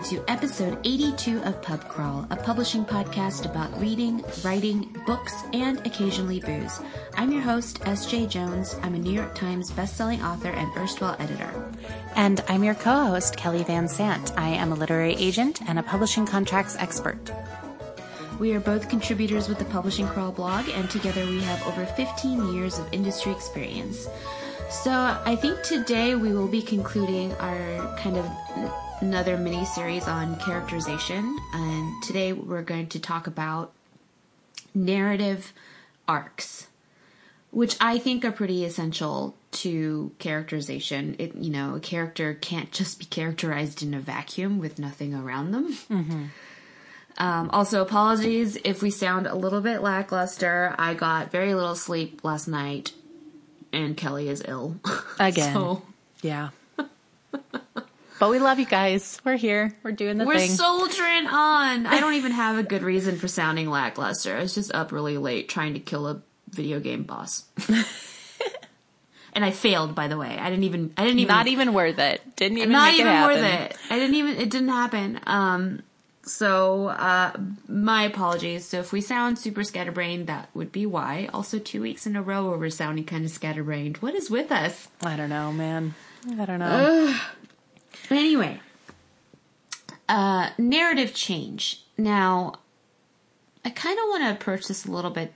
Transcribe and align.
welcome 0.00 0.16
to 0.16 0.32
episode 0.32 0.78
82 0.84 1.42
of 1.42 1.60
Pub 1.60 1.86
Crawl, 1.88 2.26
a 2.30 2.36
publishing 2.36 2.86
podcast 2.86 3.44
about 3.44 3.78
reading, 3.78 4.24
writing, 4.42 4.96
books, 5.04 5.34
and 5.52 5.84
occasionally 5.86 6.40
booze. 6.40 6.80
I'm 7.16 7.30
your 7.30 7.42
host, 7.42 7.80
S. 7.84 8.06
Jae-Jones. 8.06 8.76
I'm 8.82 8.94
a 8.94 8.98
New 8.98 9.12
York 9.12 9.34
Times 9.34 9.70
bestselling 9.70 10.22
author 10.24 10.48
and 10.48 10.74
erstwhile 10.78 11.16
editor. 11.18 11.70
And 12.16 12.42
I'm 12.48 12.64
your 12.64 12.76
co 12.76 13.08
host, 13.08 13.36
Kelly 13.36 13.62
Van 13.62 13.88
Sant. 13.88 14.32
I 14.38 14.48
am 14.48 14.72
a 14.72 14.76
literary 14.76 15.14
agent 15.16 15.60
and 15.68 15.78
a 15.78 15.82
publishing 15.82 16.24
contracts 16.24 16.76
expert. 16.76 17.30
We 18.38 18.54
are 18.54 18.60
both 18.60 18.88
contributors 18.88 19.50
with 19.50 19.58
the 19.58 19.66
Publishing 19.66 20.06
Crawl 20.08 20.32
blog, 20.32 20.66
and 20.70 20.88
together 20.88 21.26
we 21.26 21.42
have 21.42 21.66
over 21.66 21.84
15 21.84 22.54
years 22.54 22.78
of 22.78 22.90
industry 22.92 23.32
experience. 23.32 24.08
So 24.70 24.92
I 24.92 25.34
think 25.34 25.62
today 25.62 26.14
we 26.14 26.32
will 26.32 26.46
be 26.46 26.62
concluding 26.62 27.34
our 27.34 27.96
kind 27.96 28.16
of 28.16 28.30
another 29.00 29.36
mini 29.36 29.64
series 29.64 30.06
on 30.06 30.38
characterization, 30.38 31.36
and 31.52 32.02
today 32.04 32.32
we're 32.32 32.62
going 32.62 32.86
to 32.90 33.00
talk 33.00 33.26
about 33.26 33.72
narrative 34.72 35.52
arcs, 36.06 36.68
which 37.50 37.76
I 37.80 37.98
think 37.98 38.24
are 38.24 38.30
pretty 38.30 38.64
essential 38.64 39.34
to 39.52 40.12
characterization. 40.20 41.16
It 41.18 41.34
you 41.34 41.50
know 41.50 41.74
a 41.74 41.80
character 41.80 42.34
can't 42.34 42.70
just 42.70 43.00
be 43.00 43.06
characterized 43.06 43.82
in 43.82 43.92
a 43.92 43.98
vacuum 43.98 44.60
with 44.60 44.78
nothing 44.78 45.14
around 45.14 45.50
them. 45.50 45.74
Mm-hmm. 45.90 46.24
Um, 47.18 47.50
also, 47.50 47.82
apologies 47.82 48.56
if 48.64 48.82
we 48.82 48.90
sound 48.90 49.26
a 49.26 49.34
little 49.34 49.60
bit 49.60 49.82
lackluster. 49.82 50.76
I 50.78 50.94
got 50.94 51.32
very 51.32 51.54
little 51.54 51.74
sleep 51.74 52.22
last 52.22 52.46
night, 52.46 52.92
and 53.72 53.96
Kelly 53.96 54.28
is 54.28 54.42
ill 54.46 54.76
again. 55.18 55.52
so, 55.54 55.82
yeah. 56.22 56.50
But 58.20 58.28
we 58.28 58.38
love 58.38 58.58
you 58.58 58.66
guys. 58.66 59.18
We're 59.24 59.36
here. 59.36 59.74
We're 59.82 59.92
doing 59.92 60.18
the 60.18 60.26
We're 60.26 60.36
thing. 60.36 60.50
soldiering 60.50 61.26
on. 61.26 61.86
I 61.86 62.00
don't 62.00 62.12
even 62.14 62.32
have 62.32 62.58
a 62.58 62.62
good 62.62 62.82
reason 62.82 63.16
for 63.16 63.28
sounding 63.28 63.70
lackluster. 63.70 64.36
I 64.36 64.40
was 64.42 64.54
just 64.54 64.74
up 64.74 64.92
really 64.92 65.16
late 65.16 65.48
trying 65.48 65.72
to 65.72 65.80
kill 65.80 66.06
a 66.06 66.20
video 66.50 66.80
game 66.80 67.04
boss. 67.04 67.44
and 69.32 69.42
I 69.42 69.50
failed, 69.52 69.94
by 69.94 70.08
the 70.08 70.18
way. 70.18 70.36
I 70.38 70.50
didn't 70.50 70.64
even. 70.64 70.92
I 70.98 71.04
didn't 71.04 71.20
even. 71.20 71.34
Not 71.34 71.46
even 71.46 71.72
worth 71.72 71.98
it. 71.98 72.20
Didn't 72.36 72.58
even. 72.58 72.72
Not 72.72 72.92
even 72.92 73.22
worth 73.22 73.42
it. 73.42 73.76
I 73.88 73.98
didn't 73.98 74.14
even. 74.16 74.36
It 74.36 74.50
didn't 74.50 74.68
happen. 74.68 75.20
Um. 75.26 75.82
So, 76.30 76.88
uh, 76.88 77.32
my 77.68 78.04
apologies. 78.04 78.64
So 78.64 78.78
if 78.78 78.92
we 78.92 79.00
sound 79.00 79.38
super 79.38 79.64
scatterbrained, 79.64 80.26
that 80.28 80.48
would 80.54 80.70
be 80.72 80.86
why. 80.86 81.28
Also, 81.34 81.58
two 81.58 81.82
weeks 81.82 82.06
in 82.06 82.16
a 82.16 82.22
row 82.22 82.48
where 82.48 82.58
we're 82.58 82.70
sounding 82.70 83.04
kind 83.04 83.24
of 83.24 83.30
scatterbrained. 83.30 83.98
What 83.98 84.14
is 84.14 84.30
with 84.30 84.52
us? 84.52 84.88
I 85.02 85.16
don't 85.16 85.28
know, 85.28 85.52
man. 85.52 85.94
I 86.38 86.44
don't 86.44 86.58
know. 86.58 87.18
Anyway, 88.10 88.60
uh, 90.08 90.50
narrative 90.56 91.14
change. 91.14 91.84
Now, 91.98 92.54
I 93.64 93.70
kind 93.70 93.98
of 93.98 94.04
want 94.08 94.24
to 94.24 94.32
approach 94.32 94.68
this 94.68 94.86
a 94.86 94.90
little 94.90 95.10
bit 95.10 95.34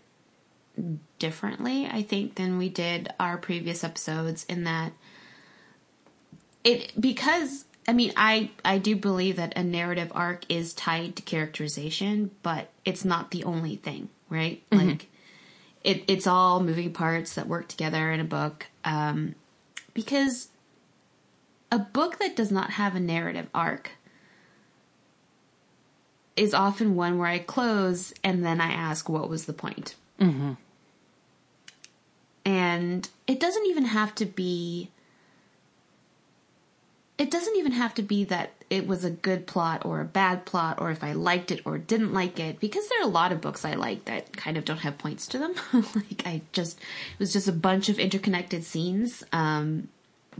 differently, 1.19 1.87
I 1.87 2.03
think, 2.03 2.37
than 2.37 2.59
we 2.59 2.69
did 2.69 3.13
our 3.21 3.37
previous 3.37 3.85
episodes 3.85 4.45
in 4.49 4.65
that 4.65 4.93
it, 6.65 6.99
because, 6.99 7.65
I 7.87 7.93
mean, 7.93 8.13
I, 8.17 8.51
I 8.65 8.79
do 8.79 8.97
believe 8.97 9.37
that 9.37 9.53
a 9.57 9.63
narrative 9.63 10.11
arc 10.15 10.45
is 10.49 10.73
tied 10.73 11.17
to 11.17 11.23
characterization, 11.23 12.31
but 12.43 12.71
it's 12.85 13.05
not 13.05 13.31
the 13.31 13.45
only 13.45 13.77
thing, 13.77 14.09
right? 14.31 14.63
Mm-hmm. 14.71 14.89
Like, 14.89 15.09
it, 15.83 16.05
it's 16.09 16.27
all 16.27 16.61
moving 16.61 16.93
parts 16.93 17.35
that 17.35 17.47
work 17.47 17.69
together 17.69 18.11
in 18.11 18.21
a 18.21 18.25
book. 18.25 18.67
Um, 18.85 19.35
because 19.93 20.49
a 21.71 21.79
book 21.79 22.19
that 22.19 22.37
does 22.37 22.51
not 22.51 22.71
have 22.71 22.97
a 22.97 23.01
narrative 23.01 23.49
arc 23.55 23.93
is 26.37 26.55
often 26.55 26.97
one 26.97 27.19
where 27.19 27.29
I 27.29 27.39
close 27.39 28.13
and 28.25 28.45
then 28.45 28.61
I 28.61 28.73
ask, 28.73 29.09
what 29.09 29.29
was 29.29 29.45
the 29.45 29.53
point? 29.53 29.95
Mm-hmm. 30.19 30.53
And 32.47 33.09
it 33.27 33.41
doesn't 33.41 33.67
even 33.67 33.87
have 33.87 34.15
to 34.17 34.27
be. 34.27 34.91
It 37.17 37.31
doesn't 37.31 37.57
even 37.57 37.73
have 37.73 37.95
to 37.95 38.03
be 38.03 38.25
that 38.25 38.51
it 38.71 38.89
was 38.89 39.05
a 39.05 39.11
good 39.11 39.47
plot 39.47 39.85
or 39.85 40.01
a 40.01 40.05
bad 40.05 40.45
plot 40.45 40.81
or 40.81 40.91
if 40.91 41.05
I 41.05 41.13
liked 41.13 41.53
it 41.53 41.61
or 41.65 41.79
didn't 41.79 42.13
like 42.13 42.41
it 42.41 42.59
because 42.59 42.89
there 42.89 43.01
are 43.01 43.05
a 43.05 43.11
lot 43.11 43.31
of 43.31 43.41
books 43.41 43.65
I 43.65 43.75
like 43.75 44.07
that 44.07 44.37
kind 44.37 44.57
of 44.57 44.65
don't 44.65 44.79
have 44.79 44.99
points 44.99 45.29
to 45.29 45.39
them. 45.39 45.55
like 45.95 46.27
I 46.27 46.43
just 46.53 46.79
it 46.79 47.19
was 47.19 47.33
just 47.33 47.47
a 47.47 47.53
bunch 47.53 47.89
of 47.89 48.01
interconnected 48.01 48.65
scenes 48.65 49.23
um, 49.33 49.89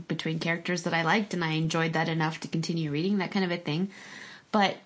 between 0.09 0.39
characters 0.39 0.83
that 0.83 0.93
I 0.93 1.03
liked 1.03 1.33
and 1.33 1.45
I 1.45 1.51
enjoyed 1.51 1.93
that 1.93 2.09
enough 2.09 2.41
to 2.41 2.49
continue 2.49 2.91
reading 2.91 3.19
that 3.19 3.31
kind 3.31 3.45
of 3.45 3.51
a 3.51 3.57
thing. 3.57 3.89
But 4.51 4.77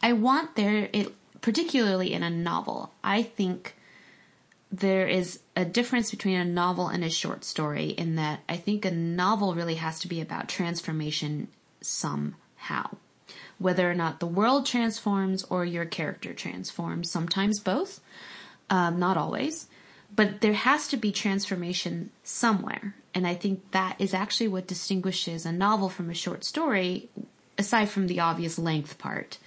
I 0.00 0.12
want 0.12 0.54
there 0.54 0.88
it 0.92 1.12
particularly 1.40 2.12
in 2.12 2.22
a 2.22 2.30
novel. 2.30 2.92
I 3.02 3.22
think 3.22 3.74
there 4.70 5.06
is 5.06 5.40
a 5.56 5.64
difference 5.64 6.10
between 6.10 6.36
a 6.36 6.44
novel 6.44 6.88
and 6.88 7.02
a 7.02 7.10
short 7.10 7.44
story 7.44 7.88
in 7.90 8.16
that 8.16 8.40
I 8.48 8.56
think 8.56 8.84
a 8.84 8.90
novel 8.90 9.54
really 9.54 9.76
has 9.76 9.98
to 10.00 10.08
be 10.08 10.20
about 10.20 10.48
transformation 10.48 11.48
somehow. 11.80 12.90
Whether 13.58 13.90
or 13.90 13.94
not 13.94 14.20
the 14.20 14.26
world 14.26 14.66
transforms 14.66 15.44
or 15.44 15.64
your 15.64 15.84
character 15.84 16.32
transforms, 16.32 17.10
sometimes 17.10 17.60
both, 17.60 18.00
um, 18.70 18.98
not 18.98 19.16
always. 19.16 19.68
But 20.14 20.40
there 20.40 20.52
has 20.54 20.88
to 20.88 20.96
be 20.96 21.12
transformation 21.12 22.10
somewhere. 22.22 22.94
And 23.14 23.26
I 23.26 23.34
think 23.34 23.70
that 23.72 23.96
is 23.98 24.14
actually 24.14 24.48
what 24.48 24.66
distinguishes 24.66 25.44
a 25.44 25.52
novel 25.52 25.88
from 25.88 26.08
a 26.10 26.14
short 26.14 26.44
story, 26.44 27.08
aside 27.56 27.88
from 27.88 28.06
the 28.06 28.20
obvious 28.20 28.58
length 28.58 28.98
part. 28.98 29.38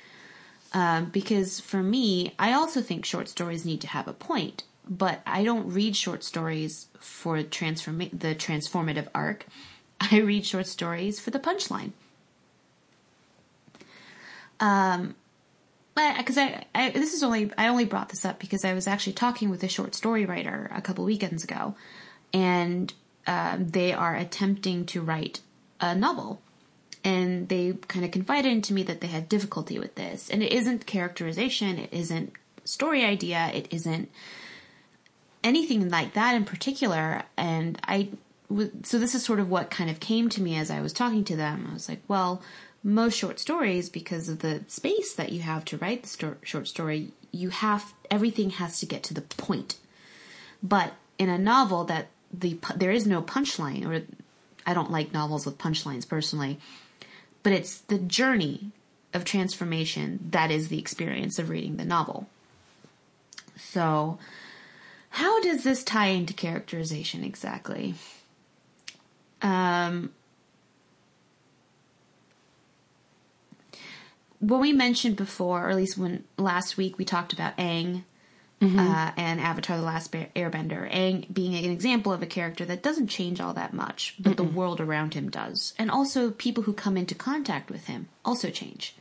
Um, 0.73 1.05
because 1.05 1.59
for 1.59 1.83
me, 1.83 2.33
I 2.39 2.53
also 2.53 2.81
think 2.81 3.05
short 3.05 3.27
stories 3.27 3.65
need 3.65 3.81
to 3.81 3.87
have 3.87 4.07
a 4.07 4.13
point, 4.13 4.63
but 4.87 5.21
I 5.25 5.43
don't 5.43 5.71
read 5.71 5.95
short 5.95 6.23
stories 6.23 6.87
for 6.99 7.41
transform 7.43 7.99
the 7.99 8.35
transformative 8.35 9.07
arc. 9.13 9.45
I 10.01 10.19
read 10.19 10.45
short 10.45 10.67
stories 10.67 11.19
for 11.19 11.29
the 11.29 11.39
punchline. 11.39 11.91
Um, 14.59 15.15
because 15.95 16.37
I, 16.37 16.65
I, 16.73 16.89
this 16.91 17.13
is 17.13 17.23
only 17.23 17.51
I 17.57 17.67
only 17.67 17.85
brought 17.85 18.09
this 18.09 18.25
up 18.25 18.39
because 18.39 18.63
I 18.63 18.73
was 18.73 18.87
actually 18.87 19.13
talking 19.13 19.49
with 19.49 19.63
a 19.63 19.67
short 19.67 19.93
story 19.93 20.25
writer 20.25 20.69
a 20.73 20.81
couple 20.81 21.03
weekends 21.03 21.43
ago, 21.43 21.75
and 22.33 22.93
um, 23.27 23.67
they 23.67 23.93
are 23.93 24.15
attempting 24.15 24.85
to 24.87 25.01
write 25.01 25.41
a 25.79 25.95
novel. 25.95 26.41
And 27.03 27.49
they 27.49 27.73
kind 27.87 28.05
of 28.05 28.11
confided 28.11 28.51
into 28.51 28.73
me 28.73 28.83
that 28.83 29.01
they 29.01 29.07
had 29.07 29.27
difficulty 29.27 29.79
with 29.79 29.95
this. 29.95 30.29
And 30.29 30.43
it 30.43 30.53
isn't 30.53 30.85
characterization, 30.85 31.79
it 31.79 31.89
isn't 31.91 32.33
story 32.63 33.03
idea, 33.03 33.49
it 33.53 33.67
isn't 33.71 34.11
anything 35.43 35.89
like 35.89 36.13
that 36.13 36.35
in 36.35 36.45
particular. 36.45 37.23
And 37.37 37.79
I, 37.85 38.09
so 38.83 38.99
this 38.99 39.15
is 39.15 39.23
sort 39.23 39.39
of 39.39 39.49
what 39.49 39.69
kind 39.69 39.89
of 39.89 39.99
came 39.99 40.29
to 40.29 40.41
me 40.41 40.55
as 40.57 40.69
I 40.69 40.81
was 40.81 40.93
talking 40.93 41.23
to 41.25 41.35
them. 41.35 41.67
I 41.69 41.73
was 41.73 41.89
like, 41.89 42.01
well, 42.07 42.41
most 42.83 43.17
short 43.17 43.39
stories, 43.39 43.89
because 43.89 44.27
of 44.27 44.39
the 44.39 44.63
space 44.67 45.13
that 45.13 45.31
you 45.31 45.41
have 45.41 45.65
to 45.65 45.77
write 45.77 46.03
the 46.03 46.09
sto- 46.09 46.37
short 46.43 46.67
story, 46.67 47.11
you 47.31 47.49
have 47.49 47.93
everything 48.09 48.51
has 48.51 48.79
to 48.79 48.85
get 48.85 49.03
to 49.03 49.13
the 49.13 49.21
point. 49.21 49.77
But 50.63 50.93
in 51.17 51.29
a 51.29 51.37
novel, 51.37 51.83
that 51.85 52.07
the 52.33 52.57
there 52.75 52.91
is 52.91 53.05
no 53.05 53.21
punchline, 53.21 53.85
or 53.85 54.03
I 54.65 54.73
don't 54.73 54.91
like 54.91 55.13
novels 55.13 55.45
with 55.45 55.57
punchlines 55.57 56.07
personally, 56.07 56.59
but 57.43 57.53
it's 57.53 57.79
the 57.79 57.97
journey 57.97 58.71
of 59.13 59.25
transformation 59.25 60.27
that 60.31 60.51
is 60.51 60.69
the 60.69 60.79
experience 60.79 61.37
of 61.37 61.49
reading 61.49 61.77
the 61.77 61.85
novel. 61.85 62.27
So, 63.57 64.17
how 65.11 65.41
does 65.41 65.63
this 65.63 65.83
tie 65.83 66.07
into 66.07 66.33
characterization 66.33 67.23
exactly? 67.23 67.95
Um, 69.41 70.11
when 74.39 74.61
we 74.61 74.71
mentioned 74.71 75.17
before, 75.17 75.67
or 75.67 75.69
at 75.69 75.75
least 75.75 75.97
when 75.97 76.23
last 76.37 76.77
week 76.77 76.97
we 76.97 77.03
talked 77.03 77.33
about 77.33 77.57
Aang 77.57 78.03
mm-hmm. 78.61 78.79
uh, 78.79 79.11
and 79.17 79.41
Avatar: 79.41 79.75
The 79.77 79.83
Last 79.83 80.13
Airbender. 80.13 80.89
Aang 80.89 81.31
being 81.31 81.55
an 81.55 81.69
example 81.69 82.13
of 82.13 82.23
a 82.23 82.27
character 82.27 82.63
that 82.63 82.81
doesn't 82.81 83.07
change 83.07 83.41
all 83.41 83.53
that 83.53 83.73
much, 83.73 84.15
but 84.17 84.33
Mm-mm. 84.33 84.37
the 84.37 84.43
world 84.43 84.79
around 84.79 85.13
him 85.13 85.29
does, 85.29 85.73
and 85.77 85.91
also 85.91 86.31
people 86.31 86.63
who 86.63 86.73
come 86.73 86.95
into 86.95 87.15
contact 87.15 87.69
with 87.69 87.87
him 87.87 88.07
also 88.23 88.49
change. 88.49 88.95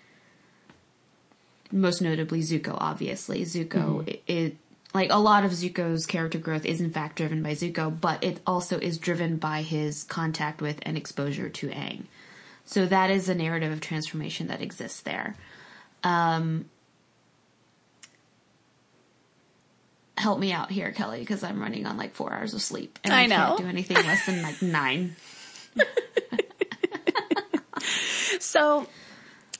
Most 1.70 2.02
notably, 2.02 2.40
Zuko. 2.40 2.76
Obviously, 2.80 3.44
Zuko. 3.44 3.68
Mm-hmm. 3.68 4.08
It, 4.08 4.22
it 4.26 4.56
like 4.92 5.10
a 5.12 5.18
lot 5.18 5.44
of 5.44 5.52
Zuko's 5.52 6.06
character 6.06 6.38
growth 6.38 6.64
is 6.64 6.80
in 6.80 6.90
fact 6.90 7.16
driven 7.16 7.42
by 7.42 7.52
Zuko, 7.52 7.98
but 8.00 8.24
it 8.24 8.40
also 8.46 8.78
is 8.78 8.98
driven 8.98 9.36
by 9.36 9.62
his 9.62 10.04
contact 10.04 10.60
with 10.60 10.80
and 10.82 10.96
exposure 10.96 11.48
to 11.48 11.68
Aang. 11.68 12.04
So 12.64 12.86
that 12.86 13.10
is 13.10 13.28
a 13.28 13.34
narrative 13.34 13.72
of 13.72 13.80
transformation 13.80 14.48
that 14.48 14.62
exists 14.62 15.00
there. 15.00 15.36
Um, 16.02 16.66
help 20.16 20.38
me 20.38 20.52
out 20.52 20.70
here, 20.70 20.92
Kelly, 20.92 21.20
because 21.20 21.42
I'm 21.42 21.60
running 21.60 21.86
on 21.86 21.96
like 21.96 22.14
four 22.14 22.32
hours 22.32 22.54
of 22.54 22.62
sleep. 22.62 22.98
And 23.04 23.12
I, 23.12 23.22
I 23.22 23.26
know. 23.26 23.36
can't 23.36 23.58
do 23.58 23.66
anything 23.66 23.96
less 23.96 24.26
than 24.26 24.42
like 24.42 24.60
nine. 24.62 25.16
so 28.40 28.86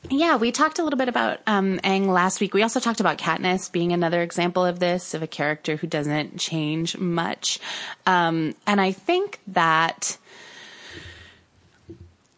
Yeah, 0.09 0.37
we 0.37 0.51
talked 0.51 0.79
a 0.79 0.83
little 0.83 0.99
bit 0.99 1.09
about 1.09 1.41
um, 1.47 1.79
Aang 1.85 2.07
last 2.07 2.41
week. 2.41 2.55
We 2.55 2.63
also 2.63 2.81
talked 2.81 3.01
about 3.01 3.19
Katniss 3.19 3.71
being 3.71 3.93
another 3.93 4.23
example 4.23 4.65
of 4.65 4.79
this, 4.79 5.13
of 5.15 5.23
a 5.23 5.27
character 5.27 5.77
who 5.77 5.87
doesn't 5.87 6.39
change 6.39 6.97
much. 6.97 7.61
Um, 8.07 8.55
and 8.67 8.81
I 8.81 8.93
think 8.93 9.41
that 9.49 10.17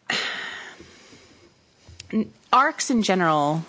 arcs 2.53 2.91
in 2.91 3.01
general 3.01 3.63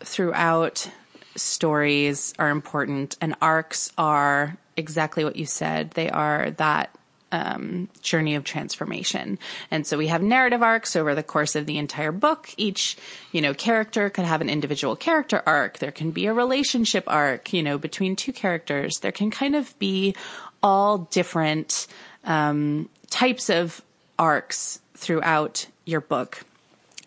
throughout 0.00 0.90
stories 1.34 2.34
are 2.38 2.50
important, 2.50 3.16
and 3.20 3.34
arcs 3.40 3.92
are 3.96 4.58
exactly 4.76 5.24
what 5.24 5.36
you 5.36 5.46
said. 5.46 5.92
They 5.92 6.10
are 6.10 6.50
that 6.52 6.94
um, 7.32 7.88
journey 8.02 8.34
of 8.34 8.44
transformation. 8.44 9.38
And 9.70 9.86
so 9.86 9.98
we 9.98 10.06
have 10.08 10.22
narrative 10.22 10.62
arcs 10.62 10.96
over 10.96 11.14
the 11.14 11.22
course 11.22 11.56
of 11.56 11.66
the 11.66 11.78
entire 11.78 12.12
book. 12.12 12.50
Each, 12.56 12.96
you 13.32 13.40
know, 13.40 13.54
character 13.54 14.10
could 14.10 14.24
have 14.24 14.40
an 14.40 14.48
individual 14.48 14.96
character 14.96 15.42
arc. 15.46 15.78
There 15.78 15.92
can 15.92 16.10
be 16.10 16.26
a 16.26 16.32
relationship 16.32 17.04
arc, 17.06 17.52
you 17.52 17.62
know, 17.62 17.78
between 17.78 18.16
two 18.16 18.32
characters. 18.32 18.98
There 19.00 19.12
can 19.12 19.30
kind 19.30 19.54
of 19.54 19.78
be 19.78 20.14
all 20.62 20.98
different 20.98 21.86
um, 22.24 22.88
types 23.10 23.50
of 23.50 23.82
arcs 24.18 24.80
throughout 24.94 25.66
your 25.84 26.00
book. 26.00 26.44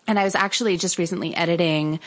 And 0.06 0.18
I 0.18 0.24
was 0.24 0.34
actually 0.34 0.76
just 0.76 0.98
recently 0.98 1.34
editing 1.34 2.00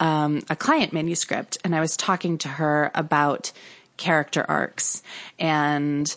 um, 0.00 0.42
a 0.48 0.56
client 0.56 0.92
manuscript, 0.92 1.58
and 1.62 1.76
I 1.76 1.80
was 1.80 1.96
talking 1.96 2.38
to 2.38 2.48
her 2.48 2.90
about 2.94 3.52
character 3.96 4.44
arcs 4.48 5.02
and 5.38 6.14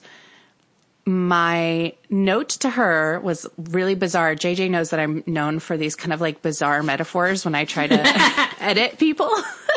my 1.05 1.93
note 2.09 2.49
to 2.49 2.69
her 2.69 3.19
was 3.19 3.45
really 3.57 3.93
bizarre. 3.93 4.35
JJ 4.35 4.71
knows 4.71 4.89
that 4.89 4.99
I'm 4.99 5.23
known 5.27 5.59
for 5.59 5.77
these 5.77 5.95
kind 5.95 6.11
of 6.11 6.19
like 6.19 6.41
bizarre 6.41 6.81
metaphors 6.81 7.45
when 7.45 7.53
I 7.53 7.65
try 7.65 7.85
to 7.87 8.01
edit 8.59 8.97
people. 8.97 9.29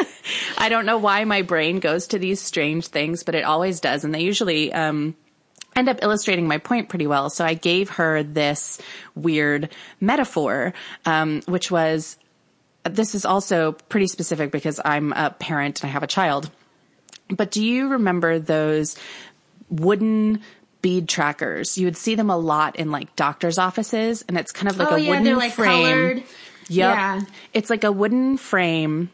I 0.59 0.71
don't 0.71 0.87
know 0.87 0.99
why 0.99 1.25
my 1.25 1.43
brain 1.43 1.81
goes 1.81 2.09
to 2.09 2.19
these 2.19 2.41
strange 2.41 2.89
things, 2.89 3.25
but 3.25 3.35
it 3.35 3.45
always 3.45 3.81
does. 3.81 4.05
And 4.05 4.15
they 4.15 4.23
usually, 4.23 4.73
um, 4.73 5.15
end 5.77 5.89
up 5.89 5.99
illustrating 6.03 6.49
my 6.49 6.59
point 6.59 6.89
pretty 6.89 7.07
well. 7.07 7.31
So 7.31 7.45
I 7.45 7.55
gave 7.55 7.91
her 7.91 8.23
this 8.23 8.81
weird 9.15 9.69
metaphor, 10.01 10.73
um, 11.05 11.43
which 11.47 11.71
was, 11.71 12.19
this 12.85 13.15
is 13.15 13.25
also 13.25 13.73
pretty 13.73 14.09
specific 14.09 14.51
because 14.51 14.81
I'm 14.85 15.13
a 15.13 15.31
parent 15.31 15.83
and 15.83 15.91
I 15.91 15.93
have 15.93 16.03
a 16.03 16.09
child. 16.09 16.51
But 17.29 17.51
do 17.51 17.65
you 17.65 17.89
remember 17.89 18.39
those 18.39 18.97
wooden 19.71 20.41
bead 20.89 21.07
trackers. 21.07 21.77
You 21.77 21.87
would 21.87 21.99
see 21.99 22.15
them 22.15 22.31
a 22.31 22.39
lot 22.39 22.77
in 22.77 22.91
like 22.91 23.15
doctor's 23.15 23.59
offices 23.59 24.25
and 24.27 24.39
it's 24.39 24.53
kind 24.53 24.69
of 24.69 24.79
like 24.79 24.91
oh, 24.91 24.95
a 24.95 24.99
yeah, 24.99 25.11
wooden 25.11 25.25
they're 25.25 25.37
like 25.37 25.53
frame. 25.53 25.85
colored. 25.85 26.17
Yep. 26.17 26.95
Yeah. 26.95 27.21
It's 27.53 27.69
like 27.69 27.85
a 27.85 27.93
wooden 27.93 28.39
frame 28.39 29.11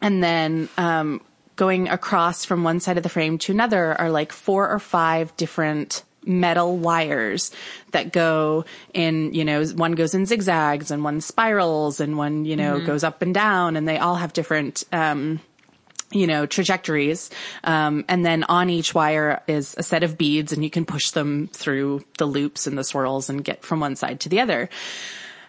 and 0.00 0.24
then 0.24 0.70
um, 0.78 1.20
going 1.56 1.90
across 1.90 2.46
from 2.46 2.64
one 2.64 2.80
side 2.80 2.96
of 2.96 3.02
the 3.02 3.10
frame 3.10 3.36
to 3.36 3.52
another 3.52 4.00
are 4.00 4.08
like 4.08 4.32
four 4.32 4.66
or 4.70 4.78
five 4.78 5.36
different 5.36 6.04
metal 6.24 6.78
wires 6.78 7.52
that 7.90 8.10
go 8.10 8.64
in, 8.94 9.34
you 9.34 9.44
know, 9.44 9.62
one 9.66 9.92
goes 9.92 10.14
in 10.14 10.24
zigzags 10.24 10.90
and 10.90 11.04
one 11.04 11.20
spirals 11.20 12.00
and 12.00 12.16
one, 12.16 12.46
you 12.46 12.56
know, 12.56 12.80
goes 12.80 13.04
up 13.04 13.20
and 13.20 13.34
down 13.34 13.76
and 13.76 13.86
they 13.86 13.98
all 13.98 14.14
have 14.14 14.32
different 14.32 14.84
um, 14.90 15.38
you 16.14 16.26
know, 16.26 16.46
trajectories. 16.46 17.30
Um, 17.64 18.04
and 18.08 18.24
then 18.24 18.44
on 18.44 18.70
each 18.70 18.94
wire 18.94 19.42
is 19.46 19.74
a 19.76 19.82
set 19.82 20.02
of 20.02 20.16
beads 20.16 20.52
and 20.52 20.62
you 20.62 20.70
can 20.70 20.84
push 20.84 21.10
them 21.10 21.48
through 21.52 22.04
the 22.18 22.26
loops 22.26 22.66
and 22.66 22.78
the 22.78 22.84
swirls 22.84 23.28
and 23.28 23.44
get 23.44 23.64
from 23.64 23.80
one 23.80 23.96
side 23.96 24.20
to 24.20 24.28
the 24.28 24.40
other. 24.40 24.70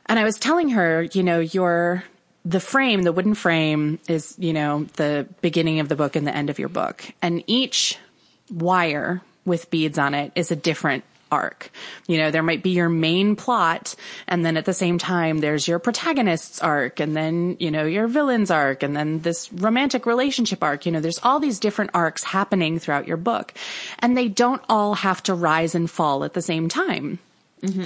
And 0.08 0.20
I 0.20 0.24
was 0.24 0.38
telling 0.38 0.70
her, 0.70 1.04
you 1.04 1.24
know, 1.24 1.40
your, 1.40 2.04
the 2.44 2.60
frame, 2.60 3.04
the 3.04 3.12
wooden 3.12 3.36
frame 3.36 4.00
is, 4.08 4.36
you 4.38 4.54
know, 4.54 4.84
the 4.96 5.28
beginning 5.42 5.80
of 5.80 5.90
the 5.90 5.96
book 5.96 6.16
and 6.16 6.28
the 6.28 6.36
end 6.36 6.50
of 6.50 6.60
your 6.60 6.70
book. 6.70 7.06
And 7.22 7.44
each 7.48 7.98
wire 8.52 9.22
with 9.46 9.70
beads 9.70 9.98
on 9.98 10.14
it 10.14 10.32
is 10.36 10.52
a 10.52 10.56
different 10.56 11.04
arc. 11.32 11.72
You 12.08 12.18
know, 12.18 12.32
there 12.32 12.44
might 12.44 12.64
be 12.64 12.72
your 12.72 12.90
main 12.90 13.36
plot 13.36 13.96
and 14.28 14.46
then 14.46 14.58
at 14.58 14.66
the 14.66 14.74
same 14.74 14.98
time 14.98 15.40
there's 15.40 15.68
your 15.68 15.80
protagonist's 15.80 16.62
arc 16.62 17.00
and 17.00 17.16
then, 17.16 17.58
you 17.60 17.72
know, 17.72 17.86
your 17.86 18.08
villain's 18.08 18.52
arc 18.52 18.84
and 18.84 18.96
then 18.96 19.22
this 19.22 19.52
romantic 19.54 20.06
relationship 20.06 20.64
arc. 20.64 20.86
You 20.86 20.92
know, 20.92 21.00
there's 21.02 21.20
all 21.24 21.40
these 21.40 21.60
different 21.60 21.92
arcs 21.94 22.24
happening 22.24 22.80
throughout 22.80 23.08
your 23.08 23.18
book 23.18 23.54
and 24.00 24.18
they 24.18 24.28
don't 24.28 24.62
all 24.70 24.96
have 24.96 25.22
to 25.24 25.34
rise 25.34 25.76
and 25.76 25.90
fall 25.90 26.24
at 26.24 26.34
the 26.34 26.42
same 26.42 26.70
time. 26.70 27.20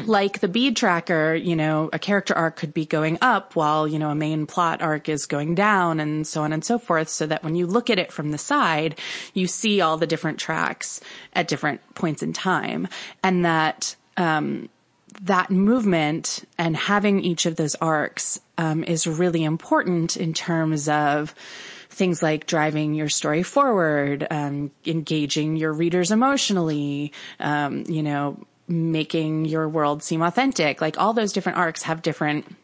Like 0.05 0.39
the 0.39 0.47
bead 0.47 0.75
tracker, 0.75 1.35
you 1.35 1.55
know, 1.55 1.89
a 1.93 1.99
character 1.99 2.33
arc 2.33 2.55
could 2.55 2.73
be 2.73 2.85
going 2.85 3.17
up 3.21 3.55
while, 3.55 3.87
you 3.87 3.99
know, 3.99 4.09
a 4.09 4.15
main 4.15 4.45
plot 4.45 4.81
arc 4.81 5.09
is 5.09 5.25
going 5.25 5.55
down 5.55 5.99
and 5.99 6.25
so 6.25 6.43
on 6.43 6.53
and 6.53 6.63
so 6.63 6.77
forth. 6.77 7.09
So 7.09 7.25
that 7.27 7.43
when 7.43 7.55
you 7.55 7.67
look 7.67 7.89
at 7.89 7.99
it 7.99 8.11
from 8.11 8.31
the 8.31 8.37
side, 8.37 8.99
you 9.33 9.47
see 9.47 9.81
all 9.81 9.97
the 9.97 10.07
different 10.07 10.39
tracks 10.39 11.01
at 11.33 11.47
different 11.47 11.81
points 11.95 12.21
in 12.23 12.33
time 12.33 12.87
and 13.23 13.45
that, 13.45 13.95
um, 14.17 14.69
that 15.21 15.49
movement 15.49 16.45
and 16.57 16.75
having 16.75 17.21
each 17.21 17.45
of 17.45 17.55
those 17.55 17.75
arcs, 17.75 18.39
um, 18.57 18.83
is 18.83 19.07
really 19.07 19.43
important 19.43 20.17
in 20.17 20.33
terms 20.33 20.87
of, 20.87 21.33
things 21.91 22.21
like 22.21 22.45
driving 22.45 22.93
your 22.93 23.09
story 23.09 23.43
forward, 23.43 24.25
um, 24.31 24.71
engaging 24.85 25.57
your 25.57 25.73
readers 25.73 26.11
emotionally, 26.11 27.11
um, 27.39 27.83
you 27.89 28.03
know, 28.03 28.37
making 28.69 29.45
your 29.45 29.67
world 29.67 30.03
seem 30.03 30.21
authentic. 30.21 30.79
Like 30.79 30.97
all 30.97 31.11
those 31.13 31.33
different 31.33 31.57
arcs 31.57 31.83
have 31.83 32.01
different 32.01 32.55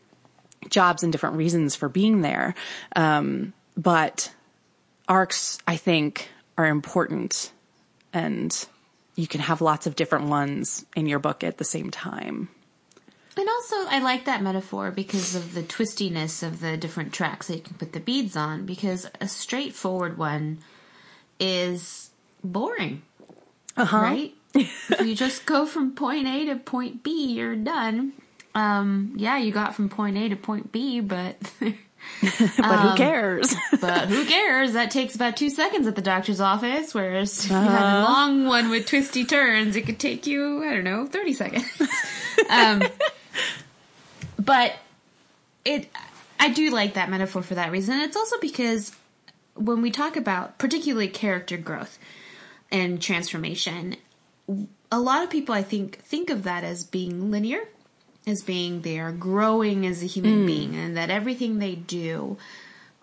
jobs 0.70 1.04
and 1.04 1.12
different 1.12 1.36
reasons 1.36 1.76
for 1.76 1.90
being 1.90 2.22
there. 2.22 2.56
Um, 2.96 3.54
but 3.76 4.32
arcs, 5.10 5.58
I 5.68 5.76
think, 5.76 6.30
are 6.58 6.68
important 6.68 7.52
and 8.14 8.66
you 9.16 9.28
can 9.28 9.42
have 9.42 9.62
lots 9.62 9.88
of 9.88 9.96
different 9.96 10.26
ones 10.28 10.86
in 10.96 11.08
your 11.08 11.20
book 11.20 11.44
at 11.44 11.58
the 11.58 11.64
same 11.64 11.90
time. 11.92 12.50
And 13.38 13.50
also, 13.50 13.76
I 13.90 14.00
like 14.00 14.26
that 14.26 14.42
metaphor 14.42 14.92
because 14.92 15.36
of 15.36 15.54
the 15.54 15.62
twistiness 15.64 16.42
of 16.42 16.62
the 16.62 16.78
different 16.78 17.12
tracks 17.14 17.48
that 17.48 17.56
you 17.56 17.62
can 17.62 17.74
put 17.76 17.92
the 17.92 18.00
beads 18.00 18.38
on. 18.38 18.66
Because 18.66 19.10
a 19.20 19.28
straightforward 19.28 20.18
one 20.18 20.60
is 21.38 22.12
boring, 22.44 23.02
Uh-huh. 23.76 23.98
right? 23.98 24.34
If 24.56 25.02
you 25.06 25.16
just 25.16 25.46
go 25.46 25.66
from 25.66 25.94
point 25.94 26.28
A 26.28 26.46
to 26.46 26.56
point 26.56 27.04
B, 27.04 27.34
you're 27.34 27.56
done. 27.56 28.14
Um, 28.54 29.14
yeah, 29.18 29.38
you 29.38 29.52
got 29.52 29.76
from 29.76 29.90
point 29.90 30.18
A 30.18 30.30
to 30.30 30.36
point 30.36 30.72
B, 30.72 31.02
but 31.02 31.38
But 32.58 32.80
who 32.80 32.96
cares? 32.96 33.56
but 33.82 34.08
who 34.08 34.26
cares? 34.26 34.74
That 34.74 34.92
takes 34.92 35.16
about 35.16 35.38
two 35.38 35.50
seconds 35.50 35.88
at 35.88 35.96
the 35.96 36.02
doctor's 36.02 36.42
office. 36.42 36.94
Whereas 36.94 37.46
if 37.46 37.52
you 37.52 37.58
had 37.58 38.02
a 38.02 38.04
long 38.04 38.46
one 38.46 38.70
with 38.70 38.88
twisty 38.88 39.26
turns, 39.26 39.76
it 39.76 39.86
could 39.86 40.00
take 40.00 40.26
you, 40.26 40.64
I 40.64 40.74
don't 40.74 40.84
know, 40.84 41.06
30 41.06 41.34
seconds. 41.34 41.82
um, 42.50 42.84
but 44.40 44.74
it, 45.64 45.90
I 46.40 46.50
do 46.50 46.72
like 46.72 46.94
that 46.94 47.10
metaphor 47.10 47.42
for 47.42 47.56
that 47.56 47.72
reason. 47.72 48.00
It's 48.00 48.18
also 48.18 48.40
because 48.40 48.96
when 49.56 49.82
we 49.82 49.92
talk 49.92 50.16
about 50.16 50.58
particularly 50.58 51.08
character 51.08 51.58
growth 51.58 52.00
and 52.72 53.02
transformation, 53.02 53.98
a 54.92 55.00
lot 55.00 55.24
of 55.24 55.30
people 55.30 55.56
I 55.56 55.64
think 55.64 55.98
think 56.00 56.30
of 56.30 56.44
that 56.44 56.64
as 56.64 56.84
being 56.84 57.32
linear, 57.32 57.62
as 58.28 58.44
being 58.44 58.82
they 58.82 59.00
are 59.00 59.12
growing 59.12 59.86
as 59.86 60.04
a 60.04 60.08
human 60.08 60.46
being, 60.46 60.76
and 60.76 60.96
that 60.98 61.10
everything 61.10 61.60
they 61.60 61.76
do 61.76 62.38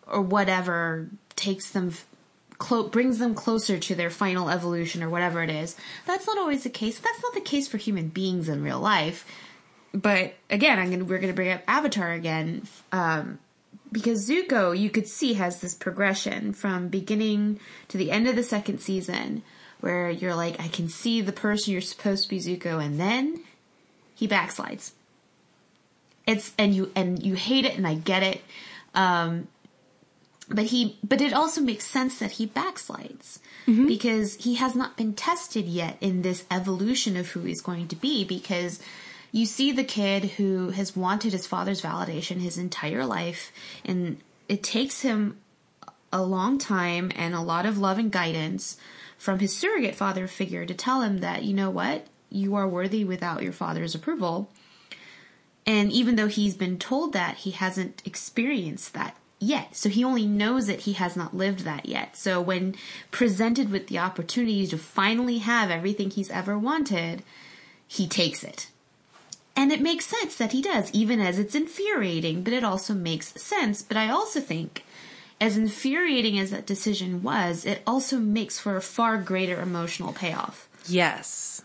or 0.06 0.20
whatever 0.20 1.08
takes 1.36 1.70
them 1.70 1.92
clo- 2.58 2.88
brings 2.88 3.18
them 3.18 3.34
closer 3.34 3.78
to 3.78 3.94
their 3.94 4.10
final 4.10 4.48
evolution 4.48 5.02
or 5.02 5.10
whatever 5.10 5.42
it 5.42 5.50
is. 5.50 5.76
That's 6.06 6.26
not 6.26 6.38
always 6.38 6.62
the 6.62 6.70
case. 6.70 6.98
That's 6.98 7.22
not 7.22 7.34
the 7.34 7.40
case 7.40 7.66
for 7.66 7.76
human 7.76 8.08
beings 8.08 8.48
in 8.48 8.62
real 8.62 8.80
life. 8.80 9.26
But 9.92 10.34
again, 10.48 10.78
I'm 10.78 10.90
gonna 10.90 11.04
we're 11.04 11.18
gonna 11.18 11.32
bring 11.32 11.52
up 11.52 11.62
Avatar 11.66 12.12
again. 12.12 12.66
Um, 12.92 13.38
because 13.90 14.28
Zuko, 14.28 14.78
you 14.78 14.88
could 14.88 15.06
see, 15.06 15.34
has 15.34 15.60
this 15.60 15.74
progression 15.74 16.54
from 16.54 16.88
beginning 16.88 17.60
to 17.88 17.98
the 17.98 18.10
end 18.10 18.26
of 18.26 18.36
the 18.36 18.42
second 18.42 18.80
season, 18.80 19.42
where 19.82 20.08
you're 20.08 20.34
like, 20.34 20.60
I 20.60 20.68
can 20.68 20.88
see 20.88 21.20
the 21.20 21.32
person 21.32 21.72
you're 21.72 21.82
supposed 21.82 22.24
to 22.24 22.28
be 22.30 22.38
Zuko, 22.38 22.82
and 22.82 22.98
then 22.98 23.40
he 24.14 24.28
backslides. 24.28 24.92
It's 26.26 26.52
and 26.56 26.72
you 26.72 26.92
and 26.94 27.20
you 27.22 27.34
hate 27.34 27.64
it, 27.64 27.76
and 27.76 27.86
I 27.86 27.94
get 27.94 28.22
it. 28.22 28.42
Um, 28.94 29.48
but 30.48 30.66
he, 30.66 30.98
but 31.02 31.20
it 31.20 31.32
also 31.32 31.60
makes 31.60 31.84
sense 31.84 32.18
that 32.20 32.32
he 32.32 32.46
backslides 32.46 33.38
because 33.86 34.36
he 34.36 34.54
has 34.56 34.74
not 34.74 34.96
been 34.96 35.14
tested 35.14 35.66
yet 35.66 35.96
in 36.00 36.22
this 36.22 36.44
evolution 36.50 37.16
of 37.16 37.28
who 37.28 37.40
he's 37.40 37.60
going 37.60 37.88
to 37.88 37.96
be. 37.96 38.24
Because 38.24 38.80
you 39.32 39.46
see 39.46 39.72
the 39.72 39.84
kid 39.84 40.24
who 40.36 40.70
has 40.70 40.94
wanted 40.94 41.32
his 41.32 41.46
father's 41.46 41.82
validation 41.82 42.36
his 42.40 42.56
entire 42.56 43.04
life, 43.04 43.50
and 43.84 44.18
it 44.48 44.62
takes 44.62 45.00
him 45.00 45.38
a 46.12 46.22
long 46.22 46.58
time 46.58 47.10
and 47.16 47.34
a 47.34 47.40
lot 47.40 47.66
of 47.66 47.78
love 47.78 47.98
and 47.98 48.12
guidance 48.12 48.76
from 49.22 49.38
his 49.38 49.56
surrogate 49.56 49.94
father 49.94 50.26
figure 50.26 50.66
to 50.66 50.74
tell 50.74 51.02
him 51.02 51.18
that, 51.18 51.44
you 51.44 51.54
know 51.54 51.70
what, 51.70 52.04
you 52.28 52.56
are 52.56 52.66
worthy 52.66 53.04
without 53.04 53.40
your 53.40 53.52
father's 53.52 53.94
approval. 53.94 54.50
And 55.64 55.92
even 55.92 56.16
though 56.16 56.26
he's 56.26 56.56
been 56.56 56.76
told 56.76 57.12
that, 57.12 57.36
he 57.36 57.52
hasn't 57.52 58.02
experienced 58.04 58.94
that 58.94 59.16
yet. 59.38 59.76
So 59.76 59.88
he 59.88 60.02
only 60.02 60.26
knows 60.26 60.66
that 60.66 60.80
he 60.80 60.94
has 60.94 61.16
not 61.16 61.36
lived 61.36 61.60
that 61.60 61.86
yet. 61.86 62.16
So 62.16 62.40
when 62.40 62.74
presented 63.12 63.70
with 63.70 63.86
the 63.86 64.00
opportunity 64.00 64.66
to 64.66 64.76
finally 64.76 65.38
have 65.38 65.70
everything 65.70 66.10
he's 66.10 66.32
ever 66.32 66.58
wanted, 66.58 67.22
he 67.86 68.08
takes 68.08 68.42
it. 68.42 68.70
And 69.54 69.70
it 69.70 69.80
makes 69.80 70.06
sense 70.06 70.34
that 70.34 70.50
he 70.50 70.62
does, 70.62 70.90
even 70.90 71.20
as 71.20 71.38
it's 71.38 71.54
infuriating, 71.54 72.42
but 72.42 72.54
it 72.54 72.64
also 72.64 72.92
makes 72.92 73.40
sense. 73.40 73.82
But 73.82 73.96
I 73.96 74.08
also 74.08 74.40
think, 74.40 74.84
as 75.42 75.56
infuriating 75.56 76.38
as 76.38 76.52
that 76.52 76.66
decision 76.66 77.20
was, 77.20 77.66
it 77.66 77.82
also 77.84 78.20
makes 78.20 78.60
for 78.60 78.76
a 78.76 78.80
far 78.80 79.18
greater 79.18 79.60
emotional 79.60 80.12
payoff. 80.12 80.68
Yes. 80.86 81.64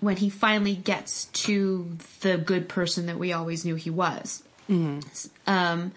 When 0.00 0.18
he 0.18 0.28
finally 0.28 0.76
gets 0.76 1.24
to 1.24 1.96
the 2.20 2.36
good 2.36 2.68
person 2.68 3.06
that 3.06 3.18
we 3.18 3.32
always 3.32 3.64
knew 3.64 3.76
he 3.76 3.88
was. 3.88 4.42
Mm-hmm. 4.68 5.00
Um, 5.46 5.92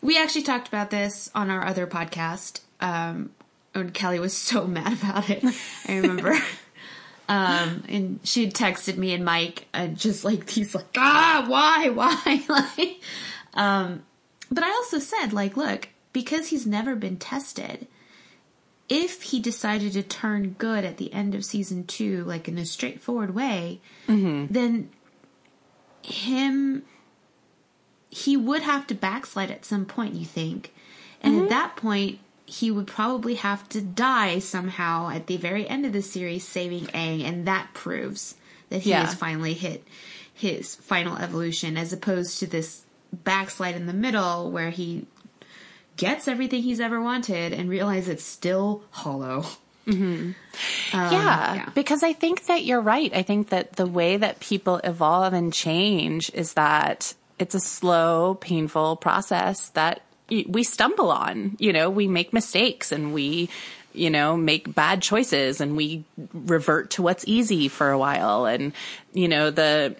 we 0.00 0.18
actually 0.18 0.44
talked 0.44 0.68
about 0.68 0.88
this 0.88 1.30
on 1.34 1.50
our 1.50 1.66
other 1.66 1.86
podcast. 1.86 2.60
Um, 2.80 3.28
and 3.74 3.92
Kelly 3.92 4.18
was 4.18 4.34
so 4.34 4.66
mad 4.66 4.94
about 4.94 5.28
it. 5.28 5.44
I 5.86 5.98
remember. 5.98 6.32
um, 7.28 7.84
and 7.90 8.20
she 8.24 8.46
had 8.46 8.54
texted 8.54 8.96
me 8.96 9.12
and 9.12 9.22
Mike, 9.22 9.66
and 9.74 9.98
just 9.98 10.24
like 10.24 10.46
these, 10.46 10.74
like, 10.74 10.86
ah, 10.96 11.44
why, 11.46 11.90
why, 11.90 12.42
like, 12.78 13.02
um, 13.52 14.02
but 14.50 14.64
I 14.64 14.70
also 14.70 14.98
said, 14.98 15.34
like, 15.34 15.58
look, 15.58 15.90
because 16.16 16.48
he's 16.48 16.66
never 16.66 16.96
been 16.96 17.18
tested, 17.18 17.86
if 18.88 19.20
he 19.20 19.38
decided 19.38 19.92
to 19.92 20.02
turn 20.02 20.54
good 20.56 20.82
at 20.82 20.96
the 20.96 21.12
end 21.12 21.34
of 21.34 21.44
season 21.44 21.84
two, 21.84 22.24
like 22.24 22.48
in 22.48 22.56
a 22.56 22.64
straightforward 22.64 23.34
way, 23.34 23.82
mm-hmm. 24.08 24.50
then 24.50 24.88
him 26.02 26.82
he 28.08 28.34
would 28.34 28.62
have 28.62 28.86
to 28.86 28.94
backslide 28.94 29.50
at 29.50 29.66
some 29.66 29.84
point, 29.84 30.14
you 30.14 30.24
think. 30.24 30.72
And 31.20 31.34
mm-hmm. 31.34 31.42
at 31.44 31.48
that 31.50 31.76
point, 31.76 32.18
he 32.46 32.70
would 32.70 32.86
probably 32.86 33.34
have 33.34 33.68
to 33.68 33.82
die 33.82 34.38
somehow 34.38 35.10
at 35.10 35.26
the 35.26 35.36
very 35.36 35.68
end 35.68 35.84
of 35.84 35.92
the 35.92 36.00
series 36.00 36.48
saving 36.48 36.86
Aang, 36.86 37.24
and 37.24 37.46
that 37.46 37.74
proves 37.74 38.36
that 38.70 38.80
he 38.80 38.88
yeah. 38.90 39.04
has 39.04 39.14
finally 39.14 39.52
hit 39.52 39.86
his 40.32 40.76
final 40.76 41.18
evolution 41.18 41.76
as 41.76 41.92
opposed 41.92 42.38
to 42.38 42.46
this 42.46 42.84
backslide 43.12 43.76
in 43.76 43.84
the 43.84 43.92
middle 43.92 44.50
where 44.50 44.70
he 44.70 45.06
gets 45.96 46.28
everything 46.28 46.62
he's 46.62 46.80
ever 46.80 47.00
wanted 47.00 47.52
and 47.52 47.68
realizes 47.68 48.08
it's 48.08 48.24
still 48.24 48.84
hollow. 48.90 49.44
Mm-hmm. 49.86 50.02
Um, 50.04 50.32
yeah, 50.92 51.54
yeah, 51.54 51.68
because 51.74 52.02
I 52.02 52.12
think 52.12 52.46
that 52.46 52.64
you're 52.64 52.80
right. 52.80 53.14
I 53.14 53.22
think 53.22 53.50
that 53.50 53.74
the 53.74 53.86
way 53.86 54.16
that 54.16 54.40
people 54.40 54.78
evolve 54.82 55.32
and 55.32 55.52
change 55.52 56.30
is 56.34 56.54
that 56.54 57.14
it's 57.38 57.54
a 57.54 57.60
slow, 57.60 58.34
painful 58.34 58.96
process 58.96 59.68
that 59.70 60.02
we 60.28 60.64
stumble 60.64 61.10
on. 61.12 61.56
You 61.60 61.72
know, 61.72 61.88
we 61.88 62.08
make 62.08 62.32
mistakes 62.32 62.90
and 62.90 63.14
we, 63.14 63.48
you 63.92 64.10
know, 64.10 64.36
make 64.36 64.74
bad 64.74 65.02
choices 65.02 65.60
and 65.60 65.76
we 65.76 66.04
revert 66.32 66.90
to 66.92 67.02
what's 67.02 67.24
easy 67.28 67.68
for 67.68 67.90
a 67.90 67.98
while. 67.98 68.46
And, 68.46 68.72
you 69.12 69.28
know, 69.28 69.50
the, 69.50 69.94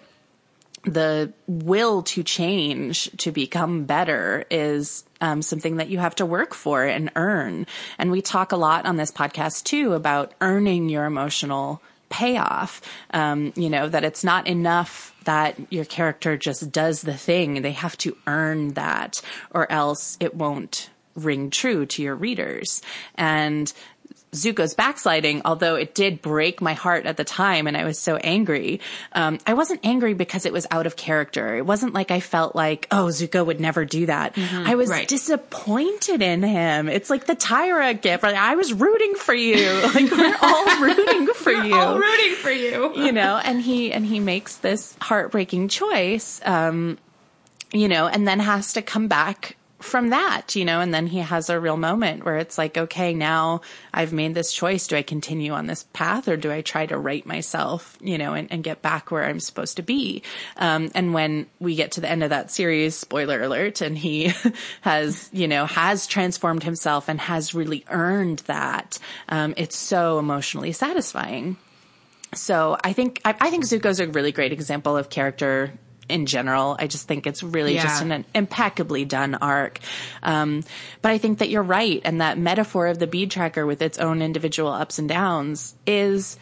the 0.87 1.33
will 1.47 2.01
to 2.03 2.23
change 2.23 3.11
to 3.17 3.31
become 3.31 3.85
better 3.85 4.45
is 4.49 5.03
um, 5.21 5.41
something 5.41 5.77
that 5.77 5.89
you 5.89 5.99
have 5.99 6.15
to 6.15 6.25
work 6.25 6.53
for 6.53 6.83
and 6.83 7.11
earn. 7.15 7.67
And 7.97 8.11
we 8.11 8.21
talk 8.21 8.51
a 8.51 8.57
lot 8.57 8.85
on 8.85 8.97
this 8.97 9.11
podcast 9.11 9.63
too 9.63 9.93
about 9.93 10.33
earning 10.41 10.89
your 10.89 11.05
emotional 11.05 11.81
payoff. 12.09 12.81
Um, 13.11 13.51
you 13.55 13.69
know, 13.69 13.89
that 13.89 14.05
it's 14.05 14.23
not 14.23 14.47
enough 14.47 15.13
that 15.25 15.57
your 15.71 15.85
character 15.85 16.37
just 16.37 16.71
does 16.71 17.01
the 17.01 17.17
thing. 17.17 17.61
They 17.61 17.73
have 17.73 17.97
to 17.99 18.17
earn 18.25 18.73
that 18.73 19.21
or 19.51 19.69
else 19.69 20.17
it 20.21 20.35
won't 20.35 20.89
ring 21.15 21.49
true 21.49 21.85
to 21.85 22.01
your 22.01 22.15
readers. 22.15 22.81
And 23.15 23.71
Zuko's 24.37 24.73
backsliding, 24.73 25.41
although 25.45 25.75
it 25.75 25.93
did 25.93 26.21
break 26.21 26.61
my 26.61 26.73
heart 26.73 27.05
at 27.05 27.17
the 27.17 27.23
time 27.23 27.67
and 27.67 27.75
I 27.75 27.83
was 27.83 27.99
so 27.99 28.15
angry. 28.17 28.79
Um, 29.13 29.39
I 29.45 29.53
wasn't 29.53 29.81
angry 29.83 30.13
because 30.13 30.45
it 30.45 30.53
was 30.53 30.67
out 30.71 30.85
of 30.85 30.95
character. 30.95 31.57
It 31.57 31.65
wasn't 31.65 31.93
like 31.93 32.11
I 32.11 32.19
felt 32.19 32.55
like, 32.55 32.87
oh, 32.91 33.05
Zuko 33.05 33.45
would 33.45 33.59
never 33.59 33.85
do 33.85 34.05
that. 34.05 34.35
Mm-hmm, 34.35 34.67
I 34.67 34.75
was 34.75 34.89
right. 34.89 35.07
disappointed 35.07 36.21
in 36.21 36.43
him. 36.43 36.89
It's 36.89 37.09
like 37.09 37.25
the 37.25 37.35
Tyra 37.35 37.99
gift. 37.99 38.23
Like, 38.23 38.35
I 38.35 38.55
was 38.55 38.73
rooting 38.73 39.15
for 39.15 39.33
you. 39.33 39.57
Like 39.97 40.11
we're 40.11 40.37
all 40.41 40.81
rooting 40.81 41.27
for 41.33 41.53
we're 41.53 41.63
you. 41.63 41.75
All 41.75 41.97
rooting 41.97 42.35
for 42.35 42.51
you. 42.51 42.95
you 43.05 43.11
know, 43.11 43.37
and 43.37 43.61
he 43.61 43.91
and 43.91 44.05
he 44.05 44.19
makes 44.19 44.57
this 44.57 44.95
heartbreaking 45.01 45.69
choice. 45.69 46.41
Um, 46.45 46.97
you 47.71 47.87
know, 47.87 48.07
and 48.07 48.27
then 48.27 48.39
has 48.39 48.73
to 48.73 48.81
come 48.81 49.07
back 49.07 49.56
from 49.79 50.09
that, 50.09 50.55
you 50.55 50.65
know, 50.65 50.79
and 50.79 50.93
then 50.93 51.05
he 51.07 51.19
has 51.19 51.49
a 51.49 51.59
real 51.59 51.77
moment 51.77 52.25
where 52.25 52.37
it's 52.37 52.57
like, 52.57 52.77
okay, 52.77 53.13
now 53.13 53.61
I've 53.93 54.11
made 54.11 54.33
this 54.33 54.51
choice. 54.51 54.87
Do 54.87 54.95
I 54.95 55.03
continue 55.03 55.53
on 55.53 55.67
this 55.67 55.83
path 55.93 56.27
or 56.27 56.35
do 56.35 56.51
I 56.51 56.61
try 56.61 56.87
to 56.87 56.97
right 56.97 57.25
myself, 57.25 57.97
you 58.01 58.17
know, 58.17 58.33
and, 58.33 58.51
and 58.51 58.63
get 58.63 58.81
back 58.81 59.11
where 59.11 59.25
I'm 59.25 59.39
supposed 59.39 59.77
to 59.77 59.83
be? 59.83 60.23
Um, 60.57 60.89
and 60.95 61.13
when 61.13 61.45
we 61.59 61.75
get 61.75 61.91
to 61.93 62.01
the 62.01 62.09
end 62.09 62.23
of 62.23 62.31
that 62.31 62.49
series, 62.49 62.95
spoiler 62.95 63.43
alert, 63.43 63.81
and 63.81 63.97
he 63.97 64.33
has, 64.81 65.29
you 65.31 65.47
know, 65.47 65.65
has 65.67 66.07
transformed 66.07 66.63
himself 66.63 67.07
and 67.07 67.21
has 67.21 67.53
really 67.53 67.85
earned 67.89 68.39
that, 68.39 68.97
um, 69.29 69.53
it's 69.57 69.77
so 69.77 70.17
emotionally 70.17 70.71
satisfying. 70.71 71.55
So 72.33 72.77
I 72.83 72.93
think 72.93 73.21
I, 73.23 73.35
I 73.39 73.49
think 73.49 73.63
Zuko's 73.63 73.99
a 73.99 74.07
really 74.07 74.31
great 74.31 74.51
example 74.51 74.97
of 74.97 75.09
character 75.09 75.71
in 76.09 76.25
general. 76.25 76.75
I 76.79 76.87
just 76.87 77.07
think 77.07 77.27
it's 77.27 77.43
really 77.43 77.75
yeah. 77.75 77.83
just 77.83 78.01
an 78.01 78.25
impeccably 78.33 79.05
done 79.05 79.35
arc. 79.35 79.79
Um, 80.23 80.63
but 81.01 81.11
I 81.11 81.17
think 81.17 81.39
that 81.39 81.49
you're 81.49 81.63
right. 81.63 82.01
And 82.03 82.21
that 82.21 82.37
metaphor 82.37 82.87
of 82.87 82.99
the 82.99 83.07
bead 83.07 83.31
tracker 83.31 83.65
with 83.65 83.81
its 83.81 83.97
own 83.97 84.21
individual 84.21 84.71
ups 84.71 84.99
and 84.99 85.09
downs 85.09 85.75
is 85.85 86.37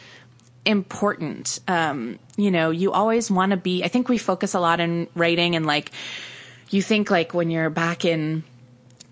important. 0.66 1.60
Um, 1.68 2.20
you 2.38 2.52
know, 2.52 2.72
you 2.72 2.92
always 2.92 3.30
want 3.30 3.52
to 3.52 3.58
be, 3.58 3.84
I 3.84 3.88
think 3.88 4.10
we 4.10 4.18
focus 4.18 4.54
a 4.54 4.60
lot 4.60 4.80
in 4.80 5.08
writing 5.16 5.56
and 5.56 5.66
like, 5.66 5.92
you 6.70 6.82
think 6.82 7.12
like 7.12 7.34
when 7.34 7.50
you're 7.50 7.70
back 7.70 8.06
in, 8.06 8.44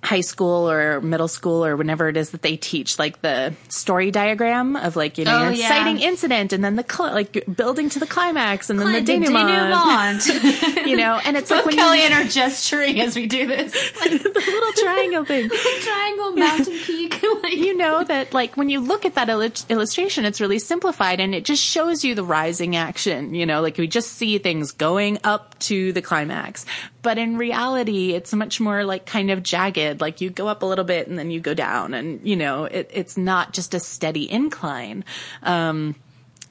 high 0.03 0.22
school 0.22 0.69
or 0.69 1.00
middle 1.00 1.29
school 1.29 1.65
or 1.65 1.77
whenever 1.77 2.10
it 2.10 2.17
is 2.17 2.31
that 2.31 2.41
they 2.41 2.57
teach 2.57 3.00
like 3.00 3.22
the 3.22 3.53
story 3.69 4.12
diagram 4.12 4.75
of 4.75 4.98
like 4.98 5.17
you 5.17 5.24
know 5.24 5.45
oh, 5.45 5.50
yeah. 5.50 5.65
exciting 5.65 6.00
incident 6.00 6.51
and 6.51 6.63
then 6.63 6.75
the 6.75 6.86
cl- 6.88 7.13
like 7.13 7.45
building 7.55 7.89
to 7.89 8.00
the 8.00 8.05
climax 8.05 8.69
and 8.69 8.79
then 8.79 8.88
Cl- 8.88 9.00
the 9.00 9.05
denouement, 9.05 10.24
denouement. 10.25 10.86
you 10.88 10.98
know 10.98 11.22
and 11.24 11.38
it's 11.38 11.50
like 11.50 11.65
when 11.65 11.75
Kelly 11.75 12.00
you, 12.00 12.03
and 12.05 12.13
her 12.13 12.25
gesturing 12.25 13.00
as 13.00 13.15
we 13.15 13.27
do 13.27 13.48
this 13.48 13.74
like, 14.01 14.12
the 14.24 14.29
little 14.29 14.83
triangle 14.83 15.24
thing 15.24 15.50
triangle 15.81 16.31
mountain 16.33 16.77
peak 16.79 17.24
like. 17.41 17.53
you 17.53 17.75
know 17.77 18.03
that 18.03 18.33
like 18.33 18.57
when 18.57 18.69
you 18.69 18.81
look 18.81 19.05
at 19.05 19.15
that 19.15 19.29
il- 19.29 19.50
illustration 19.69 20.25
it's 20.25 20.41
really 20.41 20.60
simplified 20.60 21.22
and 21.22 21.33
it 21.33 21.45
just 21.45 21.63
shows 21.63 22.03
you 22.03 22.13
the 22.13 22.25
rising 22.25 22.75
action 22.75 23.33
you 23.33 23.45
know 23.45 23.62
like 23.62 23.77
we 23.77 23.88
just 23.88 24.12
see 24.12 24.38
things 24.38 24.74
going 24.74 25.17
up 25.24 25.57
to 25.60 25.93
the 25.93 26.01
climax 26.01 26.65
but 27.03 27.19
in 27.19 27.38
reality 27.38 28.13
it's 28.13 28.33
much 28.33 28.60
more 28.60 28.83
like 28.83 29.05
kind 29.05 29.29
of 29.29 29.43
jagged 29.43 30.01
like 30.01 30.22
you 30.22 30.31
go 30.31 30.48
up 30.48 30.63
a 30.63 30.65
little 30.65 30.86
bit 30.86 31.07
and 31.07 31.19
then 31.19 31.29
you 31.29 31.39
go 31.39 31.53
down 31.53 31.93
and, 31.93 32.25
you 32.27 32.36
know, 32.36 32.63
it, 32.63 32.89
it's 32.91 33.17
not 33.17 33.53
just 33.53 33.75
a 33.75 33.79
steady 33.79 34.29
incline. 34.31 35.05
Um, 35.43 35.95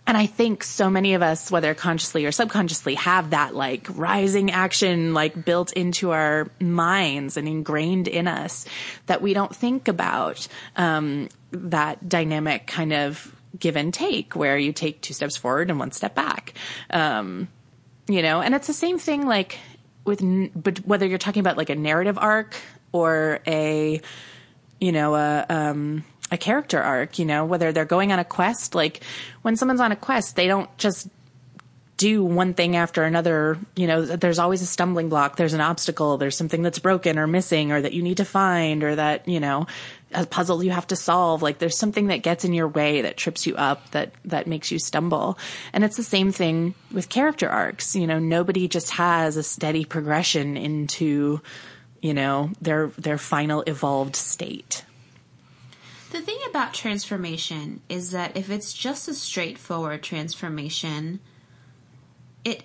and 0.07 0.17
I 0.17 0.27
think 0.27 0.65
so 0.65 0.91
many 0.91 1.15
of 1.15 1.23
us, 1.23 1.51
whether 1.51 1.75
consciously 1.75 2.27
or 2.27 2.33
subconsciously, 2.33 2.97
have 2.97 3.31
that 3.31 3.55
like 3.55 3.87
rising 3.95 4.51
action 4.51 5.15
like 5.15 5.45
built 5.45 5.73
into 5.73 6.11
our 6.11 6.49
minds 6.61 7.37
and 7.37 7.47
ingrained 7.47 8.09
in 8.09 8.27
us 8.27 8.67
that 9.07 9.23
we 9.23 9.33
don't 9.33 9.55
think 9.55 9.89
about 9.89 10.49
um, 10.77 11.29
that 11.53 12.09
dynamic 12.09 12.67
kind 12.67 12.93
of 12.93 13.35
give 13.59 13.77
and 13.77 13.95
take 13.95 14.35
where 14.35 14.59
you 14.59 14.73
take 14.73 15.01
two 15.03 15.15
steps 15.15 15.37
forward 15.37 15.71
and 15.71 15.79
one 15.79 15.93
step 15.93 16.15
back. 16.15 16.55
Um, 16.91 17.47
you 18.09 18.23
know, 18.23 18.41
and 18.41 18.55
it's 18.55 18.67
the 18.67 18.73
same 18.73 18.99
thing 18.99 19.27
like 19.27 19.59
with, 20.05 20.23
but 20.55 20.79
whether 20.87 21.07
you're 21.07 21.19
talking 21.19 21.41
about 21.41 21.57
like 21.57 21.71
a 21.71 21.75
narrative 21.75 22.19
arc 22.19 22.57
or 22.93 23.41
a, 23.47 24.01
you 24.81 24.93
know, 24.93 25.15
a, 25.15 25.47
um, 25.49 26.05
a 26.31 26.39
character 26.39 26.81
arc, 26.81 27.19
you 27.19 27.25
know, 27.25 27.45
whether 27.45 27.73
they're 27.73 27.85
going 27.85 28.11
on 28.11 28.19
a 28.19 28.25
quest, 28.25 28.75
like 28.75 29.03
when 29.43 29.57
someone's 29.57 29.81
on 29.81 29.93
a 29.93 29.97
quest, 29.97 30.35
they 30.35 30.47
don't 30.47 30.75
just 30.79 31.09
do 31.99 32.25
one 32.25 32.55
thing 32.55 32.75
after 32.75 33.05
another. 33.05 33.59
You 33.77 33.87
know, 33.87 34.05
there's 34.05 34.39
always 34.39 34.63
a 34.63 34.67
stumbling 34.67 35.09
block. 35.09 35.37
There's 35.37 35.53
an 35.53 35.61
obstacle. 35.61 36.17
There's 36.17 36.37
something 36.37 36.63
that's 36.63 36.79
broken 36.79 37.19
or 37.19 37.27
missing 37.27 37.71
or 37.71 37.81
that 37.81 37.93
you 37.93 38.03
need 38.03 38.17
to 38.17 38.25
find 38.25 38.83
or 38.83 38.97
that, 38.97 39.29
you 39.29 39.39
know, 39.39 39.67
a 40.15 40.27
puzzle 40.27 40.63
you 40.63 40.71
have 40.71 40.87
to 40.89 40.97
solve. 40.97 41.43
Like 41.43 41.59
there's 41.59 41.79
something 41.79 42.09
that 42.09 42.19
gets 42.19 42.45
in 42.45 42.53
your 42.53 42.69
way 42.69 43.03
that 43.03 43.17
trips 43.17 43.47
you 43.47 43.55
up, 43.57 43.91
that, 43.91 44.13
that 44.25 44.47
makes 44.47 44.71
you 44.71 44.79
stumble. 44.79 45.39
And 45.73 45.85
it's 45.85 45.97
the 45.97 46.03
same 46.03 46.33
thing 46.33 46.75
with 46.93 47.09
character 47.09 47.49
arcs. 47.49 47.95
You 47.97 48.07
know, 48.07 48.19
nobody 48.19 48.69
just 48.69 48.91
has 48.91 49.37
a 49.37 49.43
steady 49.43 49.85
progression 49.85 50.57
into, 50.57 51.41
you 52.01 52.15
know, 52.15 52.51
their 52.61 52.89
their 52.99 53.19
final 53.19 53.63
evolved 53.63 54.17
state. 54.17 54.85
The 56.11 56.21
thing 56.21 56.39
about 56.51 56.75
transformation 56.75 57.81
is 57.89 58.11
that 58.11 58.37
if 58.37 58.51
it's 58.51 58.75
just 58.75 59.09
a 59.09 59.15
straightforward 59.15 60.03
transformation, 60.03 61.21
it 62.45 62.65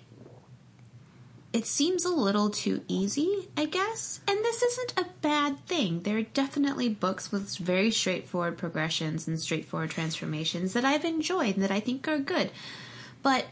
it 1.58 1.66
seems 1.66 2.06
a 2.06 2.10
little 2.10 2.52
too 2.52 2.84
easy, 2.88 3.50
I 3.58 3.66
guess. 3.66 4.20
And 4.28 4.38
this 4.46 4.62
isn't 4.62 4.94
a 4.96 5.08
bad 5.24 5.66
thing. 5.66 6.02
There 6.02 6.18
are 6.18 6.22
definitely 6.22 6.88
books 6.88 7.32
with 7.32 7.58
very 7.58 7.90
straightforward 7.90 8.60
progressions 8.60 9.28
and 9.28 9.40
straightforward 9.42 9.90
transformations 9.90 10.74
that 10.74 10.86
I've 10.86 11.04
enjoyed 11.04 11.56
and 11.56 11.64
that 11.64 11.72
I 11.72 11.80
think 11.80 12.08
are 12.08 12.20
good. 12.20 12.52
But 13.24 13.48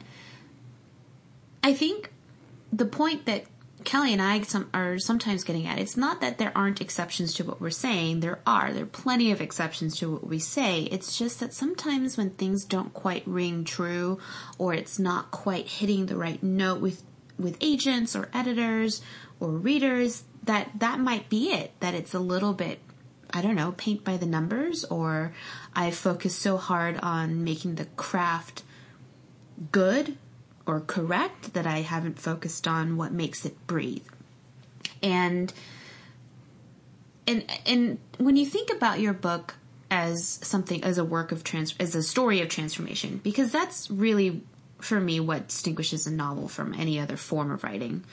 I 1.63 1.73
think 1.73 2.11
the 2.71 2.85
point 2.85 3.25
that 3.25 3.45
Kelly 3.85 4.13
and 4.13 4.21
I 4.21 4.39
some, 4.43 4.69
are 4.71 4.99
sometimes 4.99 5.43
getting 5.43 5.65
at 5.65 5.79
it's 5.79 5.97
not 5.97 6.21
that 6.21 6.37
there 6.37 6.51
aren't 6.55 6.81
exceptions 6.81 7.33
to 7.35 7.43
what 7.43 7.59
we're 7.59 7.71
saying. 7.71 8.19
There 8.19 8.39
are. 8.45 8.71
There 8.71 8.83
are 8.83 8.85
plenty 8.85 9.31
of 9.31 9.41
exceptions 9.41 9.97
to 9.97 10.11
what 10.11 10.27
we 10.27 10.37
say. 10.37 10.83
It's 10.83 11.17
just 11.17 11.39
that 11.39 11.55
sometimes 11.55 12.17
when 12.17 12.29
things 12.29 12.65
don't 12.65 12.93
quite 12.93 13.23
ring 13.25 13.63
true 13.63 14.19
or 14.59 14.75
it's 14.75 14.99
not 14.99 15.31
quite 15.31 15.67
hitting 15.67 16.05
the 16.05 16.17
right 16.17 16.43
note 16.43 16.81
with 16.81 17.01
with 17.37 17.57
agents 17.61 18.15
or 18.15 18.29
editors 18.33 19.01
or 19.39 19.49
readers 19.49 20.23
that 20.43 20.71
that 20.79 20.99
might 20.99 21.29
be 21.29 21.51
it 21.51 21.71
that 21.79 21.93
it's 21.93 22.13
a 22.13 22.19
little 22.19 22.53
bit 22.53 22.79
I 23.35 23.41
don't 23.41 23.55
know, 23.55 23.73
paint 23.73 24.05
by 24.05 24.15
the 24.15 24.25
numbers 24.25 24.85
or 24.85 25.33
I 25.75 25.91
focus 25.91 26.33
so 26.35 26.55
hard 26.55 26.97
on 27.01 27.43
making 27.43 27.75
the 27.75 27.85
craft 27.97 28.63
good 29.73 30.17
or 30.65 30.79
correct 30.79 31.53
that 31.53 31.67
I 31.67 31.81
haven't 31.81 32.17
focused 32.17 32.65
on 32.65 32.95
what 32.95 33.11
makes 33.11 33.45
it 33.45 33.67
breathe. 33.67 34.07
And 35.03 35.53
and 37.27 37.45
and 37.65 37.99
when 38.17 38.37
you 38.37 38.45
think 38.45 38.71
about 38.71 38.99
your 38.99 39.13
book 39.13 39.55
as 39.91 40.39
something 40.41 40.83
as 40.83 40.97
a 40.97 41.03
work 41.03 41.31
of 41.31 41.43
trans 41.43 41.75
as 41.79 41.93
a 41.93 42.03
story 42.03 42.41
of 42.41 42.49
transformation 42.49 43.19
because 43.23 43.51
that's 43.51 43.91
really 43.91 44.41
for 44.85 44.99
me 44.99 45.19
what 45.19 45.47
distinguishes 45.47 46.07
a 46.07 46.11
novel 46.11 46.47
from 46.47 46.73
any 46.73 46.99
other 46.99 47.17
form 47.17 47.51
of 47.51 47.63
writing 47.63 48.03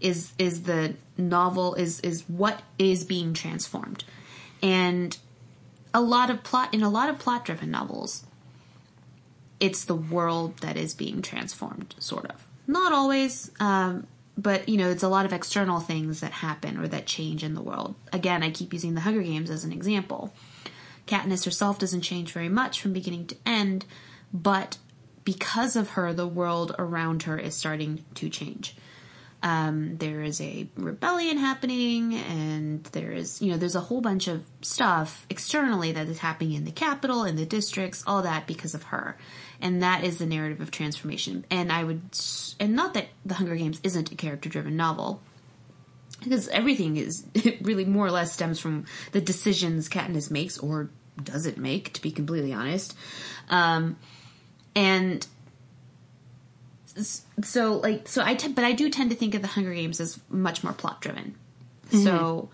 is 0.00 0.32
is 0.38 0.62
the 0.62 0.94
novel 1.16 1.74
is 1.74 2.00
is 2.00 2.22
what 2.28 2.62
is 2.78 3.04
being 3.04 3.34
transformed. 3.34 4.04
And 4.62 5.16
a 5.94 6.00
lot 6.00 6.30
of 6.30 6.42
plot 6.42 6.72
in 6.74 6.82
a 6.82 6.88
lot 6.88 7.08
of 7.08 7.18
plot 7.18 7.44
driven 7.44 7.70
novels 7.70 8.24
it's 9.60 9.84
the 9.84 9.94
world 9.94 10.58
that 10.58 10.76
is 10.76 10.92
being 10.92 11.22
transformed 11.22 11.94
sort 11.98 12.26
of. 12.26 12.44
Not 12.66 12.92
always 12.92 13.50
um, 13.60 14.06
but 14.36 14.68
you 14.68 14.76
know 14.76 14.90
it's 14.90 15.02
a 15.02 15.08
lot 15.08 15.26
of 15.26 15.32
external 15.32 15.78
things 15.78 16.20
that 16.20 16.32
happen 16.32 16.78
or 16.78 16.88
that 16.88 17.06
change 17.06 17.44
in 17.44 17.54
the 17.54 17.62
world. 17.62 17.94
Again 18.12 18.42
i 18.42 18.50
keep 18.50 18.72
using 18.72 18.94
the 18.94 19.02
hunger 19.02 19.22
games 19.22 19.50
as 19.50 19.64
an 19.64 19.72
example. 19.72 20.32
Katniss 21.06 21.44
herself 21.44 21.78
doesn't 21.78 22.00
change 22.02 22.32
very 22.32 22.48
much 22.48 22.80
from 22.80 22.92
beginning 22.92 23.26
to 23.26 23.36
end 23.44 23.84
but 24.32 24.78
because 25.24 25.76
of 25.76 25.90
her, 25.90 26.12
the 26.12 26.26
world 26.26 26.74
around 26.78 27.24
her 27.24 27.38
is 27.38 27.54
starting 27.54 28.04
to 28.14 28.28
change. 28.28 28.76
Um, 29.42 29.96
there 29.96 30.22
is 30.22 30.40
a 30.40 30.68
rebellion 30.76 31.36
happening, 31.36 32.14
and 32.14 32.84
there 32.84 33.10
is, 33.10 33.42
you 33.42 33.50
know, 33.50 33.56
there's 33.56 33.74
a 33.74 33.80
whole 33.80 34.00
bunch 34.00 34.28
of 34.28 34.44
stuff 34.60 35.26
externally 35.28 35.90
that 35.92 36.08
is 36.08 36.18
happening 36.20 36.52
in 36.52 36.64
the 36.64 36.70
capital, 36.70 37.24
in 37.24 37.34
the 37.34 37.44
districts, 37.44 38.04
all 38.06 38.22
that 38.22 38.46
because 38.46 38.74
of 38.74 38.84
her. 38.84 39.16
And 39.60 39.82
that 39.82 40.04
is 40.04 40.18
the 40.18 40.26
narrative 40.26 40.60
of 40.60 40.70
transformation. 40.70 41.44
And 41.50 41.72
I 41.72 41.82
would, 41.82 42.02
and 42.60 42.76
not 42.76 42.94
that 42.94 43.08
The 43.26 43.34
Hunger 43.34 43.56
Games 43.56 43.80
isn't 43.82 44.12
a 44.12 44.14
character 44.14 44.48
driven 44.48 44.76
novel, 44.76 45.20
because 46.22 46.46
everything 46.48 46.96
is, 46.96 47.26
really 47.62 47.84
more 47.84 48.06
or 48.06 48.12
less 48.12 48.32
stems 48.32 48.60
from 48.60 48.84
the 49.10 49.20
decisions 49.20 49.88
Katniss 49.88 50.30
makes, 50.30 50.56
or 50.56 50.88
doesn't 51.20 51.58
make, 51.58 51.92
to 51.94 52.02
be 52.02 52.12
completely 52.12 52.52
honest. 52.52 52.96
Um, 53.50 53.96
and 54.74 55.26
so 57.42 57.76
like 57.76 58.08
so 58.08 58.22
I 58.22 58.34
t- 58.34 58.52
but 58.52 58.64
I 58.64 58.72
do 58.72 58.90
tend 58.90 59.10
to 59.10 59.16
think 59.16 59.34
of 59.34 59.42
the 59.42 59.48
Hunger 59.48 59.74
Games 59.74 60.00
as 60.00 60.20
much 60.28 60.62
more 60.62 60.72
plot 60.72 61.00
driven. 61.00 61.34
Mm-hmm. 61.90 62.04
So 62.04 62.48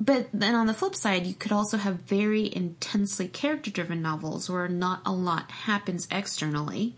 but 0.00 0.28
then 0.34 0.54
on 0.54 0.66
the 0.66 0.74
flip 0.74 0.94
side, 0.94 1.24
you 1.26 1.34
could 1.34 1.52
also 1.52 1.78
have 1.78 2.00
very 2.00 2.54
intensely 2.54 3.26
character 3.26 3.70
driven 3.70 4.02
novels 4.02 4.50
where 4.50 4.68
not 4.68 5.00
a 5.06 5.12
lot 5.12 5.50
happens 5.50 6.06
externally, 6.10 6.94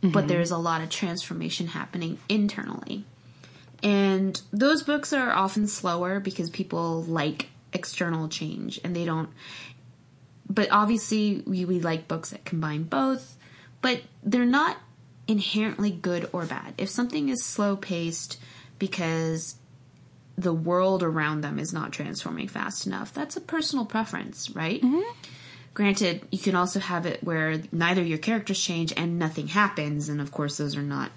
mm-hmm. 0.00 0.12
but 0.12 0.28
there's 0.28 0.52
a 0.52 0.58
lot 0.58 0.80
of 0.80 0.90
transformation 0.90 1.68
happening 1.68 2.18
internally. 2.28 3.04
And 3.82 4.40
those 4.52 4.82
books 4.82 5.12
are 5.12 5.32
often 5.32 5.66
slower 5.66 6.20
because 6.20 6.50
people 6.50 7.02
like 7.02 7.48
external 7.72 8.28
change 8.28 8.80
and 8.84 8.94
they 8.94 9.04
don't 9.04 9.30
but 10.48 10.68
obviously 10.70 11.42
we, 11.46 11.64
we 11.64 11.80
like 11.80 12.08
books 12.08 12.30
that 12.30 12.44
combine 12.44 12.84
both, 12.84 13.36
but 13.80 14.02
they're 14.22 14.44
not 14.44 14.76
inherently 15.26 15.90
good 15.90 16.28
or 16.32 16.44
bad. 16.44 16.74
If 16.78 16.88
something 16.88 17.28
is 17.28 17.44
slow 17.44 17.76
paced 17.76 18.38
because 18.78 19.56
the 20.36 20.52
world 20.52 21.02
around 21.02 21.40
them 21.40 21.58
is 21.58 21.72
not 21.72 21.92
transforming 21.92 22.48
fast 22.48 22.86
enough, 22.86 23.12
that's 23.12 23.36
a 23.36 23.40
personal 23.40 23.84
preference, 23.84 24.50
right? 24.50 24.82
Mm-hmm. 24.82 25.02
Granted, 25.72 26.26
you 26.30 26.38
can 26.38 26.54
also 26.54 26.78
have 26.78 27.04
it 27.04 27.24
where 27.24 27.60
neither 27.72 28.02
your 28.02 28.18
characters 28.18 28.60
change 28.60 28.92
and 28.96 29.18
nothing 29.18 29.48
happens, 29.48 30.08
and 30.08 30.20
of 30.20 30.30
course, 30.30 30.56
those 30.56 30.76
are 30.76 30.82
not 30.82 31.10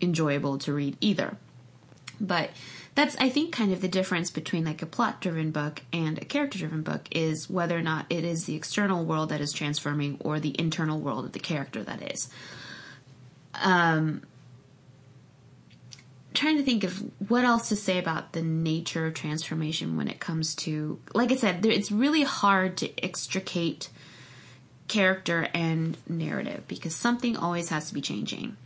enjoyable 0.00 0.56
to 0.58 0.72
read 0.72 0.96
either. 1.00 1.36
But 2.18 2.50
that's 2.94 3.16
I 3.18 3.28
think 3.28 3.52
kind 3.52 3.72
of 3.72 3.80
the 3.80 3.88
difference 3.88 4.30
between 4.30 4.64
like 4.64 4.82
a 4.82 4.86
plot 4.86 5.20
driven 5.20 5.50
book 5.50 5.82
and 5.92 6.18
a 6.18 6.24
character 6.24 6.58
driven 6.58 6.82
book 6.82 7.08
is 7.10 7.48
whether 7.48 7.76
or 7.76 7.82
not 7.82 8.06
it 8.10 8.24
is 8.24 8.44
the 8.44 8.54
external 8.54 9.04
world 9.04 9.30
that 9.30 9.40
is 9.40 9.52
transforming 9.52 10.18
or 10.20 10.40
the 10.40 10.58
internal 10.58 10.98
world 11.00 11.24
of 11.24 11.32
the 11.32 11.38
character 11.38 11.82
that 11.82 12.12
is. 12.12 12.28
Um 13.54 14.22
trying 16.34 16.56
to 16.56 16.62
think 16.62 16.82
of 16.82 17.02
what 17.28 17.44
else 17.44 17.68
to 17.68 17.76
say 17.76 17.98
about 17.98 18.32
the 18.32 18.42
nature 18.42 19.06
of 19.06 19.14
transformation 19.14 19.96
when 19.96 20.08
it 20.08 20.20
comes 20.20 20.54
to 20.54 20.98
like 21.14 21.32
I 21.32 21.36
said, 21.36 21.62
there, 21.62 21.72
it's 21.72 21.90
really 21.90 22.22
hard 22.22 22.76
to 22.78 23.04
extricate 23.04 23.88
character 24.88 25.48
and 25.54 25.96
narrative 26.06 26.68
because 26.68 26.94
something 26.94 27.36
always 27.36 27.70
has 27.70 27.88
to 27.88 27.94
be 27.94 28.02
changing 28.02 28.56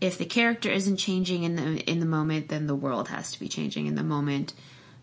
if 0.00 0.18
the 0.18 0.24
character 0.24 0.70
isn't 0.70 0.96
changing 0.96 1.44
in 1.44 1.56
the 1.56 1.78
in 1.90 2.00
the 2.00 2.06
moment, 2.06 2.48
then 2.48 2.66
the 2.66 2.74
world 2.74 3.08
has 3.08 3.32
to 3.32 3.40
be 3.40 3.48
changing 3.48 3.86
in 3.86 3.94
the 3.94 4.02
moment. 4.02 4.52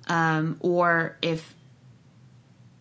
Um, 0.08 0.58
or 0.60 1.18
if 1.22 1.56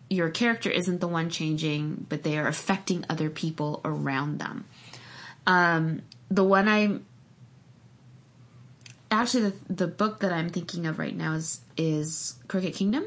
your 0.08 0.28
character 0.28 0.68
isn't 0.68 1.00
the 1.00 1.08
one 1.08 1.30
changing, 1.30 2.06
but 2.08 2.24
they 2.24 2.36
are 2.36 2.48
affecting 2.48 3.04
other 3.08 3.30
people 3.30 3.80
around 3.84 4.38
them. 4.38 4.64
Um, 5.46 6.02
the 6.30 6.44
one 6.44 6.68
I'm 6.68 7.06
actually 9.10 9.50
the, 9.50 9.74
the 9.74 9.86
book 9.86 10.20
that 10.20 10.32
I'm 10.32 10.48
thinking 10.48 10.86
of 10.86 10.98
right 10.98 11.16
now 11.16 11.34
is 11.34 11.60
is 11.76 12.34
Crooked 12.48 12.74
Kingdom 12.74 13.06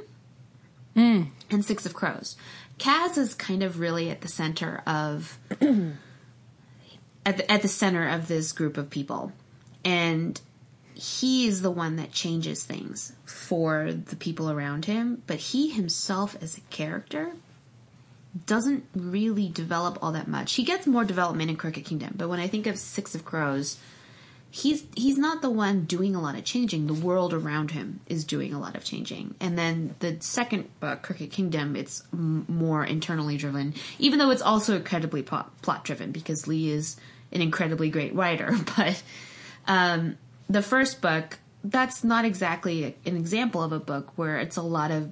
mm. 0.96 1.28
and 1.50 1.66
Six 1.66 1.86
of 1.86 1.94
Crows. 1.94 2.36
Kaz 2.80 3.18
is 3.18 3.34
kind 3.34 3.64
of 3.64 3.80
really 3.80 4.10
at 4.10 4.22
the 4.22 4.28
center 4.28 4.82
of 4.88 5.38
at 7.26 7.38
the, 7.38 7.52
at 7.52 7.62
the 7.62 7.68
center 7.68 8.08
of 8.08 8.28
this 8.28 8.52
group 8.52 8.78
of 8.78 8.90
people. 8.90 9.32
And 9.86 10.40
he 10.94 11.48
is 11.48 11.62
the 11.62 11.72
one 11.72 11.96
that 11.96 12.12
changes 12.12 12.64
things 12.64 13.14
for 13.26 13.92
the 13.92 14.16
people 14.16 14.50
around 14.50 14.86
him, 14.86 15.24
but 15.28 15.38
he 15.38 15.70
himself 15.70 16.36
as 16.42 16.58
a 16.58 16.62
character 16.62 17.34
doesn't 18.46 18.86
really 18.96 19.50
develop 19.50 19.98
all 20.02 20.12
that 20.12 20.28
much. 20.28 20.54
He 20.54 20.64
gets 20.64 20.88
more 20.88 21.06
development 21.06 21.50
in 21.50 21.56
Crooked 21.56 21.86
Kingdom, 21.86 22.16
but 22.18 22.30
when 22.30 22.40
I 22.40 22.48
think 22.48 22.68
of 22.68 22.80
Six 22.80 23.14
of 23.14 23.26
Crows, 23.26 23.78
he's 24.50 24.86
he's 24.96 25.18
not 25.18 25.42
the 25.42 25.50
one 25.50 25.86
doing 25.86 26.16
a 26.16 26.22
lot 26.22 26.36
of 26.36 26.44
changing. 26.44 26.88
The 26.88 26.94
world 26.94 27.34
around 27.34 27.72
him 27.72 28.00
is 28.08 28.24
doing 28.24 28.54
a 28.54 28.60
lot 28.60 28.76
of 28.76 28.84
changing. 28.84 29.36
And 29.40 29.58
then 29.58 29.96
the 30.00 30.18
second 30.20 30.70
book, 30.80 31.02
Crooked 31.02 31.32
Kingdom, 31.32 31.76
it's 31.76 32.04
m- 32.12 32.46
more 32.48 32.84
internally 32.84 33.38
driven, 33.38 33.74
even 34.00 34.20
though 34.20 34.32
it's 34.32 34.42
also 34.42 34.76
incredibly 34.76 35.22
plot, 35.22 35.52
plot 35.62 35.84
driven 35.84 36.12
because 36.12 36.48
Leigh 36.48 36.70
is 36.70 36.98
an 37.34 37.42
incredibly 37.42 37.90
great 37.90 38.16
writer. 38.16 38.56
But 38.78 39.04
um, 39.68 40.18
the 40.50 40.62
first 40.62 41.02
book, 41.02 41.40
that's 41.64 42.04
not 42.04 42.26
exactly 42.26 42.96
an 43.06 43.18
example 43.18 43.62
of 43.62 43.72
a 43.72 43.80
book 43.80 44.12
where 44.16 44.38
it's 44.38 44.58
a 44.58 44.62
lot 44.62 44.92
of 44.92 45.12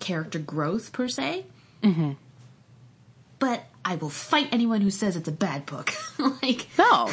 character 0.00 0.38
growth 0.38 0.92
per 0.92 1.08
se. 1.08 1.46
Mm-hmm. 1.82 2.12
But 3.38 3.64
I 3.84 3.96
will 3.96 4.10
fight 4.10 4.48
anyone 4.52 4.80
who 4.80 4.90
says 4.90 5.16
it's 5.16 5.28
a 5.28 5.32
bad 5.32 5.66
book. 5.66 5.92
like 6.42 6.66
no, 6.78 7.10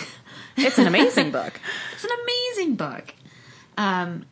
it's 0.57 0.77
an 0.77 0.87
amazing 0.87 1.31
book. 1.31 1.59
It's 1.93 2.03
an 2.05 2.11
amazing 2.23 2.75
book. 2.75 3.13
Um, 3.77 4.25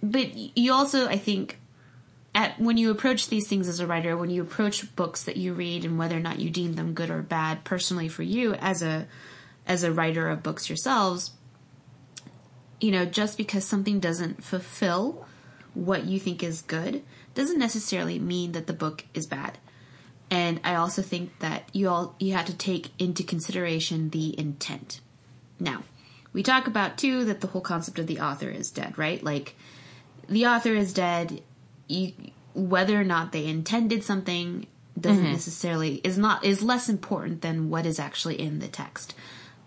but 0.00 0.36
you 0.56 0.72
also, 0.72 1.08
I 1.08 1.18
think, 1.18 1.58
at 2.34 2.58
when 2.60 2.76
you 2.76 2.90
approach 2.90 3.28
these 3.28 3.48
things 3.48 3.68
as 3.68 3.80
a 3.80 3.86
writer, 3.86 4.16
when 4.16 4.30
you 4.30 4.42
approach 4.42 4.94
books 4.94 5.24
that 5.24 5.36
you 5.36 5.52
read 5.52 5.84
and 5.84 5.98
whether 5.98 6.16
or 6.16 6.20
not 6.20 6.38
you 6.38 6.50
deem 6.50 6.74
them 6.74 6.94
good 6.94 7.10
or 7.10 7.22
bad, 7.22 7.64
personally 7.64 8.08
for 8.08 8.22
you 8.22 8.54
as 8.54 8.82
a 8.82 9.06
as 9.70 9.84
a 9.84 9.92
writer 9.92 10.28
of 10.28 10.42
books 10.42 10.68
yourselves, 10.68 11.30
you 12.80 12.90
know, 12.90 13.04
just 13.04 13.38
because 13.38 13.64
something 13.64 14.00
doesn't 14.00 14.42
fulfill 14.42 15.24
what 15.74 16.06
you 16.06 16.18
think 16.18 16.42
is 16.42 16.60
good 16.60 17.04
doesn't 17.34 17.60
necessarily 17.60 18.18
mean 18.18 18.50
that 18.50 18.66
the 18.66 18.72
book 18.72 19.04
is 19.14 19.26
bad. 19.26 19.58
And 20.28 20.60
I 20.64 20.74
also 20.74 21.02
think 21.02 21.38
that 21.38 21.68
you 21.72 21.88
all 21.88 22.16
you 22.18 22.32
have 22.32 22.46
to 22.46 22.56
take 22.56 22.90
into 22.98 23.22
consideration 23.22 24.10
the 24.10 24.36
intent. 24.36 25.00
Now, 25.60 25.84
we 26.32 26.42
talk 26.42 26.66
about 26.66 26.98
too 26.98 27.24
that 27.26 27.40
the 27.40 27.46
whole 27.46 27.62
concept 27.62 28.00
of 28.00 28.08
the 28.08 28.18
author 28.18 28.50
is 28.50 28.72
dead, 28.72 28.98
right? 28.98 29.22
Like 29.22 29.54
the 30.28 30.46
author 30.46 30.74
is 30.74 30.92
dead. 30.92 31.44
You, 31.86 32.12
whether 32.54 33.00
or 33.00 33.04
not 33.04 33.30
they 33.30 33.46
intended 33.46 34.02
something 34.02 34.66
doesn't 34.98 35.22
mm-hmm. 35.22 35.32
necessarily 35.32 36.00
is 36.02 36.18
not 36.18 36.44
is 36.44 36.60
less 36.60 36.88
important 36.88 37.42
than 37.42 37.70
what 37.70 37.86
is 37.86 38.00
actually 38.00 38.40
in 38.40 38.58
the 38.58 38.68
text. 38.68 39.14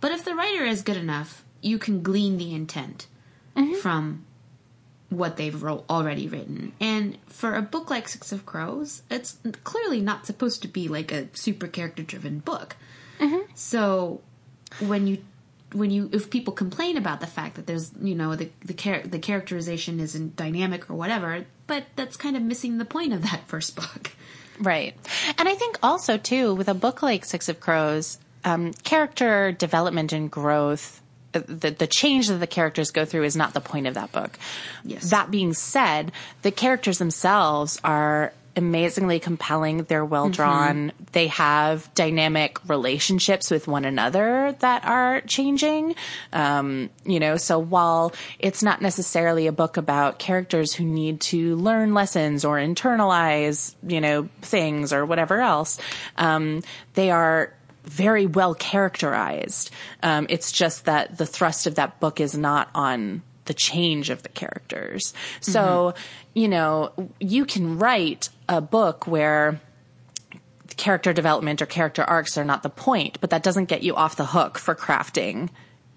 But 0.03 0.11
if 0.11 0.25
the 0.25 0.35
writer 0.35 0.65
is 0.65 0.81
good 0.81 0.97
enough, 0.97 1.45
you 1.61 1.79
can 1.79 2.03
glean 2.03 2.35
the 2.35 2.53
intent 2.53 3.07
mm-hmm. 3.55 3.75
from 3.75 4.25
what 5.07 5.37
they've 5.37 5.63
wrote, 5.63 5.85
already 5.89 6.27
written. 6.27 6.73
And 6.77 7.17
for 7.27 7.55
a 7.55 7.61
book 7.61 7.89
like 7.89 8.09
Six 8.09 8.33
of 8.33 8.45
Crows, 8.45 9.03
it's 9.09 9.37
clearly 9.63 10.01
not 10.01 10.25
supposed 10.25 10.61
to 10.63 10.67
be 10.67 10.89
like 10.89 11.13
a 11.13 11.29
super 11.31 11.67
character 11.67 12.03
driven 12.03 12.39
book. 12.39 12.75
Mm-hmm. 13.17 13.49
So 13.55 14.19
when 14.81 15.07
you 15.07 15.19
when 15.71 15.89
you 15.89 16.09
if 16.11 16.29
people 16.29 16.51
complain 16.51 16.97
about 16.97 17.21
the 17.21 17.27
fact 17.27 17.55
that 17.55 17.65
there's 17.65 17.93
you 18.01 18.13
know 18.13 18.35
the 18.35 18.49
the 18.65 18.73
char- 18.73 19.03
the 19.03 19.19
characterization 19.19 20.01
isn't 20.01 20.35
dynamic 20.35 20.89
or 20.89 20.95
whatever, 20.95 21.45
but 21.65 21.85
that's 21.95 22.17
kind 22.17 22.35
of 22.35 22.43
missing 22.43 22.77
the 22.77 22.83
point 22.83 23.13
of 23.13 23.21
that 23.21 23.47
first 23.47 23.77
book. 23.77 24.11
Right. 24.59 24.95
And 25.37 25.47
I 25.47 25.55
think 25.55 25.79
also, 25.81 26.17
too, 26.17 26.53
with 26.53 26.67
a 26.67 26.73
book 26.73 27.01
like 27.01 27.25
Six 27.25 27.49
of 27.49 27.59
Crows, 27.59 28.19
um, 28.43 28.73
character 28.83 29.51
development 29.51 30.13
and 30.13 30.29
growth, 30.29 31.01
the, 31.31 31.71
the 31.71 31.87
change 31.87 32.27
that 32.27 32.35
the 32.35 32.47
characters 32.47 32.91
go 32.91 33.05
through 33.05 33.23
is 33.23 33.35
not 33.35 33.53
the 33.53 33.61
point 33.61 33.87
of 33.87 33.95
that 33.95 34.11
book. 34.11 34.37
Yes. 34.83 35.09
That 35.09 35.31
being 35.31 35.53
said, 35.53 36.11
the 36.43 36.51
characters 36.51 36.99
themselves 36.99 37.79
are 37.83 38.33
amazingly 38.55 39.19
compelling. 39.19 39.83
They're 39.83 40.05
well 40.05 40.29
drawn. 40.29 40.91
They 41.11 41.27
have 41.27 41.91
dynamic 41.95 42.57
relationships 42.69 43.49
with 43.49 43.67
one 43.67 43.85
another 43.85 44.55
that 44.59 44.85
are 44.85 45.21
changing. 45.21 45.95
Um, 46.31 46.89
you 47.03 47.19
know, 47.19 47.37
so 47.37 47.57
while 47.57 48.13
it's 48.39 48.61
not 48.61 48.81
necessarily 48.81 49.47
a 49.47 49.51
book 49.51 49.77
about 49.77 50.19
characters 50.19 50.73
who 50.73 50.83
need 50.83 51.21
to 51.21 51.55
learn 51.55 51.93
lessons 51.93 52.45
or 52.45 52.57
internalize, 52.57 53.73
you 53.87 54.01
know, 54.01 54.29
things 54.41 54.93
or 54.93 55.05
whatever 55.05 55.41
else, 55.41 55.79
um, 56.17 56.61
they 56.93 57.09
are 57.09 57.53
very 57.83 58.25
well 58.25 58.55
characterized. 58.55 59.71
Um, 60.01 60.25
it's 60.29 60.51
just 60.51 60.85
that 60.85 61.17
the 61.17 61.25
thrust 61.25 61.67
of 61.67 61.75
that 61.75 61.99
book 61.99 62.19
is 62.19 62.37
not 62.37 62.69
on 62.73 63.21
the 63.45 63.53
change 63.53 64.09
of 64.09 64.23
the 64.23 64.29
characters. 64.29 65.13
So, 65.41 65.93
you 66.33 66.47
know, 66.47 66.93
you 67.19 67.45
can 67.45 67.77
write 67.77 68.29
a 68.47 68.61
book 68.61 69.05
where 69.05 69.59
character 70.77 71.13
development 71.13 71.61
or 71.61 71.65
character 71.65 72.03
arcs 72.03 72.37
are 72.37 72.45
not 72.45 72.63
the 72.63 72.69
point, 72.69 73.19
but 73.21 73.29
that 73.31 73.43
doesn't 73.43 73.65
get 73.65 73.83
you 73.83 73.95
off 73.95 74.15
the 74.15 74.25
hook 74.25 74.57
for 74.57 74.75
crafting 74.75 75.49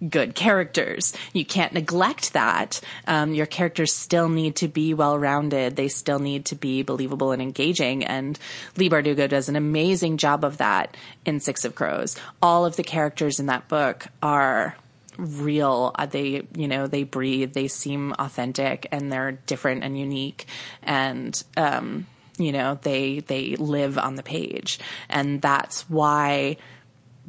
good 0.09 0.35
characters. 0.35 1.13
You 1.33 1.45
can't 1.45 1.73
neglect 1.73 2.33
that. 2.33 2.81
Um, 3.07 3.35
your 3.35 3.47
characters 3.47 3.93
still 3.93 4.29
need 4.29 4.57
to 4.57 4.69
be 4.69 4.95
well 4.95 5.19
rounded. 5.19 5.77
They 5.77 5.89
still 5.89 6.19
need 6.19 6.47
to 6.47 6.55
be 6.55 6.83
believable 6.83 7.33
and 7.33 7.43
engaging. 7.43 8.05
And 8.05 8.39
Leigh 8.77 8.91
Bardugo 8.91 9.29
does 9.29 9.49
an 9.49 9.57
amazing 9.57 10.19
job 10.19 10.45
of 10.45 10.59
that 10.59 10.97
in 11.25 11.41
Six 11.41 11.65
of 11.65 11.75
Crows. 11.75 12.17
All 12.43 12.65
of 12.65 12.77
the 12.77 12.85
characters 12.85 13.41
in 13.41 13.47
that 13.47 13.69
book 13.69 14.07
are 14.23 14.77
real. 15.19 15.93
Uh, 15.95 16.07
They, 16.07 16.47
you 16.55 16.69
know, 16.69 16.87
they 16.87 17.05
breathe, 17.05 17.55
they 17.55 17.69
seem 17.69 18.15
authentic 18.19 18.87
and 18.93 19.11
they're 19.11 19.33
different 19.33 19.83
and 19.83 19.99
unique. 19.99 20.47
And, 20.83 21.43
um, 21.57 22.07
you 22.39 22.53
know, 22.53 22.79
they, 22.83 23.21
they 23.21 23.57
live 23.57 23.97
on 23.97 24.17
the 24.17 24.23
page. 24.23 24.79
And 25.09 25.41
that's 25.41 25.89
why 25.89 26.59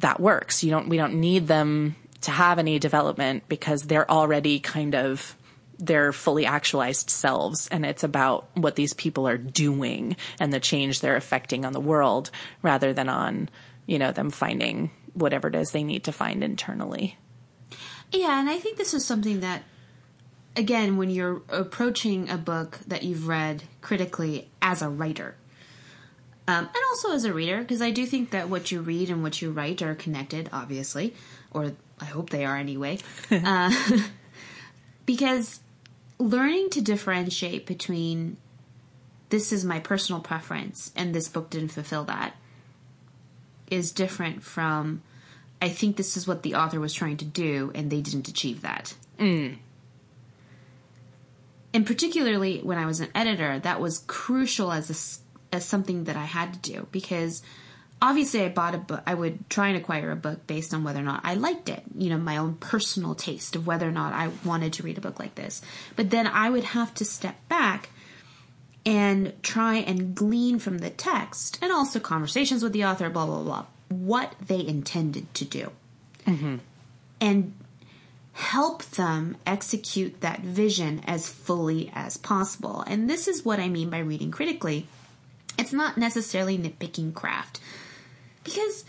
that 0.00 0.20
works. 0.20 0.62
You 0.62 0.70
don't, 0.70 0.88
we 0.90 0.98
don't 0.98 1.14
need 1.14 1.46
them 1.46 1.96
to 2.22 2.30
have 2.30 2.58
any 2.58 2.78
development 2.78 3.44
because 3.48 3.82
they're 3.82 4.10
already 4.10 4.60
kind 4.60 4.94
of 4.94 5.36
their 5.78 6.12
fully 6.12 6.44
actualized 6.44 7.08
selves 7.08 7.68
and 7.68 7.86
it's 7.86 8.02
about 8.02 8.48
what 8.54 8.74
these 8.74 8.94
people 8.94 9.28
are 9.28 9.38
doing 9.38 10.16
and 10.40 10.52
the 10.52 10.58
change 10.58 11.00
they're 11.00 11.14
affecting 11.14 11.64
on 11.64 11.72
the 11.72 11.80
world 11.80 12.32
rather 12.62 12.92
than 12.92 13.08
on 13.08 13.48
you 13.86 13.96
know 13.96 14.10
them 14.10 14.30
finding 14.30 14.90
whatever 15.14 15.48
it 15.48 15.54
is 15.54 15.70
they 15.70 15.84
need 15.84 16.04
to 16.04 16.12
find 16.12 16.42
internally. 16.42 17.16
Yeah, 18.12 18.40
and 18.40 18.48
I 18.48 18.58
think 18.58 18.78
this 18.78 18.94
is 18.94 19.04
something 19.04 19.40
that, 19.40 19.64
again, 20.56 20.96
when 20.96 21.10
you're 21.10 21.42
approaching 21.48 22.30
a 22.30 22.38
book 22.38 22.78
that 22.86 23.02
you've 23.02 23.28
read 23.28 23.64
critically 23.80 24.50
as 24.62 24.80
a 24.80 24.88
writer, 24.88 25.34
um, 26.46 26.64
and 26.64 26.84
also 26.90 27.12
as 27.12 27.24
a 27.24 27.32
reader, 27.34 27.58
because 27.58 27.82
I 27.82 27.90
do 27.90 28.06
think 28.06 28.30
that 28.30 28.48
what 28.48 28.72
you 28.72 28.80
read 28.80 29.10
and 29.10 29.22
what 29.22 29.42
you 29.42 29.50
write 29.50 29.82
are 29.82 29.94
connected, 29.94 30.48
obviously, 30.52 31.14
or 31.50 31.72
I 32.00 32.06
hope 32.06 32.30
they 32.30 32.44
are 32.44 32.56
anyway. 32.56 32.98
uh, 33.30 33.72
because 35.06 35.60
learning 36.18 36.70
to 36.70 36.80
differentiate 36.80 37.66
between 37.66 38.36
this 39.30 39.52
is 39.52 39.64
my 39.64 39.78
personal 39.80 40.20
preference 40.20 40.92
and 40.96 41.14
this 41.14 41.28
book 41.28 41.50
didn't 41.50 41.68
fulfill 41.68 42.04
that 42.04 42.34
is 43.70 43.92
different 43.92 44.42
from 44.42 45.02
I 45.60 45.68
think 45.68 45.96
this 45.96 46.16
is 46.16 46.26
what 46.26 46.42
the 46.42 46.54
author 46.54 46.80
was 46.80 46.94
trying 46.94 47.16
to 47.18 47.24
do 47.24 47.72
and 47.74 47.90
they 47.90 48.00
didn't 48.00 48.28
achieve 48.28 48.62
that. 48.62 48.94
And 51.74 51.84
particularly 51.84 52.60
when 52.60 52.78
I 52.78 52.86
was 52.86 53.00
an 53.00 53.08
editor, 53.14 53.58
that 53.58 53.80
was 53.80 53.98
crucial 54.06 54.72
as 54.72 54.90
a 54.90 55.54
as 55.56 55.64
something 55.64 56.04
that 56.04 56.16
I 56.16 56.24
had 56.24 56.52
to 56.54 56.72
do 56.72 56.86
because 56.92 57.42
obviously 58.00 58.42
I 58.42 58.48
bought 58.48 58.74
a 58.74 58.78
book. 58.78 59.02
I 59.06 59.14
would 59.14 59.48
try 59.50 59.68
and 59.68 59.76
acquire 59.76 60.10
a 60.10 60.16
book 60.16 60.46
based 60.46 60.72
on 60.72 60.84
whether 60.84 61.00
or 61.00 61.04
not 61.04 61.20
I 61.24 61.34
liked 61.34 61.68
it. 61.68 61.82
You 61.96 62.10
know, 62.10 62.18
my 62.18 62.36
own 62.36 62.54
personal 62.54 63.14
taste 63.14 63.56
of 63.56 63.66
whether 63.66 63.88
or 63.88 63.92
not 63.92 64.12
I 64.12 64.30
wanted 64.44 64.72
to 64.74 64.82
read 64.82 64.98
a 64.98 65.00
book 65.02 65.18
like 65.18 65.34
this. 65.34 65.62
But 65.96 66.10
then 66.10 66.26
I 66.26 66.50
would 66.50 66.64
have 66.64 66.94
to 66.94 67.04
step 67.04 67.36
back 67.48 67.90
and 68.86 69.34
try 69.42 69.76
and 69.76 70.14
glean 70.14 70.58
from 70.58 70.78
the 70.78 70.90
text 70.90 71.58
and 71.60 71.72
also 71.72 72.00
conversations 72.00 72.62
with 72.62 72.72
the 72.72 72.84
author, 72.84 73.10
blah, 73.10 73.26
blah, 73.26 73.42
blah, 73.42 73.66
what 73.88 74.34
they 74.40 74.64
intended 74.64 75.32
to 75.34 75.44
do. 75.44 75.72
Mm-hmm. 76.26 76.56
And 77.20 77.54
help 78.32 78.84
them 78.84 79.36
execute 79.44 80.20
that 80.20 80.40
vision 80.40 81.02
as 81.06 81.28
fully 81.28 81.90
as 81.92 82.16
possible. 82.16 82.84
And 82.86 83.10
this 83.10 83.26
is 83.26 83.44
what 83.44 83.58
I 83.58 83.68
mean 83.68 83.90
by 83.90 83.98
reading 83.98 84.30
critically. 84.30 84.86
It's 85.58 85.72
not 85.72 85.98
necessarily 85.98 86.56
nitpicking 86.56 87.14
craft 87.14 87.58
because 88.48 88.84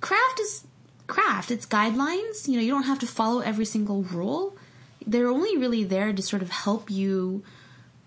craft 0.00 0.40
is 0.40 0.64
craft. 1.06 1.50
It's 1.50 1.66
guidelines. 1.66 2.48
You 2.48 2.56
know, 2.56 2.62
you 2.62 2.70
don't 2.70 2.84
have 2.84 3.00
to 3.00 3.06
follow 3.06 3.40
every 3.40 3.64
single 3.64 4.02
rule. 4.02 4.56
They're 5.06 5.28
only 5.28 5.56
really 5.56 5.84
there 5.84 6.12
to 6.12 6.22
sort 6.22 6.42
of 6.42 6.50
help 6.50 6.90
you 6.90 7.42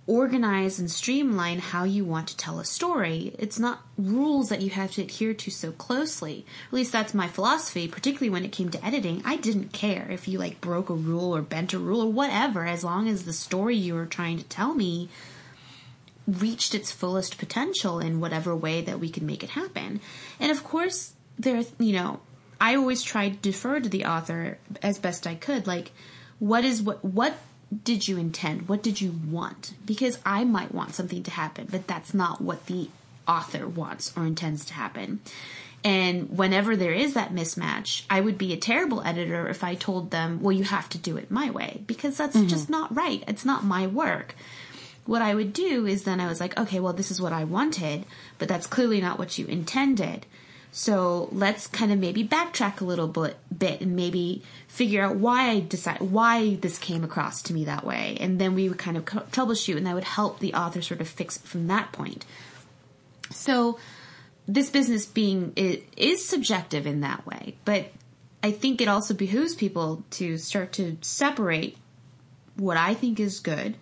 organize 0.06 0.80
and 0.80 0.92
streamline 0.92 1.60
how 1.60 1.86
you 1.86 2.04
want 2.04 2.28
to 2.28 2.38
tell 2.38 2.60
a 2.60 2.66
story. 2.66 3.34
It's 3.40 3.58
not 3.58 3.82
rules 3.98 4.50
that 4.50 4.62
you 4.62 4.70
have 4.72 4.92
to 4.92 5.02
adhere 5.02 5.34
to 5.34 5.52
so 5.52 5.72
closely. 5.72 6.46
At 6.68 6.74
least 6.74 6.92
that's 6.92 7.14
my 7.14 7.28
philosophy, 7.28 7.88
particularly 7.88 8.30
when 8.30 8.44
it 8.44 8.52
came 8.52 8.70
to 8.70 8.86
editing. 8.86 9.22
I 9.24 9.38
didn't 9.38 9.72
care 9.72 10.08
if 10.12 10.28
you 10.28 10.40
like 10.40 10.62
broke 10.62 10.90
a 10.90 10.94
rule 10.94 11.34
or 11.36 11.42
bent 11.42 11.74
a 11.74 11.80
rule 11.80 12.02
or 12.02 12.12
whatever, 12.12 12.66
as 12.66 12.84
long 12.84 13.08
as 13.08 13.24
the 13.24 13.34
story 13.34 13.78
you 13.78 13.94
were 13.94 14.06
trying 14.06 14.38
to 14.38 14.44
tell 14.44 14.74
me 14.74 15.10
reached 16.28 16.74
its 16.74 16.92
fullest 16.92 17.38
potential 17.38 18.00
in 18.00 18.20
whatever 18.20 18.56
way 18.56 18.82
that 18.82 19.00
we 19.00 19.10
could 19.10 19.24
make 19.24 19.44
it 19.44 19.52
happen. 19.52 20.00
And 20.40 20.52
of 20.52 20.64
course, 20.64 21.14
there, 21.38 21.64
you 21.80 21.94
know, 21.94 22.20
I 22.62 22.76
always 22.76 23.04
tried 23.04 23.34
to 23.34 23.50
defer 23.50 23.80
to 23.80 23.90
the 23.90 24.06
author 24.06 24.58
as 24.82 24.98
best 25.00 25.28
I 25.28 25.36
could. 25.36 25.68
Like, 25.68 25.92
what 26.40 26.64
is 26.64 26.82
what, 26.82 27.04
what 27.04 27.36
did 27.84 28.08
you 28.08 28.18
intend? 28.18 28.70
What 28.70 28.84
did 28.84 29.02
you 29.02 29.20
want? 29.30 29.74
Because 29.86 30.20
I 30.26 30.44
might 30.44 30.74
want 30.74 30.94
something 30.94 31.24
to 31.24 31.32
happen, 31.32 31.68
but 31.70 31.88
that's 31.88 32.14
not 32.14 32.42
what 32.42 32.68
the 32.68 32.90
author 33.28 33.68
wants 33.68 34.14
or 34.16 34.26
intends 34.26 34.66
to 34.66 34.74
happen. 34.74 35.20
And 35.84 36.38
whenever 36.38 36.78
there 36.78 36.94
is 36.94 37.14
that 37.16 37.34
mismatch, 37.34 38.04
I 38.10 38.22
would 38.22 38.38
be 38.38 38.54
a 38.54 38.58
terrible 38.58 39.02
editor 39.02 39.50
if 39.50 39.64
I 39.64 39.76
told 39.76 40.12
them, 40.12 40.42
well, 40.42 40.54
you 40.54 40.64
have 40.64 40.88
to 40.90 40.98
do 40.98 41.18
it 41.18 41.30
my 41.30 41.50
way, 41.52 41.82
because 41.88 42.16
that's 42.16 42.38
mm-hmm. 42.38 42.48
just 42.48 42.70
not 42.70 42.96
right. 42.96 43.22
It's 43.28 43.44
not 43.44 43.66
my 43.66 43.88
work 43.88 44.36
what 45.06 45.22
I 45.22 45.36
would 45.36 45.54
do 45.54 45.86
is 45.86 46.04
then 46.04 46.20
I 46.20 46.28
was 46.28 46.40
like, 46.40 46.58
okay, 46.58 46.80
well, 46.80 46.94
this 46.94 47.12
is 47.12 47.22
what 47.22 47.34
I 47.34 47.44
wanted, 47.44 48.06
but 48.38 48.48
that's 48.48 48.68
clearly 48.68 49.02
not 49.02 49.20
what 49.20 49.38
you 49.38 49.46
intended. 49.46 50.26
So 50.72 51.30
let's 51.32 51.68
kind 51.68 51.92
of 51.92 52.00
maybe 52.00 52.28
backtrack 52.28 52.82
a 52.82 52.86
little 52.86 53.08
bit, 53.08 53.38
bit 53.56 53.82
and 53.82 53.96
maybe 53.96 54.42
figure 54.68 55.04
out 55.04 55.18
why 55.18 55.50
I 55.50 55.60
decide 55.60 56.02
why 56.02 56.56
this 56.56 56.80
came 56.80 57.04
across 57.04 57.44
to 57.44 57.54
me 57.54 57.66
that 57.66 57.86
way, 57.86 58.18
and 58.20 58.40
then 58.40 58.56
we 58.56 58.70
would 58.70 58.80
kind 58.80 58.98
of 58.98 59.06
troubleshoot, 59.06 59.78
and 59.78 59.86
that 59.86 59.94
would 59.94 60.04
help 60.04 60.40
the 60.40 60.56
author 60.56 60.82
sort 60.82 61.02
of 61.02 61.08
fix 61.08 61.36
it 61.36 61.44
from 61.44 61.68
that 61.68 61.92
point. 61.92 62.26
So 63.30 63.78
this 64.48 64.70
business 64.70 65.06
being 65.06 65.54
it 65.56 65.84
is 65.96 66.28
subjective 66.28 66.88
in 66.88 67.02
that 67.02 67.26
way, 67.28 67.56
but 67.66 67.92
I 68.42 68.52
think 68.52 68.82
it 68.82 68.88
also 68.88 69.14
behooves 69.14 69.54
people 69.54 70.04
to 70.12 70.38
start 70.38 70.74
to 70.74 70.98
separate 71.02 71.78
what 72.56 72.78
I 72.78 72.94
think 72.94 73.20
is 73.20 73.40
good 73.40 73.76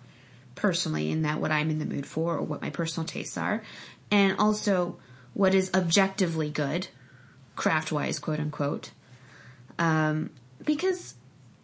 personally 0.62 1.10
in 1.10 1.22
that 1.22 1.40
what 1.40 1.50
I'm 1.50 1.70
in 1.70 1.80
the 1.80 1.84
mood 1.84 2.06
for 2.06 2.36
or 2.36 2.42
what 2.42 2.62
my 2.62 2.70
personal 2.70 3.04
tastes 3.04 3.36
are, 3.36 3.62
and 4.12 4.38
also 4.38 4.96
what 5.34 5.54
is 5.54 5.70
objectively 5.74 6.50
good, 6.50 6.86
craft 7.56 7.90
wise, 7.90 8.20
quote 8.20 8.38
unquote. 8.38 8.92
Um, 9.78 10.30
because 10.64 11.16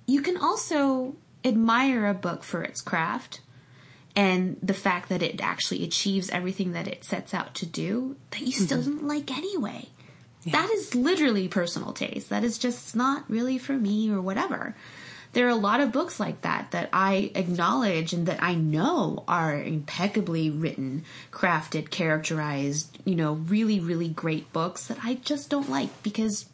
you 0.07 0.21
can 0.21 0.37
also 0.37 1.15
admire 1.45 2.07
a 2.07 2.15
book 2.15 2.43
for 2.43 2.63
its 2.63 2.81
craft 2.81 3.41
and 4.17 4.57
the 4.61 4.75
fact 4.75 5.11
that 5.11 5.23
it 5.23 5.41
actually 5.41 5.85
achieves 5.85 6.29
everything 6.31 6.73
that 6.73 6.89
it 6.89 7.05
sets 7.05 7.33
out 7.33 7.55
to 7.55 7.67
do 7.67 8.17
that 8.33 8.41
you 8.41 8.51
still 8.51 8.79
mm-hmm. 8.79 8.97
don't 8.97 9.07
like 9.07 9.31
anyway. 9.31 9.87
Yeah. 10.43 10.53
That 10.53 10.71
is 10.71 10.97
literally 10.97 11.47
personal 11.47 11.93
taste. 11.93 12.31
That 12.31 12.43
is 12.43 12.59
just 12.59 12.97
not 12.97 13.31
really 13.31 13.59
for 13.59 13.75
me 13.75 14.11
or 14.11 14.21
whatever. 14.21 14.75
There 15.39 15.47
are 15.47 15.51
a 15.51 15.55
lot 15.55 15.79
of 15.79 15.93
books 15.93 16.19
like 16.19 16.41
that 16.41 16.73
that 16.73 16.89
I 16.93 17.31
acknowledge 17.37 18.13
and 18.13 18.27
that 18.27 18.43
I 18.43 18.57
know 18.57 19.23
are 19.29 19.55
impeccably 19.55 20.51
written, 20.51 21.05
crafted, 21.31 21.91
characterized, 21.91 22.99
you 23.05 23.15
know, 23.15 23.35
really, 23.35 23.79
really 23.79 24.09
great 24.09 24.53
books 24.53 24.89
that 24.89 24.99
I 25.05 25.15
just 25.15 25.49
don't 25.49 25.71
like 25.71 26.03
because 26.03 26.47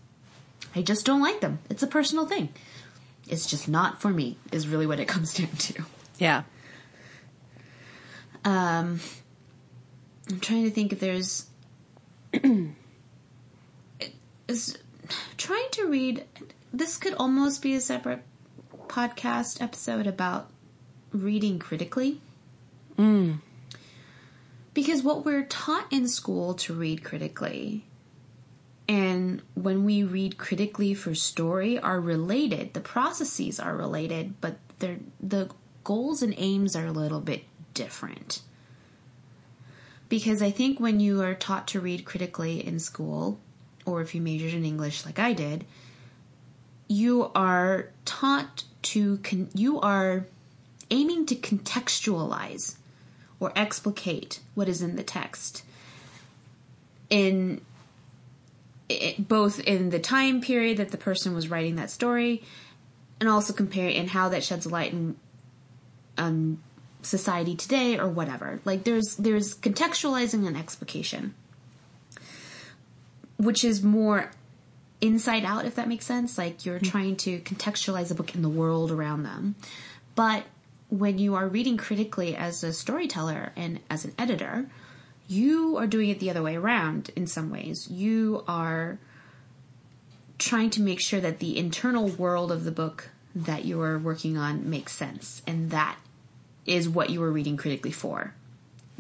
I 0.77 0.83
just 0.83 1.07
don't 1.07 1.23
like 1.23 1.41
them. 1.41 1.61
It's 1.71 1.83
a 1.83 1.87
personal 1.87 2.27
thing. 2.27 2.51
It's 3.27 3.47
just 3.47 3.71
not 3.71 4.03
for 4.03 4.11
me, 4.11 4.37
is 4.53 4.69
really 4.69 4.87
what 4.87 5.01
it 5.01 5.09
comes 5.15 5.33
down 5.33 5.49
to. 5.49 5.85
Yeah. 6.19 6.43
Um, 8.45 9.01
I'm 10.29 10.41
trying 10.41 10.65
to 10.65 10.71
think 10.71 10.93
if 10.93 11.01
there's. 11.01 11.47
is 14.47 14.77
trying 15.39 15.71
to 15.71 15.87
read. 15.87 16.27
This 16.71 16.99
could 16.99 17.15
almost 17.15 17.63
be 17.63 17.75
a 17.75 17.81
separate 17.81 18.23
podcast 18.95 19.61
episode 19.61 20.07
about 20.07 20.49
reading 21.11 21.59
critically. 21.59 22.21
Mm. 22.97 23.41
Because 24.73 25.03
what 25.03 25.25
we're 25.25 25.47
taught 25.47 25.93
in 25.93 26.07
school 26.07 26.55
to 26.55 26.75
read 26.75 27.03
critically 27.03 27.85
and 28.89 29.43
when 29.55 29.85
we 29.85 30.05
read 30.05 30.39
critically 30.39 30.95
for 30.95 31.13
story 31.15 31.77
are 31.79 32.01
related. 32.01 32.75
The 32.75 32.81
processes 32.81 33.59
are 33.59 33.77
related, 33.77 34.41
but 34.41 34.59
they're, 34.79 34.99
the 35.21 35.51
goals 35.83 36.23
and 36.23 36.35
aims 36.37 36.77
are 36.77 36.87
a 36.87 36.93
little 36.93 37.21
bit 37.21 37.45
different. 37.73 38.43
Because 40.09 40.41
I 40.41 40.53
think 40.53 40.79
when 40.79 41.01
you 41.01 41.21
are 41.23 41.35
taught 41.35 41.67
to 41.69 41.81
read 41.81 42.05
critically 42.05 42.65
in 42.65 42.79
school, 42.79 43.41
or 43.87 44.03
if 44.03 44.15
you 44.15 44.21
majored 44.21 44.55
in 44.55 44.65
English 44.65 45.05
like 45.05 45.19
I 45.19 45.33
did, 45.33 45.65
you 46.87 47.33
are 47.35 47.89
taught 48.05 48.65
to, 48.85 49.19
con- 49.19 49.51
you 49.55 49.81
are 49.81 50.27
aiming 50.91 51.27
to 51.27 51.35
contextualize 51.35 52.77
or 53.41 53.53
explicate 53.57 54.41
what 54.55 54.69
is 54.69 54.83
in 54.83 54.97
the 54.97 55.03
text. 55.03 55.65
In 57.11 57.61
it, 58.89 59.29
both 59.29 59.61
in 59.61 59.91
the 59.91 59.99
time 59.99 60.41
period 60.41 60.77
that 60.77 60.91
the 60.91 60.97
person 60.97 61.35
was 61.35 61.49
writing 61.49 61.77
that 61.77 61.91
story 61.91 62.43
and 63.21 63.29
also 63.29 63.53
compare 63.53 63.89
and 63.89 64.11
how 64.11 64.29
that 64.29 64.45
sheds 64.45 64.67
light 64.67 64.93
on 64.93 65.17
um, 66.19 66.63
society 67.03 67.55
today 67.57 67.99
or 67.99 68.09
whatever. 68.09 68.61
Like 68.65 68.85
there's 68.85 69.17
there's 69.17 69.55
contextualizing 69.55 70.47
and 70.47 70.57
explication 70.57 71.35
which 73.37 73.65
is 73.65 73.83
more 73.83 74.31
inside 75.05 75.45
out 75.45 75.65
if 75.65 75.75
that 75.75 75.89
makes 75.89 76.07
sense 76.07 76.39
like 76.39 76.65
you're 76.65 76.79
mm-hmm. 76.79 76.91
trying 76.91 77.17
to 77.17 77.39
contextualize 77.41 78.11
a 78.11 78.15
book 78.15 78.35
in 78.35 78.43
the 78.43 78.49
world 78.49 78.91
around 78.91 79.23
them 79.23 79.55
but 80.15 80.45
when 80.89 81.19
you 81.19 81.35
are 81.35 81.49
reading 81.49 81.77
critically 81.77 82.37
as 82.37 82.63
a 82.63 82.73
storyteller 82.73 83.53
and 83.57 83.81
as 83.91 84.05
an 84.05 84.13
editor 84.19 84.67
you 85.29 85.77
are 85.77 85.87
doing 85.87 86.11
it 86.11 86.21
the 86.21 86.31
other 86.31 86.43
way 86.43 86.57
around 86.57 87.11
in 87.17 87.27
some 87.27 87.51
ways. 87.51 87.91
You 87.91 88.45
are 88.47 88.99
trying 90.39 90.71
to 90.71 90.83
make 90.83 91.01
sure 91.01 91.21
that 91.21 91.39
the 91.39 91.57
internal 91.57 92.09
world 92.09 92.53
of 92.53 92.65
the 92.65 92.71
book 92.71 93.11
that 93.35 93.65
you 93.65 93.81
are 93.81 93.99
working 93.99 94.37
on 94.37 94.69
makes 94.69 94.93
sense, 94.93 95.43
and 95.47 95.71
that 95.71 95.97
is 96.67 96.89
what 96.89 97.11
you 97.11 97.21
were 97.21 97.31
reading 97.31 97.57
critically 97.57 97.93
for. 97.93 98.35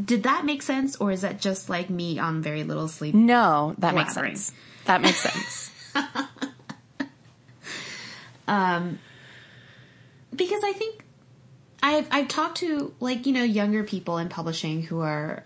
Did 0.02 0.24
that 0.24 0.44
make 0.44 0.62
sense, 0.62 0.96
or 0.96 1.12
is 1.12 1.20
that 1.20 1.40
just 1.40 1.68
like 1.68 1.88
me 1.88 2.18
on 2.18 2.42
very 2.42 2.64
little 2.64 2.88
sleep? 2.88 3.14
No, 3.14 3.74
that 3.78 3.94
makes 3.94 4.14
sense. 4.14 4.52
That 4.86 5.02
makes 5.02 5.18
sense. 5.20 5.70
um, 8.48 8.98
because 10.34 10.62
I 10.64 10.72
think 10.72 11.04
I've 11.82 12.08
I've 12.10 12.28
talked 12.28 12.58
to 12.58 12.94
like 13.00 13.26
you 13.26 13.32
know 13.32 13.44
younger 13.44 13.84
people 13.84 14.18
in 14.18 14.28
publishing 14.28 14.82
who 14.82 15.00
are 15.00 15.44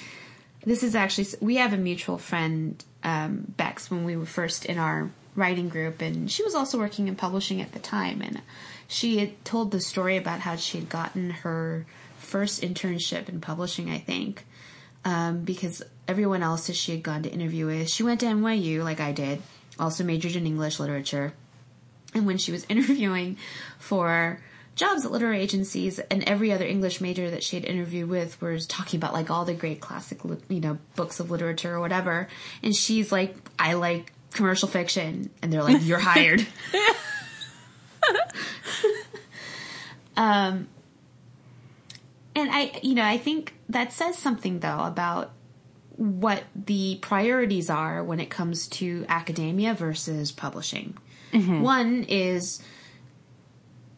this 0.64 0.82
is 0.82 0.94
actually 0.94 1.28
we 1.40 1.56
have 1.56 1.72
a 1.72 1.76
mutual 1.76 2.18
friend 2.18 2.82
um, 3.04 3.52
Bex 3.56 3.90
when 3.90 4.04
we 4.04 4.16
were 4.16 4.26
first 4.26 4.66
in 4.66 4.78
our 4.78 5.10
writing 5.34 5.68
group, 5.68 6.02
and 6.02 6.30
she 6.30 6.42
was 6.42 6.54
also 6.54 6.78
working 6.78 7.08
in 7.08 7.16
publishing 7.16 7.60
at 7.60 7.72
the 7.72 7.78
time, 7.78 8.20
and 8.20 8.42
she 8.88 9.18
had 9.18 9.44
told 9.44 9.70
the 9.70 9.80
story 9.80 10.16
about 10.16 10.40
how 10.40 10.56
she 10.56 10.78
had 10.78 10.88
gotten 10.88 11.30
her 11.30 11.86
first 12.18 12.62
internship 12.62 13.28
in 13.28 13.40
publishing, 13.40 13.88
I 13.88 13.98
think, 13.98 14.44
um, 15.04 15.42
because 15.42 15.82
everyone 16.06 16.42
else 16.42 16.66
that 16.66 16.76
she 16.76 16.92
had 16.92 17.02
gone 17.02 17.22
to 17.22 17.30
interview 17.30 17.66
with, 17.66 17.88
she 17.88 18.02
went 18.02 18.20
to 18.20 18.26
NYU 18.26 18.82
like 18.82 19.00
I 19.00 19.12
did, 19.12 19.40
also 19.78 20.04
majored 20.04 20.36
in 20.36 20.46
English 20.46 20.80
literature, 20.80 21.34
and 22.14 22.26
when 22.26 22.38
she 22.38 22.52
was 22.52 22.64
interviewing 22.68 23.36
for 23.78 24.40
jobs 24.78 25.04
at 25.04 25.10
literary 25.10 25.40
agencies 25.40 25.98
and 25.98 26.22
every 26.24 26.52
other 26.52 26.64
English 26.64 27.00
major 27.00 27.28
that 27.30 27.42
she 27.42 27.56
had 27.56 27.64
interviewed 27.64 28.08
with 28.08 28.40
was 28.40 28.66
talking 28.66 28.96
about 28.98 29.12
like 29.12 29.28
all 29.28 29.44
the 29.44 29.52
great 29.52 29.80
classic, 29.80 30.20
you 30.48 30.60
know, 30.60 30.78
books 30.94 31.20
of 31.20 31.30
literature 31.30 31.74
or 31.74 31.80
whatever. 31.80 32.28
And 32.62 32.74
she's 32.74 33.10
like, 33.10 33.36
I 33.58 33.74
like 33.74 34.12
commercial 34.32 34.68
fiction. 34.68 35.30
And 35.42 35.52
they're 35.52 35.64
like, 35.64 35.84
you're 35.84 35.98
hired. 35.98 36.46
um, 40.16 40.68
and 42.36 42.50
I, 42.50 42.78
you 42.82 42.94
know, 42.94 43.04
I 43.04 43.18
think 43.18 43.54
that 43.68 43.92
says 43.92 44.16
something 44.16 44.60
though 44.60 44.80
about 44.80 45.32
what 45.98 46.44
the 46.54 46.96
priorities 47.02 47.68
are 47.68 48.02
when 48.04 48.20
it 48.20 48.30
comes 48.30 48.68
to 48.68 49.04
academia 49.08 49.74
versus 49.74 50.30
publishing. 50.30 50.96
Mm-hmm. 51.32 51.60
One 51.60 52.04
is 52.04 52.62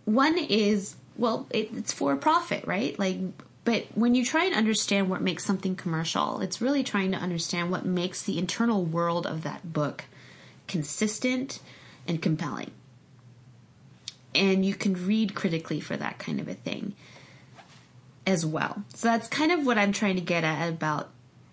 one 0.06 0.38
is 0.38 0.96
well, 1.16 1.46
it, 1.50 1.70
it's 1.76 1.92
for 1.92 2.16
profit, 2.16 2.66
right? 2.66 2.98
Like, 2.98 3.18
but 3.64 3.86
when 3.94 4.14
you 4.14 4.24
try 4.24 4.46
and 4.46 4.54
understand 4.54 5.10
what 5.10 5.20
makes 5.20 5.44
something 5.44 5.76
commercial, 5.76 6.40
it's 6.40 6.62
really 6.62 6.82
trying 6.82 7.12
to 7.12 7.18
understand 7.18 7.70
what 7.70 7.84
makes 7.84 8.22
the 8.22 8.38
internal 8.38 8.82
world 8.82 9.26
of 9.26 9.42
that 9.42 9.70
book 9.70 10.04
consistent 10.66 11.60
and 12.08 12.22
compelling. 12.22 12.70
And 14.34 14.64
you 14.64 14.74
can 14.74 15.06
read 15.06 15.34
critically 15.34 15.80
for 15.80 15.96
that 15.98 16.18
kind 16.18 16.40
of 16.40 16.48
a 16.48 16.54
thing 16.54 16.94
as 18.26 18.46
well. 18.46 18.82
So 18.94 19.08
that's 19.08 19.28
kind 19.28 19.52
of 19.52 19.66
what 19.66 19.76
I'm 19.76 19.92
trying 19.92 20.14
to 20.14 20.22
get 20.22 20.42
at 20.42 20.68
about 20.68 21.10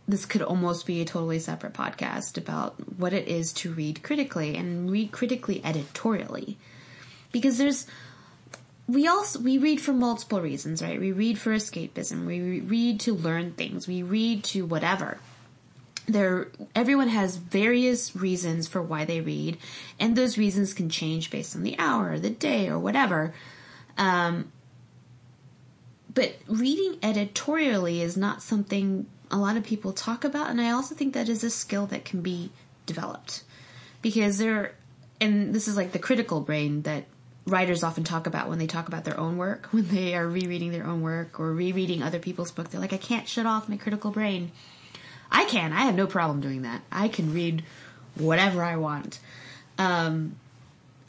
this 0.08 0.26
could 0.26 0.42
almost 0.42 0.86
be 0.86 1.02
a 1.02 1.06
totally 1.06 1.40
separate 1.40 1.74
podcast 1.74 2.38
about 2.38 2.76
what 2.98 3.14
it 3.14 3.28
is 3.28 3.52
to 3.54 3.74
read 3.74 4.04
critically 4.04 4.56
and 4.56 4.90
read 4.90 5.12
critically 5.12 5.62
editorially. 5.66 6.58
Because 7.32 7.58
there's 7.58 7.86
we 8.88 9.06
also 9.06 9.40
we 9.40 9.58
read 9.58 9.82
for 9.82 9.92
multiple 9.92 10.42
reasons, 10.42 10.82
right? 10.82 11.00
We 11.00 11.12
read 11.12 11.38
for 11.38 11.54
escapism. 11.54 12.26
We 12.26 12.62
read 12.62 13.02
to 13.02 13.14
learn 13.14 13.52
things. 13.52 13.88
We 13.88 14.02
read 14.02 14.44
to 14.46 14.66
whatever. 14.66 15.20
There, 16.08 16.48
everyone 16.74 17.10
has 17.10 17.36
various 17.36 18.16
reasons 18.16 18.70
for 18.70 18.82
why 18.82 19.04
they 19.04 19.20
read, 19.20 19.58
and 20.00 20.16
those 20.16 20.38
reasons 20.38 20.74
can 20.74 20.90
change 20.90 21.30
based 21.30 21.54
on 21.54 21.64
the 21.64 21.78
hour, 21.78 22.18
the 22.18 22.30
day, 22.30 22.70
or 22.70 22.80
whatever. 22.80 23.34
Um, 23.98 24.54
but 26.14 26.38
reading 26.48 26.98
editorially 27.04 28.02
is 28.02 28.16
not 28.16 28.42
something 28.42 29.06
a 29.32 29.38
lot 29.38 29.58
of 29.58 29.64
people 29.64 29.94
talk 29.94 30.24
about, 30.24 30.50
and 30.50 30.62
I 30.62 30.72
also 30.72 30.96
think 30.96 31.14
that 31.14 31.30
is 31.30 31.44
a 31.44 31.50
skill 31.50 31.86
that 31.88 32.06
can 32.06 32.22
be 32.22 32.52
developed 32.86 33.44
because 34.02 34.38
there, 34.38 34.76
and 35.20 35.54
this 35.54 35.68
is 35.68 35.76
like 35.76 35.92
the 35.92 36.00
critical 36.00 36.42
brain 36.42 36.84
that 36.84 37.06
writers 37.46 37.84
often 37.84 38.04
talk 38.04 38.28
about 38.28 38.50
when 38.50 38.60
they 38.60 38.68
talk 38.68 38.88
about 38.88 39.06
their 39.06 39.20
own 39.20 39.38
work, 39.38 39.68
when 39.72 39.88
they 39.88 40.16
are 40.16 40.28
rereading 40.28 40.72
their 40.72 40.86
own 40.86 41.02
work 41.02 41.40
or 41.40 41.54
rereading 41.54 42.04
other 42.04 42.20
people's 42.20 42.52
book. 42.52 42.70
They're 42.70 42.82
like, 42.82 42.94
I 42.94 42.98
can't 42.98 43.28
shut 43.28 43.46
off 43.46 43.70
my 43.70 43.78
critical 43.78 44.12
brain. 44.12 44.52
I 45.32 45.46
can. 45.46 45.74
I 45.74 45.82
have 45.82 45.96
no 45.96 46.08
problem 46.08 46.40
doing 46.40 46.62
that. 46.62 46.82
I 46.92 47.10
can 47.10 47.34
read 47.34 47.64
whatever 48.16 48.64
I 48.64 48.78
want. 48.78 49.20
Um, 49.78 50.38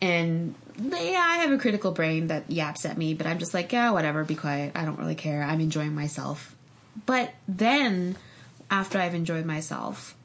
and 0.01 0.55
yeah, 0.81 1.25
I 1.25 1.39
have 1.39 1.53
a 1.53 1.59
critical 1.59 1.93
brain 1.93 2.29
that 2.29 2.51
yaps 2.51 2.85
at 2.85 2.99
me, 2.99 3.15
but 3.15 3.27
I'm 3.27 3.39
just 3.39 3.55
like, 3.55 3.73
yeah, 3.73 3.91
whatever, 3.91 4.25
be 4.25 4.35
quiet. 4.35 4.73
I 4.75 4.85
don't 4.85 4.99
really 4.99 5.15
care. 5.15 5.43
I'm 5.43 5.61
enjoying 5.61 5.95
myself. 5.95 6.55
But 7.07 7.35
then, 7.47 8.17
after 8.71 8.99
I've 8.99 9.15
enjoyed 9.15 9.45
myself, 9.45 10.17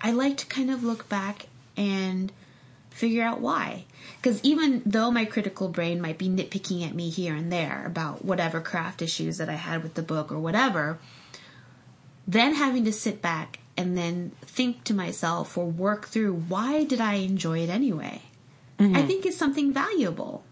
I 0.00 0.10
like 0.10 0.36
to 0.38 0.46
kind 0.46 0.70
of 0.70 0.82
look 0.82 1.08
back 1.08 1.46
and 1.76 2.32
figure 2.90 3.22
out 3.22 3.40
why. 3.40 3.84
Because 4.16 4.42
even 4.42 4.82
though 4.84 5.10
my 5.10 5.24
critical 5.24 5.68
brain 5.68 6.00
might 6.00 6.18
be 6.18 6.28
nitpicking 6.28 6.86
at 6.86 6.94
me 6.94 7.10
here 7.10 7.34
and 7.34 7.52
there 7.52 7.84
about 7.86 8.24
whatever 8.24 8.60
craft 8.60 9.02
issues 9.02 9.38
that 9.38 9.48
I 9.48 9.54
had 9.54 9.82
with 9.82 9.94
the 9.94 10.02
book 10.02 10.30
or 10.32 10.38
whatever, 10.38 10.98
then 12.26 12.54
having 12.54 12.84
to 12.84 12.92
sit 12.92 13.22
back 13.22 13.58
and 13.76 13.96
then 13.96 14.32
think 14.42 14.84
to 14.84 14.94
myself 14.94 15.56
or 15.56 15.66
work 15.66 16.06
through 16.06 16.34
why 16.34 16.84
did 16.84 17.00
I 17.00 17.14
enjoy 17.14 17.60
it 17.60 17.70
anyway? 17.70 18.22
I 18.96 19.02
think 19.02 19.24
is 19.24 19.36
something 19.36 19.72
valuable. 19.72 20.42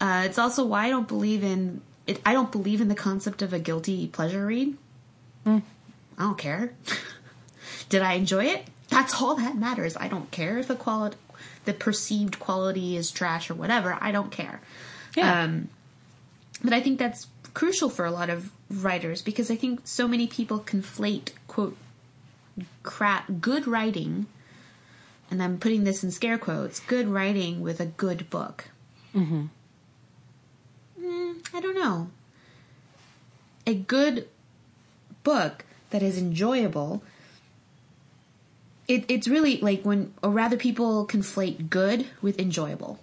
Uh, 0.00 0.24
it's 0.26 0.38
also 0.38 0.64
why 0.64 0.86
I 0.86 0.90
don't 0.90 1.06
believe 1.06 1.44
in 1.44 1.80
it. 2.06 2.20
I 2.24 2.32
don't 2.32 2.52
believe 2.52 2.80
in 2.80 2.88
the 2.88 2.94
concept 2.94 3.42
of 3.42 3.52
a 3.52 3.58
guilty 3.58 4.06
pleasure 4.06 4.46
read. 4.46 4.76
I 6.18 6.22
don't 6.22 6.38
care. 6.38 6.72
Did 7.88 8.02
I 8.02 8.14
enjoy 8.14 8.46
it? 8.46 8.66
That's 8.88 9.20
all 9.20 9.34
that 9.36 9.56
matters. 9.56 9.96
I 9.96 10.08
don't 10.08 10.30
care 10.30 10.58
if 10.58 10.68
the 10.68 10.76
quality, 10.76 11.16
the 11.64 11.72
perceived 11.72 12.38
quality 12.38 12.96
is 12.96 13.10
trash 13.10 13.50
or 13.50 13.54
whatever. 13.54 13.98
I 14.00 14.12
don't 14.12 14.30
care. 14.30 14.60
Yeah. 15.16 15.42
Um, 15.42 15.68
but 16.62 16.72
I 16.72 16.80
think 16.80 16.98
that's 16.98 17.26
crucial 17.52 17.88
for 17.88 18.04
a 18.04 18.10
lot 18.10 18.30
of 18.30 18.50
writers 18.70 19.22
because 19.22 19.50
I 19.50 19.56
think 19.56 19.80
so 19.84 20.08
many 20.08 20.26
people 20.26 20.60
conflate 20.60 21.30
quote 21.46 21.76
crap 22.82 23.40
good 23.40 23.66
writing, 23.66 24.26
and 25.30 25.42
I'm 25.42 25.58
putting 25.58 25.84
this 25.84 26.04
in 26.04 26.10
scare 26.10 26.38
quotes, 26.38 26.80
good 26.80 27.08
writing 27.08 27.60
with 27.60 27.80
a 27.80 27.86
good 27.86 28.30
book. 28.30 28.66
Mm-hmm. 29.14 29.46
Mm, 31.04 31.46
I 31.52 31.60
don't 31.60 31.74
know. 31.74 32.10
A 33.66 33.74
good 33.74 34.28
book 35.22 35.64
that 35.90 36.02
is 36.02 36.16
enjoyable. 36.16 37.02
It, 38.88 39.04
it's 39.08 39.28
really 39.28 39.58
like 39.58 39.82
when, 39.82 40.14
or 40.22 40.30
rather, 40.30 40.56
people 40.56 41.06
conflate 41.06 41.70
good 41.70 42.06
with 42.20 42.38
enjoyable 42.38 43.00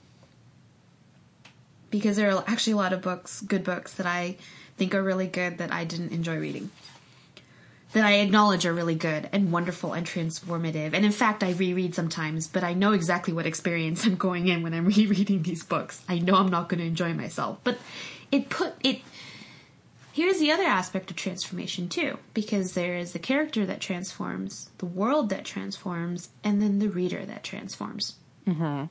because 1.89 2.15
there 2.15 2.31
are 2.31 2.43
actually 2.47 2.73
a 2.73 2.77
lot 2.77 2.93
of 2.93 3.01
books, 3.01 3.41
good 3.41 3.63
books 3.63 3.93
that 3.93 4.05
I 4.05 4.37
think 4.77 4.95
are 4.95 5.03
really 5.03 5.27
good 5.27 5.57
that 5.57 5.71
I 5.71 5.83
didn't 5.83 6.11
enjoy 6.11 6.37
reading. 6.37 6.71
That 7.93 8.05
I 8.05 8.13
acknowledge 8.19 8.65
are 8.65 8.73
really 8.73 8.95
good 8.95 9.27
and 9.33 9.51
wonderful 9.51 9.91
and 9.91 10.07
transformative. 10.07 10.93
And 10.93 11.03
in 11.03 11.11
fact, 11.11 11.43
I 11.43 11.51
reread 11.51 11.93
sometimes, 11.93 12.47
but 12.47 12.63
I 12.63 12.73
know 12.73 12.93
exactly 12.93 13.33
what 13.33 13.45
experience 13.45 14.05
I'm 14.05 14.15
going 14.15 14.47
in 14.47 14.63
when 14.63 14.73
I'm 14.73 14.85
rereading 14.97 15.43
these 15.43 15.63
books. 15.63 16.01
I 16.07 16.19
know 16.19 16.35
I'm 16.35 16.49
not 16.49 16.69
going 16.69 16.79
to 16.79 16.85
enjoy 16.85 17.13
myself. 17.13 17.59
But 17.65 17.79
it 18.31 18.49
put 18.49 18.75
it. 18.81 19.01
Here's 20.13 20.39
the 20.39 20.51
other 20.51 20.63
aspect 20.63 21.09
of 21.09 21.17
transformation, 21.17 21.87
too, 21.89 22.17
because 22.33 22.73
there 22.73 22.95
is 22.97 23.13
the 23.13 23.19
character 23.19 23.65
that 23.65 23.79
transforms, 23.81 24.69
the 24.77 24.85
world 24.85 25.29
that 25.29 25.45
transforms, 25.45 26.29
and 26.43 26.61
then 26.61 26.79
the 26.79 26.89
reader 26.89 27.25
that 27.25 27.43
transforms. 27.43 28.15
Mhm. 28.47 28.89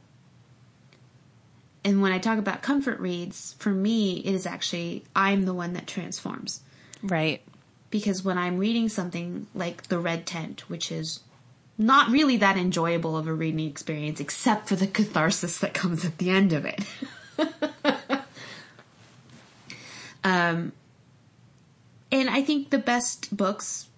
and 1.84 2.02
when 2.02 2.12
I 2.12 2.18
talk 2.18 2.38
about 2.38 2.62
comfort 2.62 3.00
reads, 3.00 3.54
for 3.58 3.70
me, 3.70 4.18
it 4.18 4.34
is 4.34 4.46
actually 4.46 5.04
I'm 5.16 5.44
the 5.44 5.54
one 5.54 5.72
that 5.72 5.86
transforms. 5.86 6.60
Right. 7.02 7.42
Because 7.90 8.22
when 8.22 8.38
I'm 8.38 8.58
reading 8.58 8.88
something 8.88 9.46
like 9.54 9.88
The 9.88 9.98
Red 9.98 10.26
Tent, 10.26 10.68
which 10.70 10.92
is 10.92 11.20
not 11.76 12.10
really 12.10 12.36
that 12.36 12.56
enjoyable 12.56 13.16
of 13.16 13.26
a 13.26 13.32
reading 13.32 13.66
experience, 13.66 14.20
except 14.20 14.68
for 14.68 14.76
the 14.76 14.86
catharsis 14.86 15.58
that 15.58 15.74
comes 15.74 16.04
at 16.04 16.18
the 16.18 16.30
end 16.30 16.52
of 16.52 16.64
it. 16.64 16.84
um, 20.24 20.72
and 22.12 22.28
I 22.28 22.42
think 22.42 22.70
the 22.70 22.78
best 22.78 23.34
books, 23.36 23.88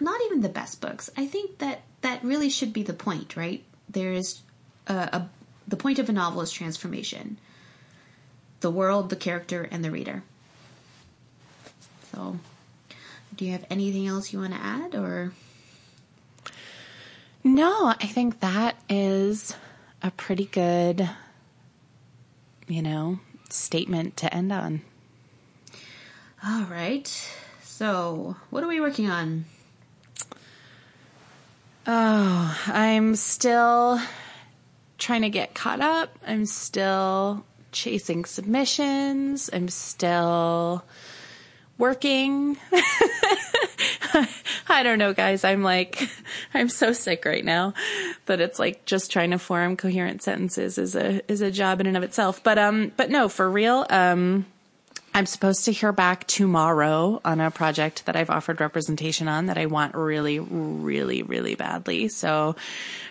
not 0.00 0.20
even 0.26 0.42
the 0.42 0.48
best 0.48 0.80
books, 0.80 1.08
I 1.16 1.26
think 1.26 1.58
that 1.58 1.80
that 2.02 2.22
really 2.22 2.50
should 2.50 2.72
be 2.72 2.82
the 2.82 2.92
point, 2.92 3.36
right? 3.36 3.64
There 3.88 4.12
is 4.12 4.42
a, 4.86 4.94
a 4.94 5.28
the 5.66 5.76
point 5.76 5.98
of 5.98 6.08
a 6.08 6.12
novel 6.12 6.40
is 6.40 6.50
transformation. 6.50 7.38
The 8.60 8.70
world, 8.70 9.10
the 9.10 9.16
character, 9.16 9.68
and 9.70 9.84
the 9.84 9.90
reader. 9.90 10.24
So, 12.12 12.38
do 13.38 13.44
you 13.44 13.52
have 13.52 13.64
anything 13.70 14.06
else 14.08 14.32
you 14.32 14.40
want 14.40 14.52
to 14.52 14.60
add, 14.60 14.94
or 14.96 15.32
No, 17.44 17.94
I 18.00 18.06
think 18.06 18.40
that 18.40 18.76
is 18.88 19.54
a 20.02 20.10
pretty 20.10 20.46
good, 20.46 21.08
you 22.66 22.82
know, 22.82 23.20
statement 23.48 24.16
to 24.18 24.34
end 24.34 24.52
on. 24.52 24.82
all 26.44 26.64
right? 26.64 27.06
So, 27.62 28.36
what 28.50 28.64
are 28.64 28.68
we 28.68 28.80
working 28.80 29.08
on? 29.08 29.44
Oh, 31.86 32.60
I'm 32.66 33.14
still 33.14 34.00
trying 34.98 35.22
to 35.22 35.30
get 35.30 35.54
caught 35.54 35.80
up. 35.80 36.18
I'm 36.26 36.44
still 36.44 37.44
chasing 37.70 38.24
submissions. 38.24 39.48
I'm 39.52 39.68
still 39.68 40.84
working. 41.78 42.58
I 44.70 44.82
don't 44.82 44.98
know, 44.98 45.14
guys. 45.14 45.44
I'm 45.44 45.62
like, 45.62 46.08
I'm 46.54 46.68
so 46.68 46.92
sick 46.92 47.24
right 47.24 47.44
now 47.44 47.74
that 48.26 48.40
it's 48.40 48.58
like 48.58 48.84
just 48.84 49.10
trying 49.10 49.30
to 49.30 49.38
form 49.38 49.76
coherent 49.76 50.22
sentences 50.22 50.76
is 50.78 50.94
a, 50.94 51.22
is 51.30 51.40
a 51.40 51.50
job 51.50 51.80
in 51.80 51.86
and 51.86 51.96
of 51.96 52.02
itself. 52.02 52.42
But, 52.42 52.58
um, 52.58 52.92
but 52.96 53.10
no, 53.10 53.28
for 53.28 53.48
real, 53.48 53.86
um, 53.88 54.44
I'm 55.14 55.26
supposed 55.26 55.64
to 55.64 55.72
hear 55.72 55.90
back 55.90 56.26
tomorrow 56.26 57.20
on 57.24 57.40
a 57.40 57.50
project 57.50 58.06
that 58.06 58.14
I've 58.14 58.30
offered 58.30 58.60
representation 58.60 59.26
on 59.26 59.46
that 59.46 59.58
I 59.58 59.66
want 59.66 59.94
really, 59.94 60.38
really, 60.38 61.22
really 61.22 61.54
badly. 61.54 62.08
So 62.08 62.56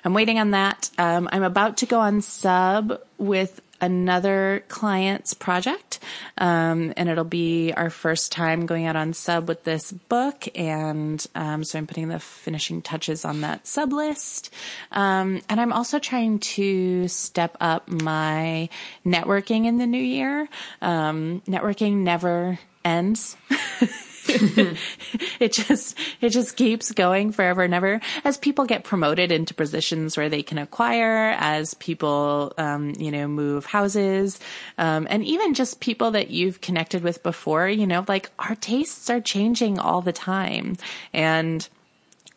I'm 0.06 0.14
waiting 0.14 0.40
on 0.40 0.52
that. 0.52 0.90
Um, 0.98 1.28
I'm 1.32 1.44
about 1.44 1.78
to 1.78 1.86
go 1.86 2.00
on 2.00 2.22
sub 2.22 3.02
with 3.18 3.60
another 3.82 4.64
client's 4.68 5.34
project. 5.34 6.00
Um, 6.38 6.94
and 6.98 7.10
it'll 7.10 7.24
be 7.24 7.74
our 7.74 7.90
first 7.90 8.32
time 8.32 8.66
going 8.66 8.86
out 8.86 8.96
on 8.96 9.14
sub 9.14 9.48
with 9.48 9.64
this 9.64 9.92
book. 9.92 10.48
And, 10.56 11.26
um, 11.36 11.64
so 11.64 11.78
I'm 11.78 11.88
putting 11.88 12.10
the 12.10 12.20
finishing 12.20 12.82
touches 12.82 13.26
on 13.26 13.42
that 13.42 13.68
sub 13.68 13.94
list. 13.94 14.54
Um, 14.92 15.42
and 15.50 15.60
I'm 15.60 15.74
also 15.74 16.00
trying 16.00 16.40
to 16.40 17.08
step 17.08 17.58
up 17.60 17.88
my 17.88 18.70
networking 19.06 19.66
in 19.66 19.78
the 19.78 19.88
new 19.88 20.02
year. 20.02 20.48
Um, 20.82 21.42
networking 21.48 21.98
never 21.98 22.60
ends. 22.84 23.38
it 24.30 25.54
just 25.54 25.98
it 26.20 26.30
just 26.30 26.58
keeps 26.58 26.92
going 26.92 27.32
forever 27.32 27.64
and 27.64 27.74
ever 27.74 28.02
as 28.26 28.38
people 28.38 28.66
get 28.66 28.84
promoted 28.84 29.32
into 29.32 29.54
positions 29.54 30.18
where 30.18 30.28
they 30.28 30.44
can 30.44 30.58
acquire 30.58 31.36
as 31.40 31.74
people 31.76 32.54
um, 32.58 32.94
you 33.00 33.10
know 33.10 33.28
move 33.28 33.66
houses 33.66 34.40
um, 34.78 35.08
and 35.10 35.24
even 35.24 35.54
just 35.54 35.80
people 35.80 36.12
that 36.12 36.30
you've 36.30 36.60
connected 36.60 37.04
with 37.04 37.24
before 37.24 37.70
you 37.70 37.88
know 37.88 38.04
like 38.08 38.30
our 38.40 38.56
tastes 38.56 39.10
are 39.10 39.22
changing 39.22 39.80
all 39.80 40.02
the 40.02 40.14
time 40.14 40.76
and 41.14 41.70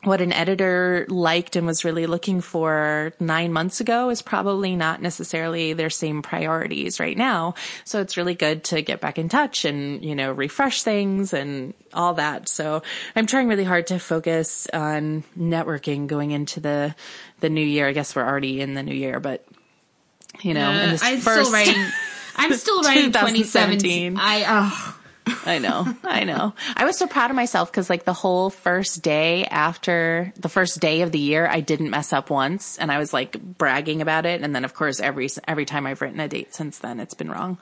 what 0.02 0.22
an 0.22 0.32
editor 0.32 1.04
liked 1.08 1.56
and 1.56 1.66
was 1.66 1.84
really 1.84 2.06
looking 2.06 2.40
for 2.40 3.12
nine 3.20 3.52
months 3.52 3.80
ago 3.80 4.08
is 4.08 4.22
probably 4.22 4.74
not 4.74 5.02
necessarily 5.02 5.74
their 5.74 5.90
same 5.90 6.22
priorities 6.22 6.98
right 6.98 7.16
now. 7.16 7.54
So 7.84 8.00
it's 8.00 8.16
really 8.16 8.34
good 8.34 8.64
to 8.64 8.80
get 8.80 9.00
back 9.00 9.18
in 9.18 9.28
touch 9.28 9.66
and, 9.66 10.02
you 10.02 10.14
know, 10.14 10.32
refresh 10.32 10.82
things 10.82 11.34
and 11.34 11.74
all 11.92 12.14
that. 12.14 12.48
So 12.48 12.82
I'm 13.14 13.26
trying 13.26 13.48
really 13.48 13.64
hard 13.64 13.88
to 13.88 13.98
focus 13.98 14.66
on 14.72 15.22
networking 15.38 16.06
going 16.06 16.30
into 16.30 16.60
the, 16.60 16.94
the 17.40 17.50
new 17.50 17.64
year. 17.64 17.86
I 17.86 17.92
guess 17.92 18.16
we're 18.16 18.26
already 18.26 18.62
in 18.62 18.72
the 18.72 18.82
new 18.82 18.94
year, 18.94 19.20
but 19.20 19.44
you 20.42 20.54
know, 20.54 20.70
in 20.70 20.90
this 20.90 21.02
Uh, 21.02 21.06
I'm 21.06 21.20
first, 21.20 21.48
still 21.48 21.52
writing. 21.52 21.86
I'm 22.36 22.54
still 22.54 22.82
writing 22.84 23.12
2017. 23.12 24.14
2017. 24.14 24.16
I 24.18 24.44
oh, 24.48 24.99
I 25.26 25.58
know, 25.58 25.86
I 26.04 26.24
know. 26.24 26.54
I 26.76 26.84
was 26.84 26.98
so 26.98 27.06
proud 27.06 27.30
of 27.30 27.36
myself 27.36 27.70
because 27.70 27.90
like 27.90 28.04
the 28.04 28.12
whole 28.12 28.50
first 28.50 29.02
day 29.02 29.44
after 29.44 30.32
the 30.36 30.48
first 30.48 30.80
day 30.80 31.02
of 31.02 31.12
the 31.12 31.18
year, 31.18 31.46
I 31.46 31.60
didn't 31.60 31.90
mess 31.90 32.12
up 32.12 32.30
once, 32.30 32.78
and 32.78 32.90
I 32.90 32.98
was 32.98 33.12
like 33.12 33.40
bragging 33.40 34.02
about 34.02 34.26
it. 34.26 34.42
And 34.42 34.54
then 34.54 34.64
of 34.64 34.74
course 34.74 35.00
every 35.00 35.28
every 35.46 35.64
time 35.64 35.86
I've 35.86 36.00
written 36.00 36.20
a 36.20 36.28
date 36.28 36.54
since 36.54 36.78
then, 36.78 37.00
it's 37.00 37.14
been 37.14 37.30
wrong. 37.30 37.58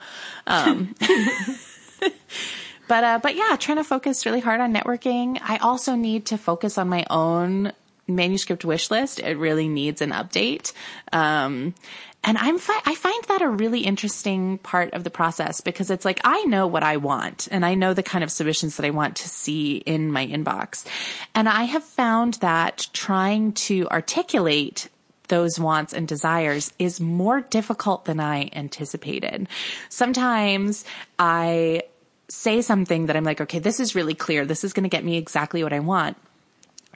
Um, 0.47 0.95
but 2.87 3.03
uh, 3.03 3.19
but 3.21 3.35
yeah, 3.35 3.55
trying 3.57 3.77
to 3.77 3.83
focus 3.83 4.25
really 4.25 4.39
hard 4.39 4.61
on 4.61 4.73
networking. 4.73 5.39
I 5.41 5.57
also 5.57 5.95
need 5.95 6.27
to 6.27 6.37
focus 6.37 6.77
on 6.77 6.89
my 6.89 7.05
own 7.09 7.73
manuscript 8.09 8.65
wish 8.65 8.91
list. 8.91 9.19
It 9.19 9.37
really 9.37 9.67
needs 9.67 10.01
an 10.01 10.11
update. 10.11 10.73
Um, 11.13 11.75
and 12.23 12.37
I'm 12.37 12.59
fi- 12.59 12.81
I 12.85 12.95
find 12.95 13.23
that 13.25 13.41
a 13.41 13.47
really 13.47 13.81
interesting 13.81 14.57
part 14.59 14.93
of 14.93 15.03
the 15.03 15.09
process 15.09 15.61
because 15.61 15.89
it's 15.89 16.05
like 16.05 16.19
I 16.23 16.43
know 16.43 16.67
what 16.67 16.83
I 16.83 16.97
want 16.97 17.47
and 17.49 17.65
I 17.65 17.75
know 17.75 17.93
the 17.93 18.03
kind 18.03 18.23
of 18.23 18.31
submissions 18.31 18.77
that 18.77 18.85
I 18.85 18.89
want 18.89 19.15
to 19.17 19.29
see 19.29 19.77
in 19.77 20.11
my 20.11 20.27
inbox. 20.27 20.85
And 21.33 21.47
I 21.47 21.63
have 21.63 21.83
found 21.83 22.35
that 22.35 22.87
trying 22.93 23.53
to 23.53 23.87
articulate 23.89 24.89
those 25.29 25.59
wants 25.59 25.93
and 25.93 26.07
desires 26.07 26.73
is 26.77 26.99
more 26.99 27.41
difficult 27.41 28.05
than 28.05 28.19
I 28.19 28.49
anticipated. 28.53 29.47
Sometimes 29.87 30.83
I 31.17 31.83
say 32.27 32.61
something 32.61 33.05
that 33.05 33.15
I'm 33.15 33.23
like, 33.23 33.41
okay, 33.41 33.59
this 33.59 33.79
is 33.79 33.95
really 33.95 34.15
clear. 34.15 34.45
This 34.45 34.63
is 34.63 34.73
going 34.73 34.83
to 34.83 34.89
get 34.89 35.05
me 35.05 35.17
exactly 35.17 35.63
what 35.63 35.73
I 35.73 35.79
want. 35.79 36.17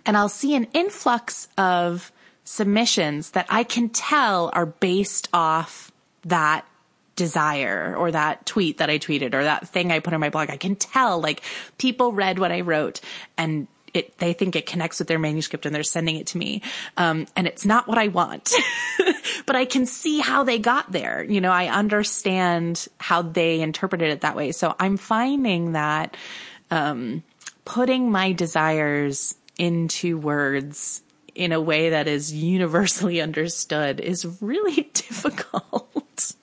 And 0.06 0.18
I'll 0.18 0.30
see 0.30 0.56
an 0.56 0.68
influx 0.74 1.48
of 1.58 2.12
submissions 2.44 3.32
that 3.32 3.46
I 3.50 3.64
can 3.64 3.90
tell 3.90 4.50
are 4.54 4.66
based 4.66 5.30
off 5.34 5.92
that 6.26 6.66
desire 7.16 7.96
or 7.96 8.12
that 8.12 8.46
tweet 8.46 8.80
that 8.80 8.90
I 8.90 8.98
tweeted 8.98 9.34
or 9.34 9.44
that 9.44 9.68
thing 9.68 9.92
I 9.92 10.00
put 10.00 10.14
on 10.14 10.20
my 10.20 10.30
blog. 10.30 10.50
I 10.50 10.58
can 10.58 10.76
tell 10.76 11.20
like 11.22 11.42
people 11.78 12.12
read 12.12 12.40
what 12.40 12.52
I 12.52 12.62
wrote 12.62 13.02
and 13.38 13.68
it, 13.94 14.18
they 14.18 14.34
think 14.34 14.56
it 14.56 14.66
connects 14.66 15.00
with 15.00 15.08
their 15.08 15.20
manuscript 15.20 15.66
and 15.66 15.76
they're 15.76 15.84
sending 15.84 16.16
it 16.16 16.28
to 16.28 16.38
me. 16.38 16.64
Um, 16.98 17.28
and 17.36 17.46
it's 17.46 17.66
not 17.66 17.88
what 17.88 18.00
I 18.00 18.08
want, 18.08 18.52
but 19.46 19.56
I 19.56 19.66
can 19.66 19.86
see 19.86 20.20
how 20.20 20.44
they 20.44 20.58
got 20.58 20.92
there. 20.92 21.24
You 21.24 21.42
know, 21.42 21.52
I 21.52 21.68
understand 21.68 22.88
how 22.98 23.22
they 23.22 23.62
interpreted 23.62 24.10
it 24.10 24.22
that 24.22 24.36
way. 24.36 24.52
So 24.52 24.76
I'm 24.80 24.98
finding 24.98 25.74
that, 25.74 26.18
um, 26.72 27.24
putting 27.66 28.12
my 28.12 28.32
desires 28.32 29.36
into 29.60 30.18
words 30.18 31.04
in 31.36 31.52
a 31.52 31.60
way 31.62 31.90
that 31.90 32.08
is 32.08 32.34
universally 32.34 33.22
understood 33.22 34.00
is 34.00 34.26
really 34.42 34.82
difficult. 34.94 36.34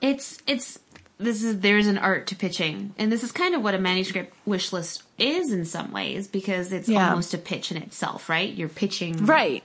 It's 0.00 0.38
it's 0.46 0.78
this 1.18 1.42
is 1.44 1.60
there's 1.60 1.86
an 1.86 1.98
art 1.98 2.26
to 2.28 2.36
pitching, 2.36 2.94
and 2.98 3.10
this 3.12 3.22
is 3.22 3.30
kind 3.32 3.54
of 3.54 3.62
what 3.62 3.74
a 3.74 3.78
manuscript 3.78 4.34
wish 4.44 4.72
list 4.72 5.02
is 5.18 5.52
in 5.52 5.64
some 5.64 5.92
ways 5.92 6.26
because 6.26 6.72
it's 6.72 6.88
Yeah. 6.88 7.10
almost 7.10 7.34
a 7.34 7.38
pitch 7.38 7.70
in 7.70 7.76
itself, 7.76 8.28
right? 8.28 8.52
You're 8.52 8.68
pitching 8.68 9.24
Right. 9.26 9.62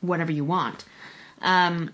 whatever 0.00 0.30
you 0.30 0.44
want, 0.44 0.84
um, 1.42 1.90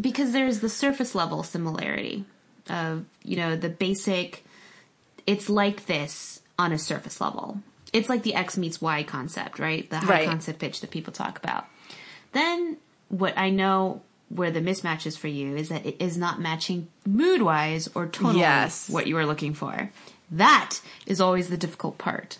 because 0.00 0.32
there's 0.32 0.60
the 0.60 0.68
surface 0.68 1.14
level 1.14 1.42
similarity 1.42 2.24
of 2.68 3.04
you 3.24 3.36
know 3.36 3.56
the 3.56 3.68
basic. 3.70 4.44
It's 5.26 5.48
like 5.48 5.86
this 5.86 6.40
on 6.58 6.72
a 6.72 6.78
surface 6.78 7.20
level. 7.20 7.60
It's 7.92 8.08
like 8.08 8.22
the 8.22 8.34
X 8.34 8.56
meets 8.56 8.80
Y 8.80 9.02
concept, 9.02 9.58
right? 9.58 9.88
The 9.90 9.98
high 9.98 10.10
Right. 10.10 10.28
concept 10.28 10.58
pitch 10.60 10.80
that 10.80 10.90
people 10.90 11.12
talk 11.12 11.38
about. 11.38 11.66
Then 12.32 12.76
what 13.08 13.36
I 13.36 13.50
know 13.50 14.02
where 14.28 14.52
the 14.52 14.60
mismatch 14.60 15.06
is 15.06 15.16
for 15.16 15.26
you 15.26 15.56
is 15.56 15.68
that 15.70 15.84
it 15.84 15.96
is 15.98 16.16
not 16.16 16.40
matching 16.40 16.86
mood 17.04 17.42
wise 17.42 17.88
or 17.94 18.06
tonally 18.06 18.38
Yes. 18.38 18.88
what 18.88 19.08
you 19.08 19.16
are 19.18 19.26
looking 19.26 19.54
for. 19.54 19.90
That 20.30 20.78
is 21.06 21.20
always 21.20 21.48
the 21.48 21.56
difficult 21.56 21.98
part. 21.98 22.38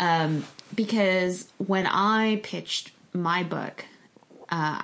Um, 0.00 0.44
because 0.74 1.46
when 1.58 1.86
I 1.86 2.40
pitched 2.42 2.90
my 3.12 3.44
book, 3.44 3.84
uh, 4.48 4.82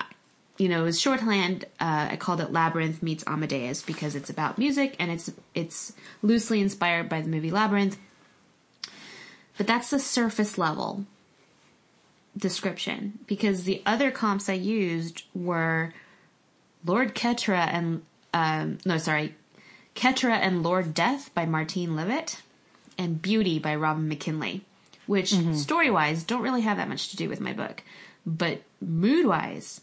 you 0.58 0.68
know, 0.68 0.82
it 0.82 0.84
was 0.84 1.00
shorthand. 1.00 1.64
Uh, 1.80 2.08
I 2.12 2.16
called 2.16 2.40
it 2.40 2.52
Labyrinth 2.52 3.02
meets 3.02 3.24
Amadeus 3.26 3.82
because 3.82 4.14
it's 4.14 4.30
about 4.30 4.58
music 4.58 4.94
and 5.00 5.10
it's 5.10 5.30
it's 5.54 5.92
loosely 6.22 6.60
inspired 6.60 7.08
by 7.08 7.20
the 7.20 7.28
movie 7.28 7.50
Labyrinth. 7.50 7.96
But 9.58 9.66
that's 9.66 9.90
the 9.90 9.98
surface 9.98 10.56
level 10.56 11.04
description 12.36 13.18
because 13.26 13.64
the 13.64 13.82
other 13.84 14.10
comps 14.10 14.48
I 14.48 14.52
used 14.54 15.24
were 15.34 15.92
Lord 16.84 17.14
Keturah 17.14 17.66
and 17.70 18.02
um, 18.32 18.78
no, 18.84 18.98
sorry, 18.98 19.34
Keturah 19.94 20.36
and 20.36 20.62
Lord 20.62 20.94
Death 20.94 21.34
by 21.34 21.46
Martine 21.46 21.96
Leavitt 21.96 22.42
and 22.96 23.20
Beauty 23.20 23.58
by 23.58 23.74
Robin 23.74 24.08
McKinley, 24.08 24.62
which 25.06 25.34
story 25.56 25.90
wise 25.90 26.22
don't 26.22 26.42
really 26.42 26.60
have 26.60 26.76
that 26.76 26.88
much 26.88 27.08
to 27.10 27.16
do 27.16 27.28
with 27.28 27.40
my 27.40 27.52
book, 27.52 27.82
but 28.26 28.62
mood 28.80 29.26
wise 29.26 29.80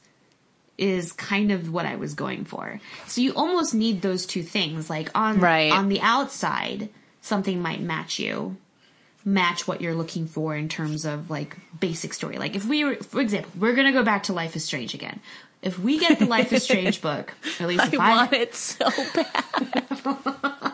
is 0.77 1.11
kind 1.13 1.51
of 1.51 1.71
what 1.73 1.85
I 1.85 1.95
was 1.95 2.13
going 2.13 2.45
for. 2.45 2.79
So 3.07 3.21
you 3.21 3.33
almost 3.33 3.73
need 3.73 4.01
those 4.01 4.25
two 4.25 4.43
things. 4.43 4.89
Like 4.89 5.09
on 5.15 5.39
Right. 5.39 5.71
on 5.71 5.89
the 5.89 6.01
outside, 6.01 6.89
something 7.21 7.61
might 7.61 7.81
match 7.81 8.19
you, 8.19 8.57
match 9.25 9.67
what 9.67 9.81
you're 9.81 9.95
looking 9.95 10.27
for 10.27 10.55
in 10.55 10.69
terms 10.69 11.03
of 11.03 11.31
like 11.31 11.57
basic 11.79 12.13
story. 12.13 12.37
Like 12.37 12.55
if 12.55 12.65
we 12.65 12.85
were, 12.85 12.95
for 12.95 13.19
example, 13.19 13.51
we're 13.59 13.73
gonna 13.73 13.91
go 13.91 14.03
back 14.03 14.23
to 14.23 14.33
Life 14.33 14.55
is 14.55 14.63
Strange 14.63 14.93
again. 14.93 15.19
If 15.63 15.79
we 15.79 15.97
get 15.97 16.19
the 16.19 16.27
Life 16.27 16.53
is 16.53 16.63
Strange 16.63 17.01
book, 17.01 17.33
at 17.59 17.67
least 17.67 17.83
I 17.83 17.87
if 17.87 17.99
I, 17.99 18.15
want 18.15 18.33
it 18.33 18.53
so 18.53 18.87
bad. 19.15 19.43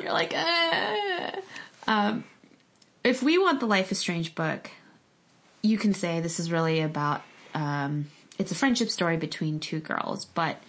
you're 0.00 0.12
like, 0.12 0.34
uh. 0.34 1.30
um, 1.86 2.24
if 3.04 3.22
we 3.22 3.38
want 3.38 3.60
the 3.60 3.66
Life 3.66 3.92
is 3.92 3.98
Strange 3.98 4.34
book, 4.34 4.72
you 5.62 5.78
can 5.78 5.94
say 5.94 6.18
this 6.18 6.40
is 6.40 6.50
really 6.50 6.80
about, 6.80 7.22
um, 7.54 8.06
it's 8.36 8.50
a 8.50 8.56
friendship 8.56 8.90
story 8.90 9.16
between 9.16 9.60
two 9.60 9.78
girls, 9.78 10.24
but 10.24 10.60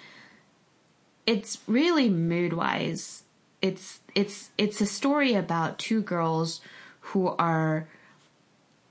it's 1.26 1.58
really 1.68 2.10
mood 2.10 2.54
wise. 2.54 3.24
It's, 3.62 4.00
it's, 4.16 4.50
it's 4.58 4.82
a 4.82 4.86
story 4.86 5.34
about 5.34 5.80
two 5.80 6.02
girls 6.02 6.62
who 7.02 7.28
are 7.28 7.88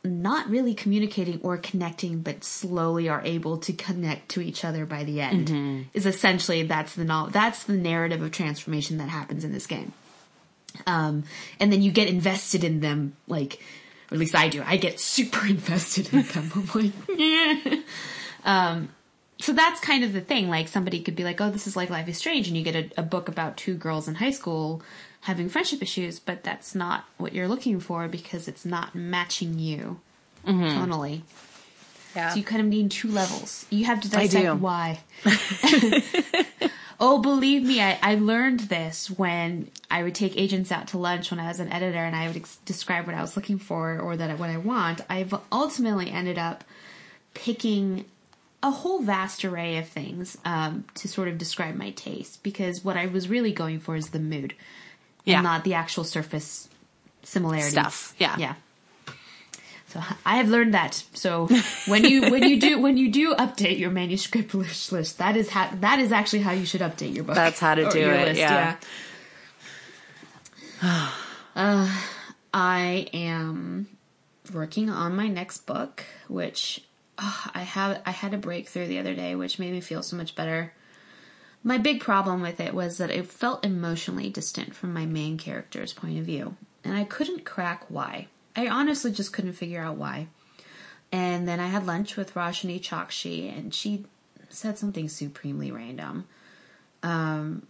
not 0.04 0.48
really 0.48 0.74
communicating 0.74 1.40
or 1.42 1.56
connecting, 1.56 2.20
but 2.20 2.44
slowly 2.44 3.08
are 3.08 3.22
able 3.24 3.58
to 3.58 3.72
connect 3.72 4.30
to 4.30 4.40
each 4.40 4.64
other 4.64 4.86
by 4.86 5.04
the 5.04 5.20
end. 5.20 5.48
Is 5.94 6.06
essentially 6.06 6.62
that's 6.62 6.94
the 6.94 7.04
no- 7.04 7.28
that's 7.28 7.64
the 7.64 7.76
narrative 7.76 8.22
of 8.22 8.30
transformation 8.30 8.98
that 8.98 9.08
happens 9.08 9.44
in 9.44 9.52
this 9.52 9.66
game. 9.66 9.92
Um, 10.86 11.24
and 11.58 11.72
then 11.72 11.82
you 11.82 11.90
get 11.90 12.08
invested 12.08 12.62
in 12.62 12.80
them, 12.80 13.16
like, 13.26 13.60
or 14.10 14.14
at 14.14 14.18
least 14.18 14.34
I 14.34 14.48
do. 14.48 14.62
I 14.64 14.76
get 14.76 15.00
super 15.00 15.46
invested 15.46 16.12
in 16.12 16.22
them. 16.22 16.50
I'm 16.54 16.68
like, 16.74 16.92
yeah. 17.16 17.80
Um, 18.44 18.90
so 19.40 19.52
that's 19.52 19.80
kind 19.80 20.04
of 20.04 20.12
the 20.12 20.20
thing. 20.20 20.48
Like 20.48 20.68
somebody 20.68 21.00
could 21.00 21.16
be 21.16 21.24
like, 21.24 21.40
"Oh, 21.40 21.50
this 21.50 21.66
is 21.66 21.76
like 21.76 21.90
Life 21.90 22.08
is 22.08 22.18
Strange," 22.18 22.48
and 22.48 22.56
you 22.56 22.62
get 22.62 22.74
a, 22.74 23.00
a 23.00 23.02
book 23.02 23.28
about 23.28 23.56
two 23.56 23.74
girls 23.74 24.08
in 24.08 24.16
high 24.16 24.30
school 24.30 24.82
having 25.22 25.48
friendship 25.48 25.82
issues, 25.82 26.18
but 26.18 26.44
that's 26.44 26.74
not 26.74 27.04
what 27.16 27.32
you're 27.32 27.48
looking 27.48 27.80
for 27.80 28.08
because 28.08 28.48
it's 28.48 28.64
not 28.64 28.94
matching 28.94 29.58
you 29.58 30.00
mm-hmm. 30.46 30.64
tonally. 30.64 31.22
Yeah. 32.14 32.30
So 32.30 32.36
you 32.36 32.44
kind 32.44 32.60
of 32.60 32.66
need 32.68 32.90
two 32.90 33.10
levels. 33.10 33.66
You 33.70 33.84
have 33.84 34.00
to 34.00 34.10
dissect 34.10 34.60
why. 34.60 35.00
oh, 37.00 37.18
believe 37.20 37.62
me, 37.62 37.80
I, 37.80 37.98
I 38.02 38.14
learned 38.14 38.60
this 38.60 39.10
when 39.10 39.70
I 39.90 40.02
would 40.02 40.14
take 40.14 40.36
agents 40.36 40.72
out 40.72 40.88
to 40.88 40.98
lunch 40.98 41.30
when 41.30 41.38
I 41.38 41.48
was 41.48 41.60
an 41.60 41.70
editor 41.70 41.98
and 41.98 42.16
I 42.16 42.28
would 42.28 42.36
ex- 42.36 42.56
describe 42.64 43.06
what 43.06 43.14
I 43.14 43.20
was 43.20 43.36
looking 43.36 43.58
for 43.58 44.00
or 44.00 44.16
that 44.16 44.38
what 44.38 44.50
I 44.50 44.56
want. 44.56 45.02
I've 45.08 45.34
ultimately 45.52 46.10
ended 46.10 46.38
up 46.38 46.64
picking 47.34 48.06
a 48.62 48.70
whole 48.70 49.00
vast 49.02 49.44
array 49.44 49.78
of 49.78 49.88
things 49.88 50.36
um, 50.44 50.84
to 50.94 51.08
sort 51.08 51.28
of 51.28 51.38
describe 51.38 51.76
my 51.76 51.90
taste 51.90 52.42
because 52.42 52.84
what 52.84 52.96
I 52.96 53.06
was 53.06 53.28
really 53.28 53.52
going 53.52 53.78
for 53.78 53.94
is 53.94 54.10
the 54.10 54.18
mood 54.18 54.54
Yeah. 55.24 55.36
and 55.36 55.44
not 55.44 55.64
the 55.64 55.74
actual 55.74 56.04
surface 56.04 56.68
similarities. 57.22 57.70
Stuff, 57.70 58.14
yeah. 58.18 58.36
Yeah. 58.38 58.54
So 59.88 60.02
I 60.26 60.36
have 60.36 60.48
learned 60.48 60.74
that. 60.74 61.02
So 61.14 61.48
when 61.86 62.04
you 62.04 62.30
when 62.30 62.42
you 62.42 62.60
do 62.60 62.78
when 62.78 62.96
you 62.98 63.10
do 63.10 63.34
update 63.34 63.78
your 63.78 63.90
manuscript 63.90 64.52
list, 64.54 65.18
that 65.18 65.36
is 65.36 65.48
how 65.50 65.70
that 65.80 65.98
is 65.98 66.12
actually 66.12 66.40
how 66.40 66.52
you 66.52 66.66
should 66.66 66.82
update 66.82 67.14
your 67.14 67.24
book. 67.24 67.36
That's 67.36 67.58
how 67.58 67.74
to 67.74 67.88
do 67.88 67.98
your 68.00 68.12
it, 68.12 68.36
yeah. 68.36 68.76
uh, 70.82 71.98
I 72.52 73.08
am 73.14 73.88
working 74.52 74.90
on 74.90 75.16
my 75.16 75.28
next 75.28 75.66
book, 75.66 76.04
which 76.28 76.82
oh, 77.18 77.46
I 77.54 77.60
have 77.60 78.02
I 78.06 78.10
had 78.10 78.34
a 78.34 78.38
breakthrough 78.38 78.86
the 78.86 78.98
other 78.98 79.14
day, 79.14 79.34
which 79.34 79.58
made 79.58 79.72
me 79.72 79.80
feel 79.80 80.02
so 80.02 80.16
much 80.16 80.34
better. 80.34 80.72
My 81.64 81.78
big 81.78 82.00
problem 82.00 82.40
with 82.40 82.60
it 82.60 82.72
was 82.72 82.98
that 82.98 83.10
it 83.10 83.26
felt 83.26 83.64
emotionally 83.64 84.30
distant 84.30 84.74
from 84.74 84.92
my 84.92 85.06
main 85.06 85.38
character's 85.38 85.92
point 85.92 86.18
of 86.18 86.24
view, 86.24 86.56
and 86.84 86.96
I 86.96 87.04
couldn't 87.04 87.44
crack 87.44 87.84
why. 87.88 88.28
I 88.54 88.68
honestly 88.68 89.12
just 89.12 89.32
couldn't 89.32 89.52
figure 89.52 89.82
out 89.82 89.96
why. 89.96 90.28
And 91.10 91.48
then 91.48 91.58
I 91.58 91.68
had 91.68 91.86
lunch 91.86 92.16
with 92.16 92.34
Roshani 92.34 92.80
Chokshi, 92.80 93.56
and 93.56 93.72
she 93.74 94.04
said 94.48 94.78
something 94.78 95.08
supremely 95.08 95.70
random. 95.70 96.26
Um, 97.02 97.66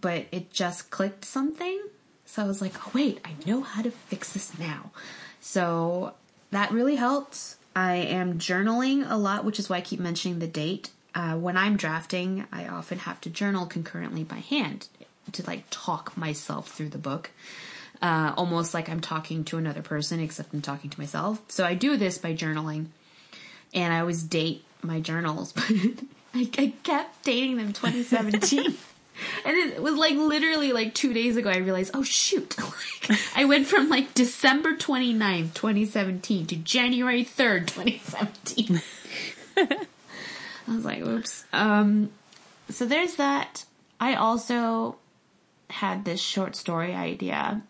but 0.00 0.26
it 0.32 0.50
just 0.50 0.90
clicked 0.90 1.24
something. 1.24 1.80
So 2.24 2.42
I 2.42 2.46
was 2.46 2.60
like, 2.60 2.74
oh, 2.86 2.90
wait, 2.94 3.20
I 3.24 3.32
know 3.46 3.62
how 3.62 3.82
to 3.82 3.90
fix 3.90 4.32
this 4.32 4.58
now. 4.58 4.92
So 5.40 6.14
that 6.50 6.70
really 6.70 6.96
helped. 6.96 7.56
I 7.74 7.94
am 7.96 8.38
journaling 8.38 9.08
a 9.08 9.16
lot, 9.16 9.44
which 9.44 9.58
is 9.58 9.68
why 9.68 9.76
I 9.76 9.80
keep 9.80 10.00
mentioning 10.00 10.38
the 10.38 10.46
date. 10.46 10.90
Uh, 11.14 11.34
when 11.34 11.56
I'm 11.56 11.76
drafting, 11.76 12.46
I 12.52 12.66
often 12.66 12.98
have 13.00 13.20
to 13.22 13.30
journal 13.30 13.66
concurrently 13.66 14.24
by 14.24 14.38
hand 14.38 14.88
to 15.32 15.46
like 15.46 15.64
talk 15.70 16.16
myself 16.16 16.70
through 16.70 16.90
the 16.90 16.98
book. 16.98 17.30
Uh, 18.02 18.32
almost 18.36 18.72
like 18.72 18.88
I'm 18.88 19.00
talking 19.00 19.44
to 19.44 19.58
another 19.58 19.82
person, 19.82 20.20
except 20.20 20.54
I'm 20.54 20.62
talking 20.62 20.90
to 20.90 20.98
myself. 20.98 21.42
So 21.48 21.64
I 21.64 21.74
do 21.74 21.96
this 21.96 22.16
by 22.16 22.34
journaling, 22.34 22.86
and 23.74 23.92
I 23.92 24.00
always 24.00 24.22
date 24.22 24.64
my 24.82 25.00
journals, 25.00 25.52
but 25.54 25.70
I, 26.34 26.48
I 26.58 26.72
kept 26.82 27.22
dating 27.24 27.58
them 27.58 27.72
2017. 27.72 28.76
And 29.44 29.56
it 29.56 29.82
was 29.82 29.94
like 29.94 30.16
literally 30.16 30.72
like 30.72 30.94
two 30.94 31.12
days 31.12 31.36
ago, 31.36 31.50
I 31.50 31.58
realized, 31.58 31.92
oh 31.94 32.02
shoot. 32.02 32.56
like, 33.08 33.18
I 33.34 33.44
went 33.44 33.66
from 33.66 33.88
like 33.88 34.14
December 34.14 34.76
29th, 34.76 35.54
2017 35.54 36.46
to 36.46 36.56
January 36.56 37.24
3rd, 37.24 37.66
2017. 37.68 38.82
I 39.56 40.74
was 40.74 40.84
like, 40.84 41.00
oops. 41.00 41.44
Um, 41.52 42.10
so 42.68 42.86
there's 42.86 43.16
that. 43.16 43.64
I 43.98 44.14
also 44.14 44.96
had 45.68 46.04
this 46.04 46.20
short 46.20 46.56
story 46.56 46.94
idea. 46.94 47.62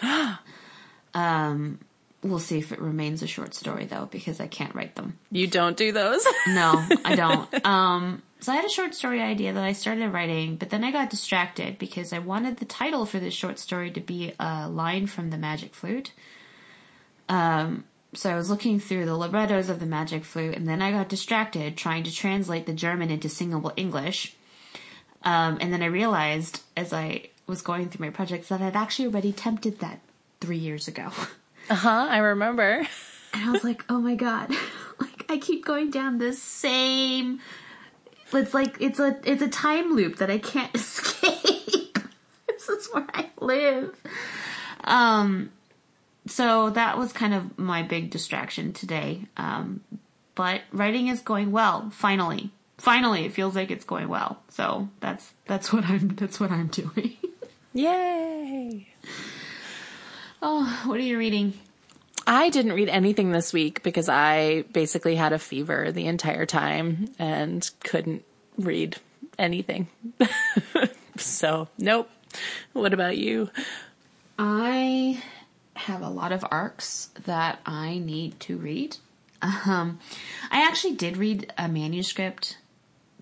um, 1.14 1.78
we'll 2.22 2.38
see 2.38 2.58
if 2.58 2.72
it 2.72 2.80
remains 2.80 3.22
a 3.22 3.26
short 3.26 3.54
story 3.54 3.86
though, 3.86 4.08
because 4.10 4.40
I 4.40 4.46
can't 4.46 4.74
write 4.74 4.94
them. 4.96 5.18
You 5.30 5.46
don't 5.46 5.76
do 5.76 5.92
those? 5.92 6.24
No, 6.48 6.84
I 7.04 7.14
don't. 7.14 7.48
Um, 7.66 8.22
so 8.40 8.52
I 8.52 8.56
had 8.56 8.64
a 8.64 8.68
short 8.70 8.94
story 8.94 9.20
idea 9.20 9.52
that 9.52 9.64
I 9.64 9.72
started 9.72 10.10
writing, 10.10 10.56
but 10.56 10.70
then 10.70 10.84
I 10.84 10.90
got 10.92 11.10
distracted 11.10 11.78
because 11.78 12.12
I 12.12 12.18
wanted 12.20 12.58
the 12.58 12.64
title 12.64 13.04
for 13.04 13.18
this 13.18 13.34
short 13.34 13.58
story 13.58 13.90
to 13.90 14.00
be 14.00 14.32
a 14.38 14.68
line 14.68 15.06
from 15.06 15.30
the 15.30 15.38
Magic 15.38 15.74
Flute, 15.74 16.12
Um, 17.28 17.84
so 18.14 18.30
I 18.30 18.36
was 18.36 18.48
looking 18.48 18.80
through 18.80 19.04
the 19.04 19.16
librettos 19.16 19.68
of 19.68 19.80
the 19.80 19.86
Magic 19.86 20.24
Flute, 20.24 20.54
and 20.56 20.66
then 20.66 20.80
I 20.80 20.92
got 20.92 21.10
distracted 21.10 21.76
trying 21.76 22.04
to 22.04 22.14
translate 22.14 22.64
the 22.64 22.72
German 22.72 23.10
into 23.10 23.28
singable 23.28 23.72
English. 23.76 24.34
Um, 25.24 25.58
and 25.60 25.72
then 25.72 25.82
I 25.82 25.86
realized 25.86 26.62
as 26.76 26.92
I 26.92 27.28
was 27.46 27.60
going 27.60 27.88
through 27.90 28.06
my 28.06 28.10
projects 28.10 28.48
that 28.48 28.62
I'd 28.62 28.76
actually 28.76 29.08
already 29.08 29.30
attempted 29.30 29.80
that 29.80 30.00
three 30.40 30.58
years 30.58 30.88
ago. 30.88 31.10
Uh 31.70 31.74
huh. 31.74 32.06
I 32.08 32.16
remember. 32.18 32.86
And 33.34 33.44
I 33.44 33.50
was 33.50 33.62
like, 33.62 33.84
oh 33.90 33.98
my 33.98 34.14
god, 34.14 34.48
like 34.98 35.26
I 35.28 35.36
keep 35.36 35.66
going 35.66 35.90
down 35.90 36.16
this 36.16 36.42
same. 36.42 37.40
It's 38.32 38.54
like 38.54 38.76
it's 38.80 38.98
a 38.98 39.18
it's 39.24 39.42
a 39.42 39.48
time 39.48 39.94
loop 39.94 40.16
that 40.16 40.30
I 40.30 40.38
can't 40.38 40.74
escape. 40.74 41.98
this 42.46 42.68
is 42.68 42.88
where 42.92 43.06
I 43.14 43.30
live. 43.40 43.94
Um, 44.84 45.50
so 46.26 46.70
that 46.70 46.98
was 46.98 47.12
kind 47.12 47.34
of 47.34 47.58
my 47.58 47.82
big 47.82 48.10
distraction 48.10 48.72
today. 48.72 49.26
Um, 49.36 49.82
but 50.34 50.62
writing 50.72 51.08
is 51.08 51.20
going 51.20 51.50
well. 51.52 51.90
Finally, 51.90 52.50
finally, 52.76 53.24
it 53.24 53.32
feels 53.32 53.56
like 53.56 53.70
it's 53.70 53.84
going 53.84 54.08
well. 54.08 54.38
So 54.50 54.88
that's 55.00 55.32
that's 55.46 55.72
what 55.72 55.84
I'm 55.86 56.08
that's 56.14 56.38
what 56.38 56.50
I'm 56.50 56.68
doing. 56.68 57.16
Yay! 57.72 58.88
oh, 60.42 60.82
what 60.86 60.98
are 60.98 61.02
you 61.02 61.18
reading? 61.18 61.54
I 62.28 62.50
didn't 62.50 62.74
read 62.74 62.90
anything 62.90 63.32
this 63.32 63.54
week 63.54 63.82
because 63.82 64.10
I 64.10 64.64
basically 64.70 65.16
had 65.16 65.32
a 65.32 65.38
fever 65.38 65.90
the 65.90 66.06
entire 66.06 66.44
time 66.44 67.08
and 67.18 67.68
couldn't 67.82 68.22
read 68.58 68.98
anything. 69.38 69.88
so, 71.16 71.68
nope. 71.78 72.10
What 72.74 72.92
about 72.92 73.16
you? 73.16 73.48
I 74.38 75.22
have 75.72 76.02
a 76.02 76.10
lot 76.10 76.32
of 76.32 76.44
arcs 76.50 77.08
that 77.24 77.60
I 77.64 77.96
need 77.96 78.38
to 78.40 78.58
read. 78.58 78.98
Um, 79.40 79.98
I 80.50 80.66
actually 80.68 80.96
did 80.96 81.16
read 81.16 81.50
a 81.56 81.66
manuscript 81.66 82.58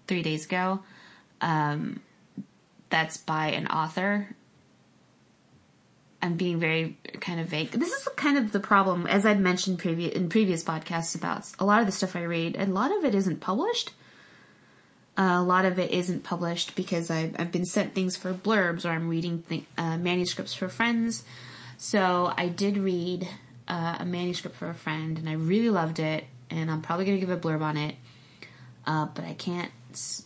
three 0.08 0.22
days 0.22 0.46
ago. 0.46 0.80
Um, 1.40 2.00
that's 2.90 3.18
by 3.18 3.50
an 3.50 3.68
author. 3.68 4.34
I'm 6.22 6.36
being 6.36 6.58
very 6.58 6.96
kind 7.20 7.40
of 7.40 7.46
vague. 7.46 7.70
This 7.70 7.92
is 7.92 8.08
kind 8.16 8.38
of 8.38 8.52
the 8.52 8.60
problem, 8.60 9.06
as 9.06 9.26
I'd 9.26 9.40
mentioned 9.40 9.84
in 9.84 10.28
previous 10.28 10.64
podcasts 10.64 11.14
about 11.14 11.50
a 11.58 11.64
lot 11.64 11.80
of 11.80 11.86
the 11.86 11.92
stuff 11.92 12.16
I 12.16 12.22
read. 12.22 12.56
A 12.58 12.66
lot 12.66 12.90
of 12.96 13.04
it 13.04 13.14
isn't 13.14 13.40
published. 13.40 13.92
Uh, 15.18 15.36
a 15.38 15.42
lot 15.42 15.64
of 15.64 15.78
it 15.78 15.90
isn't 15.90 16.24
published 16.24 16.76
because 16.76 17.10
I've, 17.10 17.34
I've 17.38 17.52
been 17.52 17.64
sent 17.64 17.94
things 17.94 18.16
for 18.16 18.34
blurbs 18.34 18.84
or 18.84 18.90
I'm 18.90 19.08
reading 19.08 19.42
th- 19.48 19.64
uh, 19.78 19.96
manuscripts 19.96 20.52
for 20.52 20.68
friends. 20.68 21.24
So 21.78 22.32
I 22.36 22.48
did 22.48 22.76
read 22.76 23.28
uh, 23.68 23.96
a 24.00 24.04
manuscript 24.04 24.56
for 24.56 24.68
a 24.68 24.74
friend 24.74 25.18
and 25.18 25.28
I 25.28 25.32
really 25.32 25.70
loved 25.70 25.98
it, 26.00 26.24
and 26.50 26.70
I'm 26.70 26.82
probably 26.82 27.06
going 27.06 27.18
to 27.20 27.26
give 27.26 27.34
a 27.34 27.40
blurb 27.40 27.62
on 27.62 27.76
it. 27.76 27.96
Uh, 28.86 29.06
but 29.06 29.24
I 29.24 29.34
can't 29.34 29.70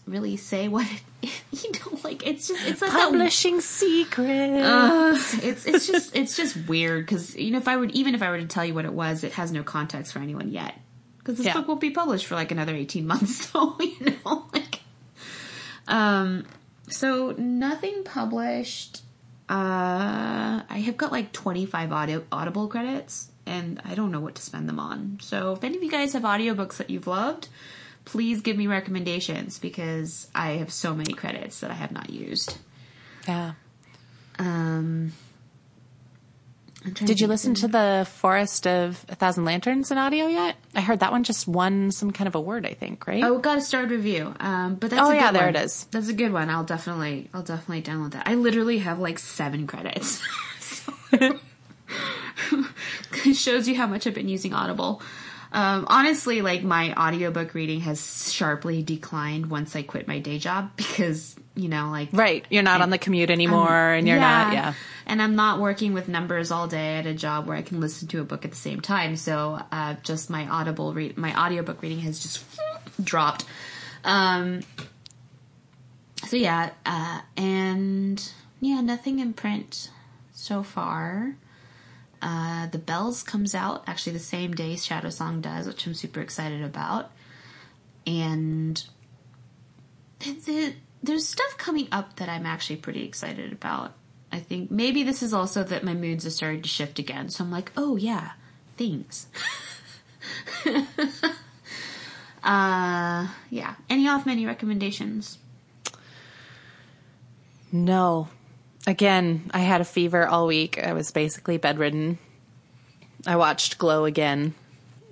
really 0.07 0.37
say 0.37 0.68
what 0.68 0.87
it, 1.23 1.43
you 1.53 1.73
know, 1.73 1.99
like 2.03 2.27
it's 2.27 2.49
just 2.49 2.66
it's 2.66 2.83
like 2.83 2.91
Publishing 2.91 3.59
a, 3.59 3.62
secret. 3.62 4.62
Uh, 4.62 5.14
it's 5.43 5.66
it's 5.66 5.87
just 5.87 6.16
it's 6.16 6.37
just 6.37 6.57
weird 6.68 7.07
because 7.07 7.37
you 7.37 7.51
know 7.51 7.59
if 7.59 7.68
I 7.68 7.77
would 7.77 7.91
even 7.93 8.14
if 8.14 8.23
I 8.23 8.31
were 8.31 8.39
to 8.39 8.47
tell 8.47 8.64
you 8.64 8.75
what 8.75 8.85
it 8.85 8.93
was, 8.93 9.25
it 9.25 9.33
has 9.33 9.53
no 9.53 9.62
context 9.62 10.12
for 10.12 10.18
anyone 10.18 10.51
yet 10.51 10.75
because 11.18 11.37
this 11.37 11.47
yeah. 11.47 11.55
book 11.55 11.68
won't 11.68 11.81
be 11.81 11.91
published 11.91 12.27
for 12.27 12.35
like 12.35 12.51
another 12.51 12.75
eighteen 12.75 13.07
months. 13.07 13.51
So 13.53 13.77
you 13.81 14.16
know, 14.25 14.47
like, 14.53 14.81
um, 15.89 16.47
so 16.89 17.35
nothing 17.39 18.05
published. 18.05 19.03
Uh, 19.49 20.62
I 20.68 20.83
have 20.85 20.97
got 20.97 21.11
like 21.11 21.33
25 21.33 21.91
audio 21.91 22.25
audible 22.31 22.68
credits 22.68 23.31
and 23.47 23.83
I 23.85 23.97
don't 23.97 24.12
know 24.12 24.21
what 24.21 24.37
to 24.37 24.43
spend 24.43 24.68
them 24.68 24.79
on. 24.79 25.18
So 25.21 25.53
if 25.55 25.64
any 25.64 25.77
of 25.77 25.83
you 25.83 25.91
guys 25.91 26.12
have 26.12 26.23
audiobooks 26.23 26.77
that 26.77 26.89
you've 26.89 27.09
loved, 27.09 27.49
please 28.05 28.41
give 28.41 28.57
me 28.57 28.67
recommendations 28.67 29.59
because 29.59 30.29
I 30.35 30.53
have 30.53 30.73
so 30.73 30.95
many 30.95 31.13
credits 31.13 31.61
that 31.61 31.71
I 31.71 31.75
have 31.75 31.93
not 31.93 32.11
used. 32.11 32.59
Yeah. 33.27 33.53
Um 34.39 35.13
did 36.95 37.21
you 37.21 37.27
listen 37.27 37.53
to 37.57 37.69
the 37.69 38.07
Forest 38.11 38.67
of 38.67 39.05
a 39.11 39.15
Thousand 39.15 39.45
Lanterns 39.45 39.91
in 39.91 39.99
audio 39.99 40.27
yet? 40.27 40.57
I 40.75 40.81
heard 40.81 41.01
that 41.01 41.13
one 41.13 41.25
just 41.25 41.47
won 41.47 41.91
some 41.91 42.11
kind 42.11 42.27
of 42.27 42.35
award, 42.35 42.65
I 42.65 42.73
think, 42.73 43.07
right? 43.07 43.23
Oh, 43.23 43.39
got 43.39 43.59
a 43.59 43.61
starred 43.61 43.91
review. 43.91 44.35
Um, 44.41 44.77
but 44.77 44.89
that's 44.89 45.03
oh 45.03 45.11
a 45.11 45.15
yeah, 45.15 45.31
there 45.31 45.45
one. 45.47 45.57
it 45.57 45.63
is. 45.63 45.85
That's 45.91 46.09
a 46.09 46.15
good 46.15 46.33
one. 46.33 46.49
I'll 46.49 46.65
definitely, 46.65 47.29
I'll 47.35 47.43
definitely 47.43 47.83
download 47.83 48.13
that. 48.13 48.27
I 48.27 48.35
literally 48.35 48.79
have 48.79 48.99
like 48.99 49.19
seven 49.19 49.67
credits. 49.67 50.23
it 51.13 51.39
shows 53.35 53.69
you 53.69 53.77
how 53.77 53.87
much 53.87 54.07
I've 54.07 54.15
been 54.15 54.29
using 54.29 54.55
Audible. 54.55 55.03
Um, 55.53 55.87
honestly, 55.89 56.43
like 56.43 56.63
my 56.63 56.95
audiobook 56.95 57.55
reading 57.55 57.81
has 57.81 58.33
sharply 58.33 58.83
declined 58.83 59.51
once 59.51 59.75
I 59.75 59.83
quit 59.83 60.07
my 60.07 60.21
day 60.21 60.39
job 60.39 60.71
because, 60.77 61.35
you 61.57 61.69
know, 61.69 61.91
like. 61.91 62.11
Right. 62.13 62.45
You're 62.51 62.63
not 62.63 62.81
I, 62.81 62.85
on 62.85 62.91
the 62.91 62.99
commute 62.99 63.31
anymore 63.31 63.69
um, 63.69 63.99
and 63.99 64.09
you're 64.09 64.17
yeah, 64.17 64.45
not, 64.45 64.53
yeah. 64.53 64.75
And 65.07 65.21
I'm 65.21 65.35
not 65.35 65.59
working 65.59 65.93
with 65.93 66.09
numbers 66.09 66.53
all 66.53 66.69
day 66.69 66.99
at 66.99 67.07
a 67.07 67.15
job 67.15 67.49
where 67.49 67.57
I 67.57 67.63
can 67.63 67.81
listen 67.81 68.07
to 68.09 68.21
a 68.21 68.25
book 68.25 68.45
at 68.45 68.53
the 68.53 68.57
same 68.57 68.81
time. 68.81 69.17
So, 69.17 69.61
uh, 69.73 69.97
just 70.05 70.31
my 70.31 70.47
audible 70.47 70.95
read, 70.95 71.19
my 71.19 71.37
audiobook 71.37 71.83
reading 71.83 72.01
has 72.01 72.21
just 72.21 72.45
dropped. 73.03 73.45
Um, 74.05 74.61
so 76.27 76.37
yeah, 76.37 76.71
uh, 76.87 77.23
and 77.37 78.33
yeah, 78.61 78.81
nothing 78.83 79.19
in 79.19 79.33
print 79.33 79.91
so 80.33 80.63
far. 80.63 81.35
Uh, 82.23 82.66
the 82.66 82.79
Belles 82.79 83.23
comes 83.23 83.55
out 83.55 83.83
actually 83.87 84.12
the 84.12 84.18
same 84.18 84.53
day 84.53 84.75
Shadowsong 84.75 85.41
does, 85.41 85.66
which 85.66 85.87
I'm 85.87 85.95
super 85.95 86.21
excited 86.21 86.62
about. 86.62 87.11
And 88.07 88.83
the, 90.21 90.33
the, 90.33 90.75
there's 91.03 91.27
stuff 91.27 91.57
coming 91.57 91.89
up 91.91 92.16
that 92.16 92.29
I'm 92.29 92.47
actually 92.47 92.77
pretty 92.77 93.05
excited 93.05 93.53
about. 93.53 93.93
I 94.33 94.39
think 94.39 94.71
maybe 94.71 95.03
this 95.03 95.23
is 95.23 95.35
also 95.35 95.64
that 95.64 95.83
my 95.83 95.95
moods 95.95 96.27
are 96.27 96.31
starting 96.31 96.62
to 96.62 96.68
shift 96.68 96.99
again. 96.99 97.31
So 97.31 97.43
I'm 97.43 97.51
like, 97.51 97.73
oh 97.77 97.97
yeah, 97.97 98.33
things. 98.77 99.27
uh, 102.45 103.29
yeah. 103.51 103.75
Any 103.89 104.09
off 104.09 104.27
menu 104.27 104.47
recommendations? 104.47 105.39
No, 107.73 108.29
Again, 108.87 109.51
I 109.53 109.61
had 109.61 109.81
a 109.81 109.85
fever 109.85 110.26
all 110.26 110.47
week. 110.47 110.78
I 110.78 110.93
was 110.93 111.11
basically 111.11 111.59
bedridden. 111.59 112.18
I 113.26 113.37
watched 113.37 113.78
Glow 113.78 114.05
again, 114.07 114.55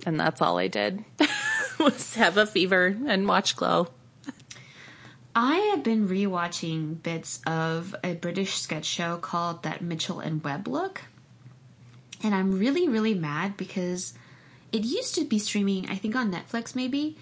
and 0.07 0.19
that's 0.19 0.41
all 0.41 0.59
I 0.59 0.69
did. 0.69 1.05
was 1.79 2.15
have 2.15 2.37
a 2.37 2.47
fever 2.47 2.97
and 3.07 3.29
watch 3.29 3.57
Glow. 3.57 3.89
I 5.35 5.57
have 5.73 5.85
been 5.85 6.09
rewatching 6.09 7.03
bits 7.03 7.41
of 7.47 7.95
a 8.03 8.15
British 8.15 8.55
sketch 8.55 8.87
show 8.87 9.19
called 9.19 9.63
That 9.63 9.83
Mitchell 9.83 10.19
and 10.19 10.43
Webb 10.43 10.67
Look. 10.67 11.03
And 12.23 12.35
I'm 12.35 12.59
really, 12.59 12.89
really 12.89 13.15
mad 13.15 13.57
because 13.57 14.15
it 14.73 14.83
used 14.83 15.15
to 15.15 15.25
be 15.25 15.39
streaming, 15.39 15.89
I 15.89 15.95
think 15.95 16.17
on 16.17 16.33
Netflix 16.33 16.75
maybe, 16.75 17.17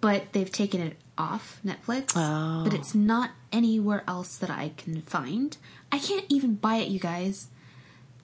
but 0.00 0.32
they've 0.32 0.50
taken 0.50 0.80
it 0.80 0.96
off 1.18 1.60
Netflix. 1.64 2.12
Oh. 2.16 2.64
But 2.64 2.72
it's 2.72 2.94
not 2.94 3.32
anywhere 3.52 4.02
else 4.08 4.36
that 4.38 4.50
I 4.50 4.72
can 4.76 5.02
find. 5.02 5.56
I 5.90 5.98
can't 5.98 6.26
even 6.28 6.54
buy 6.54 6.76
it, 6.76 6.88
you 6.88 6.98
guys. 6.98 7.48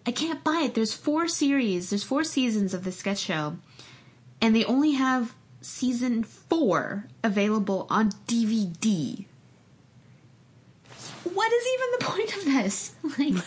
I 0.07 0.11
can't 0.11 0.45
buy 0.45 0.63
it. 0.65 0.75
There's 0.75 0.95
four 0.95 1.29
series, 1.29 1.91
there's 1.91 2.05
four 2.05 2.25
seasons 2.25 2.75
of 2.75 2.85
the 2.85 2.93
sketch 2.93 3.19
show, 3.19 3.57
and 4.41 4.55
they 4.55 4.65
only 4.65 4.93
have 4.93 5.35
season 5.61 6.23
four 6.23 7.07
available 7.23 7.87
on 7.89 8.11
DVD. 8.29 9.25
What 11.25 11.53
is 11.53 11.67
even 11.75 11.89
the 11.99 12.05
point 12.05 12.37
of 12.37 12.45
this? 12.45 12.95
Like, 13.19 13.45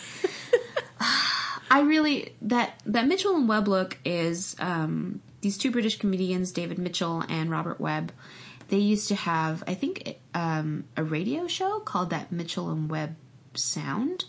I 1.70 1.82
really 1.82 2.34
that 2.42 2.80
that 2.86 3.06
Mitchell 3.06 3.36
and 3.36 3.48
Webb 3.48 3.68
look 3.68 3.98
is 4.04 4.56
um, 4.58 5.20
these 5.42 5.58
two 5.58 5.70
British 5.70 5.98
comedians, 5.98 6.50
David 6.50 6.78
Mitchell 6.78 7.22
and 7.28 7.50
Robert 7.50 7.80
Webb. 7.80 8.12
They 8.68 8.78
used 8.78 9.08
to 9.08 9.14
have, 9.14 9.64
I 9.66 9.74
think, 9.74 10.18
um, 10.34 10.84
a 10.96 11.02
radio 11.04 11.46
show 11.46 11.80
called 11.80 12.10
that 12.10 12.32
Mitchell 12.32 12.70
and 12.70 12.90
Webb 12.90 13.16
sound 13.58 14.24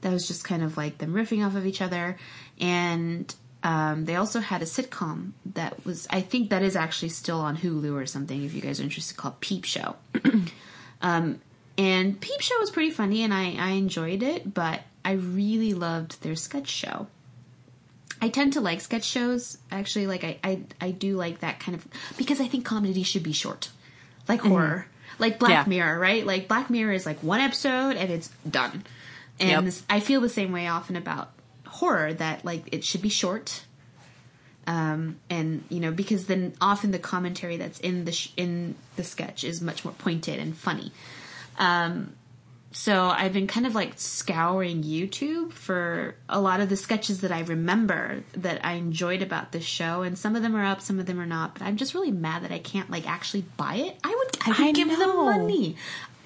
that 0.00 0.12
was 0.12 0.26
just 0.26 0.44
kind 0.44 0.62
of 0.62 0.76
like 0.76 0.98
them 0.98 1.12
riffing 1.14 1.44
off 1.44 1.56
of 1.56 1.66
each 1.66 1.82
other. 1.82 2.16
And 2.60 3.34
um, 3.62 4.04
they 4.04 4.16
also 4.16 4.40
had 4.40 4.62
a 4.62 4.64
sitcom 4.64 5.32
that 5.54 5.84
was, 5.84 6.06
I 6.10 6.20
think 6.20 6.50
that 6.50 6.62
is 6.62 6.76
actually 6.76 7.08
still 7.08 7.40
on 7.40 7.56
Hulu 7.56 7.94
or 7.94 8.06
something 8.06 8.44
if 8.44 8.54
you 8.54 8.60
guys 8.60 8.80
are 8.80 8.84
interested, 8.84 9.16
called 9.16 9.40
Peep 9.40 9.64
Show. 9.64 9.96
um, 11.02 11.40
and 11.76 12.20
Peep 12.20 12.40
Show 12.40 12.58
was 12.60 12.70
pretty 12.70 12.90
funny 12.90 13.22
and 13.22 13.34
I, 13.34 13.56
I 13.58 13.70
enjoyed 13.70 14.22
it, 14.22 14.52
but 14.54 14.80
I 15.04 15.12
really 15.12 15.74
loved 15.74 16.22
their 16.22 16.36
sketch 16.36 16.68
show. 16.68 17.08
I 18.20 18.28
tend 18.28 18.54
to 18.54 18.60
like 18.60 18.80
sketch 18.80 19.04
shows. 19.04 19.58
Actually, 19.70 20.06
like 20.06 20.24
I, 20.24 20.38
I, 20.42 20.60
I 20.80 20.90
do 20.90 21.16
like 21.16 21.40
that 21.40 21.60
kind 21.60 21.76
of 21.76 21.86
because 22.16 22.40
I 22.40 22.48
think 22.48 22.64
comedy 22.64 23.02
should 23.02 23.22
be 23.22 23.32
short, 23.32 23.68
like 24.26 24.40
mm-hmm. 24.40 24.48
horror 24.48 24.86
like 25.18 25.38
Black 25.38 25.50
yeah. 25.50 25.64
Mirror, 25.66 25.98
right? 25.98 26.24
Like 26.24 26.48
Black 26.48 26.70
Mirror 26.70 26.92
is 26.92 27.06
like 27.06 27.22
one 27.22 27.40
episode 27.40 27.96
and 27.96 28.10
it's 28.10 28.28
done. 28.48 28.84
And 29.38 29.50
yep. 29.50 29.64
this, 29.64 29.82
I 29.88 30.00
feel 30.00 30.20
the 30.20 30.28
same 30.28 30.52
way 30.52 30.66
often 30.66 30.96
about 30.96 31.30
horror 31.66 32.14
that 32.14 32.44
like 32.44 32.68
it 32.72 32.84
should 32.84 33.02
be 33.02 33.08
short. 33.08 33.64
Um, 34.68 35.20
and 35.30 35.62
you 35.68 35.78
know 35.78 35.92
because 35.92 36.26
then 36.26 36.54
often 36.60 36.90
the 36.90 36.98
commentary 36.98 37.56
that's 37.56 37.78
in 37.78 38.04
the 38.04 38.10
sh- 38.10 38.32
in 38.36 38.74
the 38.96 39.04
sketch 39.04 39.44
is 39.44 39.60
much 39.60 39.84
more 39.84 39.94
pointed 39.94 40.40
and 40.40 40.56
funny. 40.56 40.90
Um, 41.58 42.14
so 42.76 43.06
I've 43.08 43.32
been 43.32 43.46
kind 43.46 43.66
of 43.66 43.74
like 43.74 43.94
scouring 43.96 44.82
YouTube 44.82 45.50
for 45.50 46.14
a 46.28 46.38
lot 46.38 46.60
of 46.60 46.68
the 46.68 46.76
sketches 46.76 47.22
that 47.22 47.32
I 47.32 47.40
remember 47.40 48.22
that 48.34 48.62
I 48.66 48.74
enjoyed 48.74 49.22
about 49.22 49.50
this 49.52 49.64
show, 49.64 50.02
and 50.02 50.18
some 50.18 50.36
of 50.36 50.42
them 50.42 50.54
are 50.54 50.62
up, 50.62 50.82
some 50.82 51.00
of 51.00 51.06
them 51.06 51.18
are 51.18 51.24
not. 51.24 51.54
But 51.54 51.62
I'm 51.62 51.78
just 51.78 51.94
really 51.94 52.12
mad 52.12 52.44
that 52.44 52.52
I 52.52 52.58
can't 52.58 52.90
like 52.90 53.08
actually 53.08 53.46
buy 53.56 53.76
it. 53.76 53.96
I 54.04 54.14
would, 54.14 54.36
I 54.44 54.48
would 54.50 54.68
I 54.68 54.72
give 54.72 54.88
them 54.90 54.98
know. 54.98 55.24
money. 55.24 55.76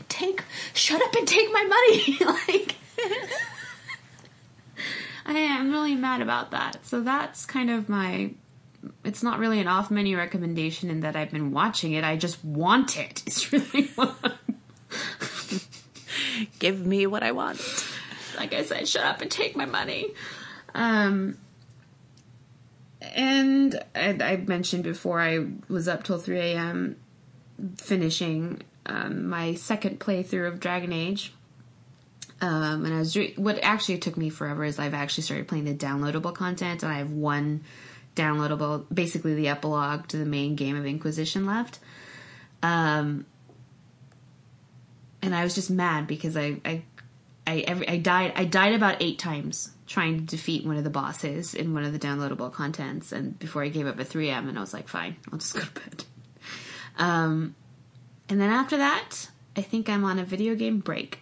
Take, 0.08 0.42
shut 0.74 1.00
up 1.00 1.14
and 1.14 1.26
take 1.26 1.52
my 1.52 1.62
money. 1.62 2.18
like, 2.48 2.74
I 5.26 5.38
am 5.38 5.70
really 5.70 5.94
mad 5.94 6.20
about 6.20 6.50
that. 6.50 6.84
So 6.84 7.00
that's 7.00 7.46
kind 7.46 7.70
of 7.70 7.88
my. 7.88 8.32
It's 9.04 9.22
not 9.22 9.38
really 9.38 9.60
an 9.60 9.68
off 9.68 9.88
menu 9.88 10.16
recommendation 10.16 10.90
in 10.90 11.00
that 11.02 11.14
I've 11.14 11.30
been 11.30 11.52
watching 11.52 11.92
it. 11.92 12.02
I 12.02 12.16
just 12.16 12.44
want 12.44 12.98
it. 12.98 13.22
It's 13.24 13.52
really 13.52 13.86
what. 13.94 14.38
Give 16.58 16.84
me 16.84 17.06
what 17.06 17.22
I 17.22 17.32
want. 17.32 17.60
like 18.36 18.52
I 18.52 18.64
said, 18.64 18.88
shut 18.88 19.04
up 19.04 19.20
and 19.20 19.30
take 19.30 19.56
my 19.56 19.66
money. 19.66 20.08
Um, 20.74 21.38
and 23.00 23.82
I, 23.94 24.16
I 24.20 24.36
mentioned 24.36 24.84
before 24.84 25.20
I 25.20 25.46
was 25.68 25.88
up 25.88 26.04
till 26.04 26.18
3 26.18 26.38
a.m. 26.38 26.96
finishing 27.76 28.62
um, 28.86 29.28
my 29.28 29.54
second 29.54 30.00
playthrough 30.00 30.48
of 30.48 30.60
Dragon 30.60 30.92
Age. 30.92 31.32
Um, 32.40 32.84
and 32.84 32.94
I 32.94 32.98
was 32.98 33.16
re- 33.16 33.34
what 33.36 33.58
actually 33.62 33.98
took 33.98 34.16
me 34.16 34.30
forever 34.30 34.64
is 34.64 34.78
I've 34.78 34.94
actually 34.94 35.24
started 35.24 35.46
playing 35.46 35.66
the 35.66 35.74
downloadable 35.74 36.34
content, 36.34 36.82
and 36.82 36.90
I 36.90 36.98
have 36.98 37.10
one 37.10 37.62
downloadable, 38.16 38.86
basically 38.92 39.34
the 39.34 39.48
epilogue 39.48 40.08
to 40.08 40.16
the 40.16 40.24
main 40.24 40.54
game 40.54 40.76
of 40.76 40.86
Inquisition 40.86 41.44
left. 41.46 41.78
Um, 42.62 43.26
and 45.22 45.34
I 45.34 45.44
was 45.44 45.54
just 45.54 45.70
mad 45.70 46.06
because 46.06 46.36
I 46.36 46.60
I 46.64 46.82
I, 47.46 47.58
every, 47.60 47.88
I 47.88 47.96
died 47.96 48.32
I 48.36 48.44
died 48.44 48.74
about 48.74 49.02
eight 49.02 49.18
times 49.18 49.70
trying 49.86 50.18
to 50.18 50.24
defeat 50.24 50.64
one 50.64 50.76
of 50.76 50.84
the 50.84 50.90
bosses 50.90 51.52
in 51.52 51.74
one 51.74 51.84
of 51.84 51.92
the 51.92 51.98
downloadable 51.98 52.52
contents, 52.52 53.10
and 53.10 53.36
before 53.38 53.64
I 53.64 53.68
gave 53.68 53.88
up 53.88 53.98
at 53.98 54.08
3M, 54.08 54.48
and 54.48 54.56
I 54.56 54.60
was 54.60 54.72
like, 54.72 54.86
fine, 54.86 55.16
I'll 55.32 55.38
just 55.38 55.54
go 55.54 55.60
to 55.60 55.70
bed. 55.72 56.04
Um, 56.96 57.56
and 58.28 58.40
then 58.40 58.50
after 58.50 58.76
that, 58.76 59.28
I 59.56 59.62
think 59.62 59.88
I'm 59.88 60.04
on 60.04 60.20
a 60.20 60.24
video 60.24 60.54
game 60.54 60.78
break. 60.78 61.20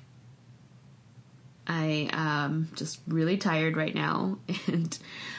I 1.66 2.11
am 2.12 2.70
just 2.74 3.01
really 3.09 3.38
tired 3.38 3.76
right 3.76 3.94
now, 3.94 4.38
and 4.66 4.99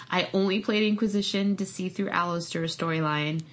I 0.10 0.30
only 0.34 0.60
played 0.62 0.88
Inquisition 0.88 1.56
to 1.58 1.66
see 1.66 1.90
through 1.90 2.10
Alistair's 2.10 2.76
storyline. 2.76 3.44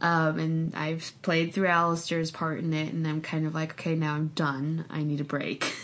Um, 0.00 0.38
and 0.38 0.74
I've 0.74 1.12
played 1.22 1.54
through 1.54 1.68
Alistair's 1.68 2.30
part 2.30 2.58
in 2.58 2.72
it, 2.74 2.92
and 2.92 3.06
I'm 3.06 3.22
kind 3.22 3.46
of 3.46 3.54
like, 3.54 3.72
okay, 3.72 3.94
now 3.94 4.14
I'm 4.14 4.28
done. 4.28 4.84
I 4.90 5.02
need 5.02 5.20
a 5.20 5.24
break. 5.24 5.74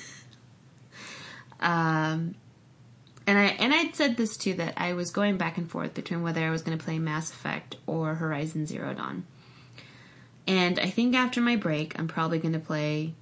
um, 1.61 2.35
and 3.27 3.39
I 3.39 3.45
and 3.59 3.73
I'd 3.73 3.95
said 3.95 4.17
this 4.17 4.37
too 4.37 4.55
that 4.55 4.75
I 4.77 4.95
was 4.95 5.11
going 5.11 5.37
back 5.37 5.57
and 5.57 5.71
forth 5.71 5.95
between 5.95 6.23
whether 6.23 6.45
I 6.45 6.51
was 6.51 6.63
going 6.63 6.77
to 6.77 6.85
play 6.85 6.99
Mass 6.99 7.31
Effect 7.31 7.77
or 7.87 8.17
Horizon 8.17 8.67
Zero 8.67 8.93
Dawn. 8.95 9.25
And 10.47 10.79
I 10.79 10.91
think 10.91 11.15
after 11.15 11.41
my 11.41 11.57
break, 11.57 11.99
I'm 11.99 12.09
probably 12.09 12.39
going 12.39 12.55
to 12.55 12.59
play 12.59 13.15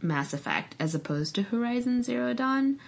Mass 0.00 0.32
Effect 0.32 0.76
as 0.78 0.94
opposed 0.94 1.34
to 1.34 1.42
Horizon 1.42 2.02
Zero 2.02 2.32
Dawn. 2.34 2.78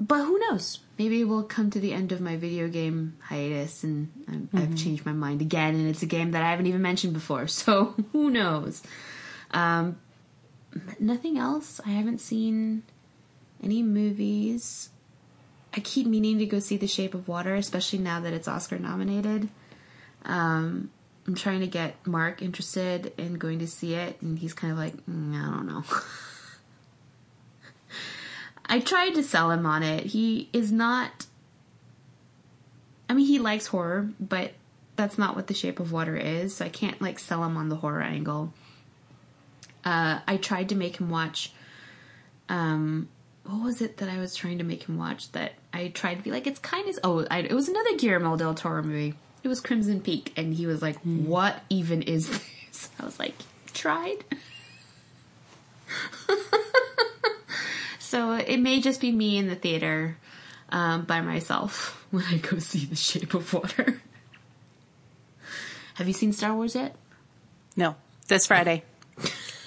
But 0.00 0.24
who 0.24 0.38
knows? 0.38 0.80
Maybe 0.98 1.24
we'll 1.24 1.44
come 1.44 1.70
to 1.70 1.80
the 1.80 1.92
end 1.92 2.12
of 2.12 2.20
my 2.20 2.36
video 2.36 2.68
game 2.68 3.16
hiatus 3.22 3.84
and 3.84 4.10
I'm, 4.28 4.48
I've 4.52 4.76
changed 4.76 5.06
my 5.06 5.12
mind 5.12 5.40
again, 5.40 5.74
and 5.74 5.88
it's 5.88 6.02
a 6.02 6.06
game 6.06 6.32
that 6.32 6.42
I 6.42 6.50
haven't 6.50 6.66
even 6.66 6.82
mentioned 6.82 7.12
before. 7.12 7.46
So 7.48 7.94
who 8.12 8.30
knows? 8.30 8.82
Um, 9.52 9.98
nothing 10.98 11.38
else. 11.38 11.80
I 11.86 11.90
haven't 11.90 12.20
seen 12.20 12.82
any 13.62 13.82
movies. 13.82 14.90
I 15.76 15.80
keep 15.80 16.06
meaning 16.06 16.38
to 16.38 16.46
go 16.46 16.58
see 16.58 16.76
The 16.76 16.86
Shape 16.86 17.14
of 17.14 17.26
Water, 17.26 17.54
especially 17.54 17.98
now 18.00 18.20
that 18.20 18.32
it's 18.32 18.46
Oscar 18.46 18.78
nominated. 18.78 19.48
Um, 20.24 20.90
I'm 21.26 21.34
trying 21.34 21.60
to 21.60 21.66
get 21.66 22.06
Mark 22.06 22.42
interested 22.42 23.12
in 23.18 23.34
going 23.34 23.60
to 23.60 23.66
see 23.66 23.94
it, 23.94 24.20
and 24.20 24.38
he's 24.38 24.52
kind 24.52 24.72
of 24.72 24.78
like, 24.78 24.94
"Mm, 25.06 25.34
I 25.34 25.50
don't 25.50 25.66
know. 25.66 25.84
I 28.66 28.80
tried 28.80 29.14
to 29.14 29.22
sell 29.22 29.50
him 29.50 29.66
on 29.66 29.82
it. 29.82 30.06
He 30.06 30.48
is 30.52 30.72
not. 30.72 31.26
I 33.08 33.14
mean, 33.14 33.26
he 33.26 33.38
likes 33.38 33.66
horror, 33.66 34.08
but 34.18 34.52
that's 34.96 35.18
not 35.18 35.36
what 35.36 35.46
The 35.46 35.54
Shape 35.54 35.80
of 35.80 35.92
Water 35.92 36.16
is, 36.16 36.56
so 36.56 36.64
I 36.64 36.68
can't 36.68 37.00
like 37.00 37.18
sell 37.18 37.44
him 37.44 37.56
on 37.56 37.68
the 37.68 37.76
horror 37.76 38.02
angle. 38.02 38.52
Uh, 39.84 40.20
I 40.26 40.38
tried 40.38 40.70
to 40.70 40.74
make 40.74 40.98
him 40.98 41.10
watch. 41.10 41.52
Um, 42.48 43.08
what 43.44 43.62
was 43.62 43.82
it 43.82 43.98
that 43.98 44.08
I 44.08 44.18
was 44.18 44.34
trying 44.34 44.58
to 44.58 44.64
make 44.64 44.84
him 44.84 44.96
watch? 44.96 45.30
That 45.32 45.52
I 45.72 45.88
tried 45.88 46.14
to 46.16 46.22
be 46.22 46.30
like, 46.30 46.46
it's 46.46 46.58
kind 46.58 46.88
of. 46.88 46.98
Oh, 47.04 47.26
I, 47.30 47.40
it 47.40 47.52
was 47.52 47.68
another 47.68 47.96
Guillermo 47.96 48.36
del 48.36 48.54
Toro 48.54 48.82
movie. 48.82 49.14
It 49.42 49.48
was 49.48 49.60
Crimson 49.60 50.00
Peak, 50.00 50.32
and 50.38 50.54
he 50.54 50.66
was 50.66 50.80
like, 50.80 50.96
"What 51.02 51.62
even 51.68 52.00
is 52.02 52.28
this?" 52.70 52.88
I 52.98 53.04
was 53.04 53.18
like, 53.18 53.34
"Tried." 53.74 54.24
so 58.14 58.34
it 58.34 58.58
may 58.60 58.80
just 58.80 59.00
be 59.00 59.10
me 59.10 59.38
in 59.38 59.48
the 59.48 59.56
theater 59.56 60.16
um, 60.68 61.02
by 61.02 61.20
myself 61.20 62.06
when 62.12 62.22
I 62.30 62.36
go 62.36 62.60
see 62.60 62.84
The 62.84 62.94
Shape 62.94 63.34
of 63.34 63.52
Water. 63.52 64.00
Have 65.94 66.06
you 66.06 66.12
seen 66.12 66.32
Star 66.32 66.54
Wars 66.54 66.76
yet? 66.76 66.94
No, 67.76 67.96
this 68.28 68.46
Friday. 68.46 68.84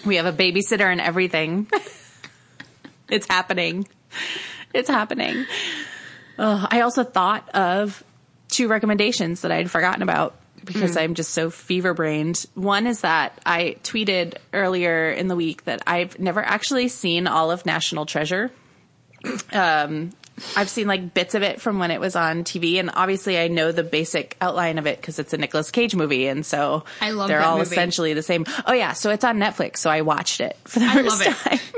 We 0.06 0.16
have 0.16 0.26
a 0.26 0.32
babysitter 0.32 0.89
and 0.89 1.02
everything. 1.02 1.68
it's 3.10 3.28
happening. 3.28 3.86
It's 4.74 4.89
happening. 4.89 5.45
Ugh, 6.39 6.68
I 6.72 6.82
also 6.82 7.04
thought 7.04 7.50
of 7.50 8.02
two 8.48 8.70
recommendations 8.70 9.41
that 9.41 9.52
I'd 9.52 9.70
forgotten 9.70 10.04
about 10.04 10.36
because 10.68 10.95
I'm 10.97 11.15
just 11.15 11.32
so 11.32 11.49
fever 11.49 11.93
brained. 11.95 12.45
One 12.53 12.86
is 12.86 13.01
that 13.01 13.39
I 13.45 13.78
tweeted 13.84 14.36
earlier 14.53 15.09
in 15.09 15.28
the 15.28 15.36
week 15.36 15.63
that 15.65 15.82
I've 15.88 16.20
never 16.20 16.43
actually 16.43 16.88
seen 16.89 17.26
all 17.26 17.49
of 17.49 17.65
National 17.65 18.05
Treasure. 18.05 18.51
Um, 19.51 20.11
I've 20.55 20.70
seen 20.70 20.88
like 20.88 21.15
bits 21.15 21.34
of 21.34 21.41
it 21.41 21.59
from 21.59 21.80
when 21.80 21.89
it 21.89 21.99
was 21.99 22.15
on 22.15 22.43
TV, 22.43 22.80
and 22.80 22.91
obviously 22.93 23.39
I 23.39 23.47
know 23.47 23.72
the 23.72 23.84
basic 23.84 24.38
outline 24.39 24.78
of 24.78 24.86
it 24.86 25.01
because 25.01 25.18
it's 25.18 25.34
a 25.34 25.38
Nicolas 25.38 25.72
Cage 25.72 25.95
movie, 25.95 26.28
and 26.28 26.45
so 26.45 26.84
I 27.01 27.09
love 27.09 27.28
they're 27.28 27.41
all 27.41 27.57
movie. 27.57 27.72
essentially 27.72 28.13
the 28.13 28.22
same. 28.22 28.45
Oh 28.68 28.74
yeah, 28.74 28.93
so 28.93 29.09
it's 29.09 29.24
on 29.24 29.38
Netflix, 29.39 29.78
so 29.78 29.89
I 29.89 30.01
watched 30.01 30.39
it 30.39 30.55
for 30.65 30.80
the 30.80 30.86
I 30.86 30.93
first 30.93 31.07
love 31.09 31.22
it. 31.22 31.59
time. 31.74 31.77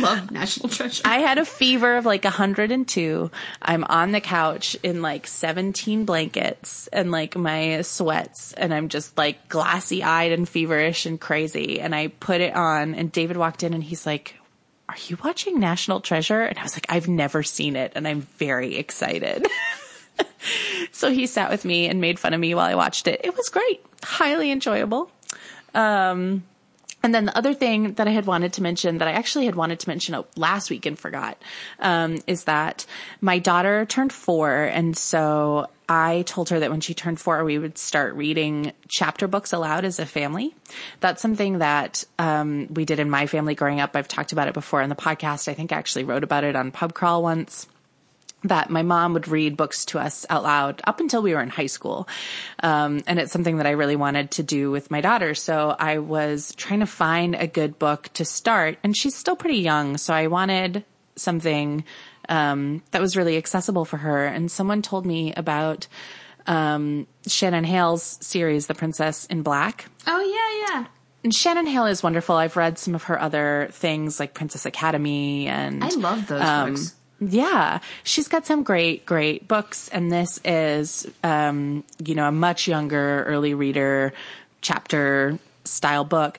Love 0.00 0.30
National 0.30 0.68
Treasure. 0.68 1.02
I 1.04 1.18
had 1.18 1.38
a 1.38 1.44
fever 1.44 1.96
of 1.96 2.06
like 2.06 2.24
102. 2.24 3.30
I'm 3.62 3.84
on 3.84 4.12
the 4.12 4.20
couch 4.20 4.76
in 4.82 5.02
like 5.02 5.26
17 5.26 6.04
blankets 6.04 6.88
and 6.92 7.10
like 7.10 7.36
my 7.36 7.82
sweats 7.82 8.52
and 8.52 8.72
I'm 8.72 8.88
just 8.88 9.16
like 9.16 9.48
glassy 9.48 10.02
eyed 10.02 10.32
and 10.32 10.48
feverish 10.48 11.06
and 11.06 11.20
crazy. 11.20 11.80
And 11.80 11.94
I 11.94 12.08
put 12.08 12.40
it 12.40 12.54
on 12.54 12.94
and 12.94 13.10
David 13.10 13.36
walked 13.36 13.62
in 13.62 13.74
and 13.74 13.82
he's 13.82 14.06
like, 14.06 14.34
are 14.88 14.96
you 15.08 15.18
watching 15.24 15.58
National 15.58 16.00
Treasure? 16.00 16.42
And 16.42 16.58
I 16.58 16.62
was 16.62 16.76
like, 16.76 16.86
I've 16.88 17.08
never 17.08 17.42
seen 17.42 17.76
it 17.76 17.92
and 17.94 18.06
I'm 18.06 18.22
very 18.22 18.76
excited. 18.76 19.46
so 20.92 21.10
he 21.10 21.26
sat 21.26 21.50
with 21.50 21.64
me 21.64 21.88
and 21.88 22.00
made 22.00 22.18
fun 22.18 22.34
of 22.34 22.40
me 22.40 22.54
while 22.54 22.66
I 22.66 22.74
watched 22.74 23.08
it. 23.08 23.20
It 23.24 23.36
was 23.36 23.48
great. 23.48 23.84
Highly 24.02 24.50
enjoyable. 24.50 25.10
Um, 25.74 26.44
and 27.06 27.14
then 27.14 27.26
the 27.26 27.38
other 27.38 27.54
thing 27.54 27.92
that 27.92 28.08
I 28.08 28.10
had 28.10 28.26
wanted 28.26 28.54
to 28.54 28.64
mention 28.64 28.98
that 28.98 29.06
I 29.06 29.12
actually 29.12 29.46
had 29.46 29.54
wanted 29.54 29.78
to 29.78 29.88
mention 29.88 30.24
last 30.34 30.70
week 30.70 30.86
and 30.86 30.98
forgot 30.98 31.40
um, 31.78 32.18
is 32.26 32.44
that 32.44 32.84
my 33.20 33.38
daughter 33.38 33.86
turned 33.86 34.12
four, 34.12 34.52
and 34.52 34.96
so 34.96 35.70
I 35.88 36.22
told 36.26 36.48
her 36.48 36.58
that 36.58 36.68
when 36.68 36.80
she 36.80 36.94
turned 36.94 37.20
four, 37.20 37.44
we 37.44 37.58
would 37.58 37.78
start 37.78 38.16
reading 38.16 38.72
chapter 38.88 39.28
books 39.28 39.52
aloud 39.52 39.84
as 39.84 40.00
a 40.00 40.04
family. 40.04 40.52
That's 40.98 41.22
something 41.22 41.58
that 41.58 42.02
um, 42.18 42.66
we 42.74 42.84
did 42.84 42.98
in 42.98 43.08
my 43.08 43.28
family 43.28 43.54
growing 43.54 43.78
up. 43.78 43.94
I've 43.94 44.08
talked 44.08 44.32
about 44.32 44.48
it 44.48 44.54
before 44.54 44.82
in 44.82 44.88
the 44.88 44.96
podcast. 44.96 45.46
I 45.46 45.54
think 45.54 45.70
I 45.70 45.76
actually 45.76 46.02
wrote 46.02 46.24
about 46.24 46.42
it 46.42 46.56
on 46.56 46.72
Pub 46.72 46.92
Crawl 46.92 47.22
once 47.22 47.68
that 48.48 48.70
my 48.70 48.82
mom 48.82 49.12
would 49.14 49.28
read 49.28 49.56
books 49.56 49.84
to 49.86 49.98
us 49.98 50.26
out 50.30 50.42
loud 50.42 50.80
up 50.84 51.00
until 51.00 51.22
we 51.22 51.34
were 51.34 51.42
in 51.42 51.48
high 51.48 51.66
school. 51.66 52.08
Um, 52.62 53.02
and 53.06 53.18
it's 53.18 53.32
something 53.32 53.58
that 53.58 53.66
I 53.66 53.70
really 53.70 53.96
wanted 53.96 54.30
to 54.32 54.42
do 54.42 54.70
with 54.70 54.90
my 54.90 55.00
daughter. 55.00 55.34
So 55.34 55.74
I 55.78 55.98
was 55.98 56.54
trying 56.56 56.80
to 56.80 56.86
find 56.86 57.34
a 57.34 57.46
good 57.46 57.78
book 57.78 58.10
to 58.14 58.24
start 58.24 58.78
and 58.82 58.96
she's 58.96 59.14
still 59.14 59.36
pretty 59.36 59.58
young. 59.58 59.96
So 59.96 60.14
I 60.14 60.26
wanted 60.26 60.84
something, 61.16 61.84
um, 62.28 62.82
that 62.90 63.00
was 63.00 63.16
really 63.16 63.36
accessible 63.36 63.84
for 63.84 63.96
her. 63.98 64.26
And 64.26 64.50
someone 64.50 64.82
told 64.82 65.06
me 65.06 65.32
about, 65.34 65.86
um, 66.46 67.06
Shannon 67.26 67.64
Hale's 67.64 68.18
series, 68.20 68.66
The 68.66 68.74
Princess 68.74 69.26
in 69.26 69.42
Black. 69.42 69.86
oh 70.06 70.20
yeah, 70.20 70.76
yeah. 70.76 70.86
And 71.24 71.34
Shannon 71.34 71.66
Hale 71.66 71.86
is 71.86 72.04
wonderful. 72.04 72.36
I've 72.36 72.56
read 72.56 72.78
some 72.78 72.94
of 72.94 73.04
her 73.04 73.20
other 73.20 73.68
things 73.72 74.20
like 74.20 74.32
Princess 74.32 74.64
Academy 74.64 75.48
and 75.48 75.82
I 75.82 75.88
love 75.88 76.28
those 76.28 76.40
um, 76.40 76.74
books. 76.74 76.94
Yeah, 77.18 77.80
she's 78.04 78.28
got 78.28 78.46
some 78.46 78.62
great, 78.62 79.06
great 79.06 79.48
books, 79.48 79.88
and 79.88 80.12
this 80.12 80.38
is, 80.44 81.06
um, 81.24 81.82
you 82.04 82.14
know, 82.14 82.28
a 82.28 82.32
much 82.32 82.68
younger 82.68 83.24
early 83.24 83.54
reader 83.54 84.12
chapter 84.60 85.38
style 85.64 86.04
book 86.04 86.38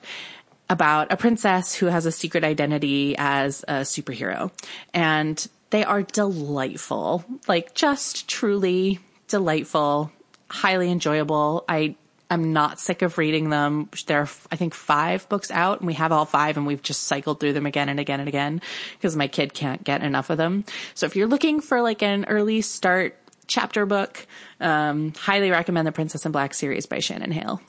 about 0.70 1.10
a 1.10 1.16
princess 1.16 1.74
who 1.74 1.86
has 1.86 2.06
a 2.06 2.12
secret 2.12 2.44
identity 2.44 3.16
as 3.18 3.64
a 3.66 3.80
superhero. 3.80 4.52
And 4.94 5.46
they 5.70 5.82
are 5.84 6.02
delightful, 6.02 7.24
like 7.48 7.74
just 7.74 8.28
truly 8.28 9.00
delightful, 9.26 10.12
highly 10.48 10.90
enjoyable. 10.90 11.64
I 11.68 11.96
I'm 12.30 12.52
not 12.52 12.78
sick 12.78 13.02
of 13.02 13.16
reading 13.16 13.48
them. 13.48 13.88
There 14.06 14.20
are, 14.20 14.28
I 14.52 14.56
think, 14.56 14.74
five 14.74 15.28
books 15.28 15.50
out, 15.50 15.80
and 15.80 15.86
we 15.86 15.94
have 15.94 16.12
all 16.12 16.26
five, 16.26 16.56
and 16.56 16.66
we've 16.66 16.82
just 16.82 17.04
cycled 17.04 17.40
through 17.40 17.54
them 17.54 17.64
again 17.64 17.88
and 17.88 17.98
again 17.98 18.20
and 18.20 18.28
again 18.28 18.60
because 18.94 19.16
my 19.16 19.28
kid 19.28 19.54
can't 19.54 19.82
get 19.82 20.02
enough 20.02 20.28
of 20.28 20.36
them. 20.36 20.64
So 20.94 21.06
if 21.06 21.16
you're 21.16 21.26
looking 21.26 21.60
for 21.60 21.80
like 21.80 22.02
an 22.02 22.26
early 22.26 22.60
start 22.60 23.16
chapter 23.46 23.86
book, 23.86 24.26
um, 24.60 25.14
highly 25.14 25.50
recommend 25.50 25.86
the 25.86 25.92
Princess 25.92 26.26
in 26.26 26.32
Black 26.32 26.52
series 26.52 26.84
by 26.84 26.98
Shannon 26.98 27.32
Hale. 27.32 27.62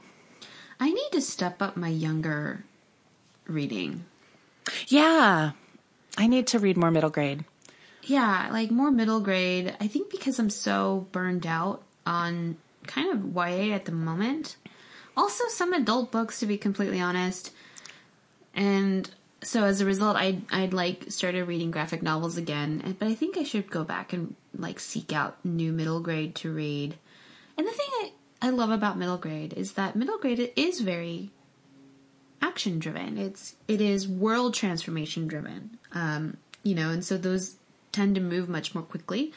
I 0.80 0.92
need 0.92 1.10
to 1.14 1.22
step 1.22 1.62
up 1.62 1.78
my 1.78 1.90
younger 1.90 2.64
reading. 3.48 4.06
Yeah, 4.88 5.52
I 6.18 6.28
need 6.28 6.48
to 6.48 6.60
read 6.60 6.78
more 6.78 6.92
middle 6.92 7.10
grade. 7.10 7.46
Yeah, 8.04 8.50
like 8.52 8.72
more 8.72 8.92
middle 8.92 9.20
grade. 9.20 9.76
I 9.80 9.88
think 9.88 10.10
because 10.10 10.40
I'm 10.40 10.50
so 10.50 11.08
burned 11.12 11.46
out 11.46 11.84
on 12.06 12.58
kind 12.90 13.12
of 13.12 13.36
YA 13.36 13.74
at 13.74 13.86
the 13.86 13.92
moment. 13.92 14.58
Also, 15.16 15.48
some 15.48 15.74
adult 15.74 16.12
books, 16.12 16.40
to 16.40 16.46
be 16.46 16.58
completely 16.58 17.00
honest. 17.00 17.52
And 18.54 19.10
so 19.42 19.64
as 19.64 19.80
a 19.80 19.86
result, 19.86 20.18
I 20.18 20.42
I'd 20.52 20.74
like 20.74 21.06
started 21.10 21.46
reading 21.46 21.72
graphic 21.72 22.02
novels 22.02 22.36
again. 22.36 22.96
But 23.00 23.08
I 23.08 23.14
think 23.14 23.38
I 23.38 23.44
should 23.44 23.70
go 23.70 23.84
back 23.84 24.12
and 24.12 24.36
like 24.58 24.80
seek 24.80 25.14
out 25.14 25.38
new 25.46 25.72
middle 25.72 26.02
grade 26.02 26.36
to 26.36 26.52
read. 26.52 26.96
And 27.58 27.68
the 27.68 27.72
thing 27.72 27.88
I, 28.02 28.12
I 28.42 28.50
love 28.50 28.72
about 28.72 28.98
middle 28.98 29.18
grade 29.18 29.54
is 29.54 29.74
that 29.74 29.96
middle 29.96 30.18
grade 30.18 30.52
is 30.56 30.82
very 30.82 31.30
action 32.42 32.80
driven. 32.80 33.18
It's 33.18 33.56
it 33.68 33.82
is 33.82 34.08
world 34.08 34.54
transformation 34.54 35.28
driven. 35.28 35.78
Um, 35.94 36.38
you 36.64 36.76
know, 36.76 36.90
and 36.90 37.06
so 37.06 37.18
those 37.18 37.56
tend 37.92 38.16
to 38.16 38.22
move 38.22 38.50
much 38.50 38.74
more 38.74 38.84
quickly 38.84 39.34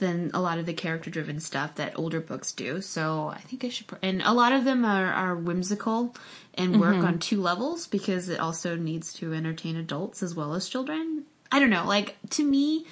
than 0.00 0.30
a 0.34 0.40
lot 0.40 0.58
of 0.58 0.66
the 0.66 0.72
character 0.72 1.10
driven 1.10 1.38
stuff 1.38 1.76
that 1.76 1.96
older 1.96 2.20
books 2.20 2.52
do. 2.52 2.80
So 2.80 3.28
I 3.28 3.38
think 3.38 3.64
I 3.64 3.68
should, 3.68 3.86
pr- 3.86 3.96
and 4.02 4.20
a 4.22 4.32
lot 4.32 4.52
of 4.52 4.64
them 4.64 4.84
are, 4.84 5.12
are 5.12 5.36
whimsical 5.36 6.14
and 6.54 6.80
work 6.80 6.96
on 6.96 7.18
two 7.18 7.40
levels 7.40 7.86
because 7.86 8.28
it 8.28 8.40
also 8.40 8.76
needs 8.76 9.14
to 9.14 9.32
entertain 9.32 9.76
adults 9.76 10.22
as 10.22 10.34
well 10.34 10.54
as 10.54 10.68
children. 10.68 11.24
I 11.52 11.60
don't 11.60 11.70
know, 11.70 11.86
like 11.86 12.16
to 12.30 12.44
me, 12.44 12.86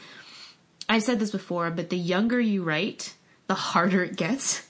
I've 0.89 1.03
said 1.03 1.19
this 1.19 1.31
before, 1.31 1.71
but 1.71 1.91
the 1.91 1.99
younger 1.99 2.41
you 2.41 2.63
write, 2.63 3.15
the 3.47 3.55
harder 3.55 4.05
it 4.05 4.17
gets. 4.17 4.69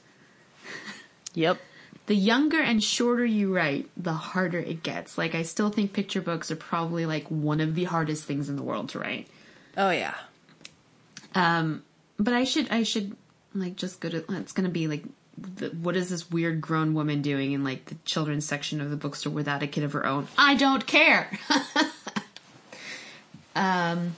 Yep. 1.34 1.58
The 2.06 2.16
younger 2.16 2.60
and 2.60 2.82
shorter 2.82 3.24
you 3.24 3.54
write, 3.54 3.90
the 3.96 4.14
harder 4.14 4.58
it 4.58 4.82
gets. 4.82 5.18
Like 5.18 5.34
I 5.34 5.42
still 5.42 5.70
think 5.70 5.92
picture 5.92 6.22
books 6.22 6.50
are 6.50 6.56
probably 6.56 7.04
like 7.06 7.28
one 7.28 7.60
of 7.60 7.74
the 7.74 7.84
hardest 7.84 8.24
things 8.24 8.48
in 8.48 8.56
the 8.56 8.62
world 8.62 8.88
to 8.90 8.98
write. 8.98 9.28
Oh 9.76 9.90
yeah. 9.90 10.14
Um, 11.34 11.84
but 12.18 12.34
I 12.34 12.44
should, 12.44 12.70
I 12.70 12.82
should 12.82 13.16
like 13.54 13.76
just 13.76 14.00
go 14.00 14.08
to. 14.08 14.24
It's 14.30 14.52
gonna 14.52 14.68
be 14.68 14.86
like, 14.86 15.04
the, 15.36 15.68
what 15.68 15.96
is 15.96 16.10
this 16.10 16.30
weird 16.30 16.60
grown 16.60 16.94
woman 16.94 17.22
doing 17.22 17.52
in 17.52 17.64
like 17.64 17.86
the 17.86 17.96
children's 18.04 18.46
section 18.46 18.80
of 18.80 18.90
the 18.90 18.96
bookstore 18.96 19.32
without 19.32 19.62
a 19.62 19.66
kid 19.66 19.84
of 19.84 19.92
her 19.92 20.06
own? 20.06 20.28
I 20.36 20.54
don't 20.54 20.86
care. 20.86 21.30
um, 23.56 24.16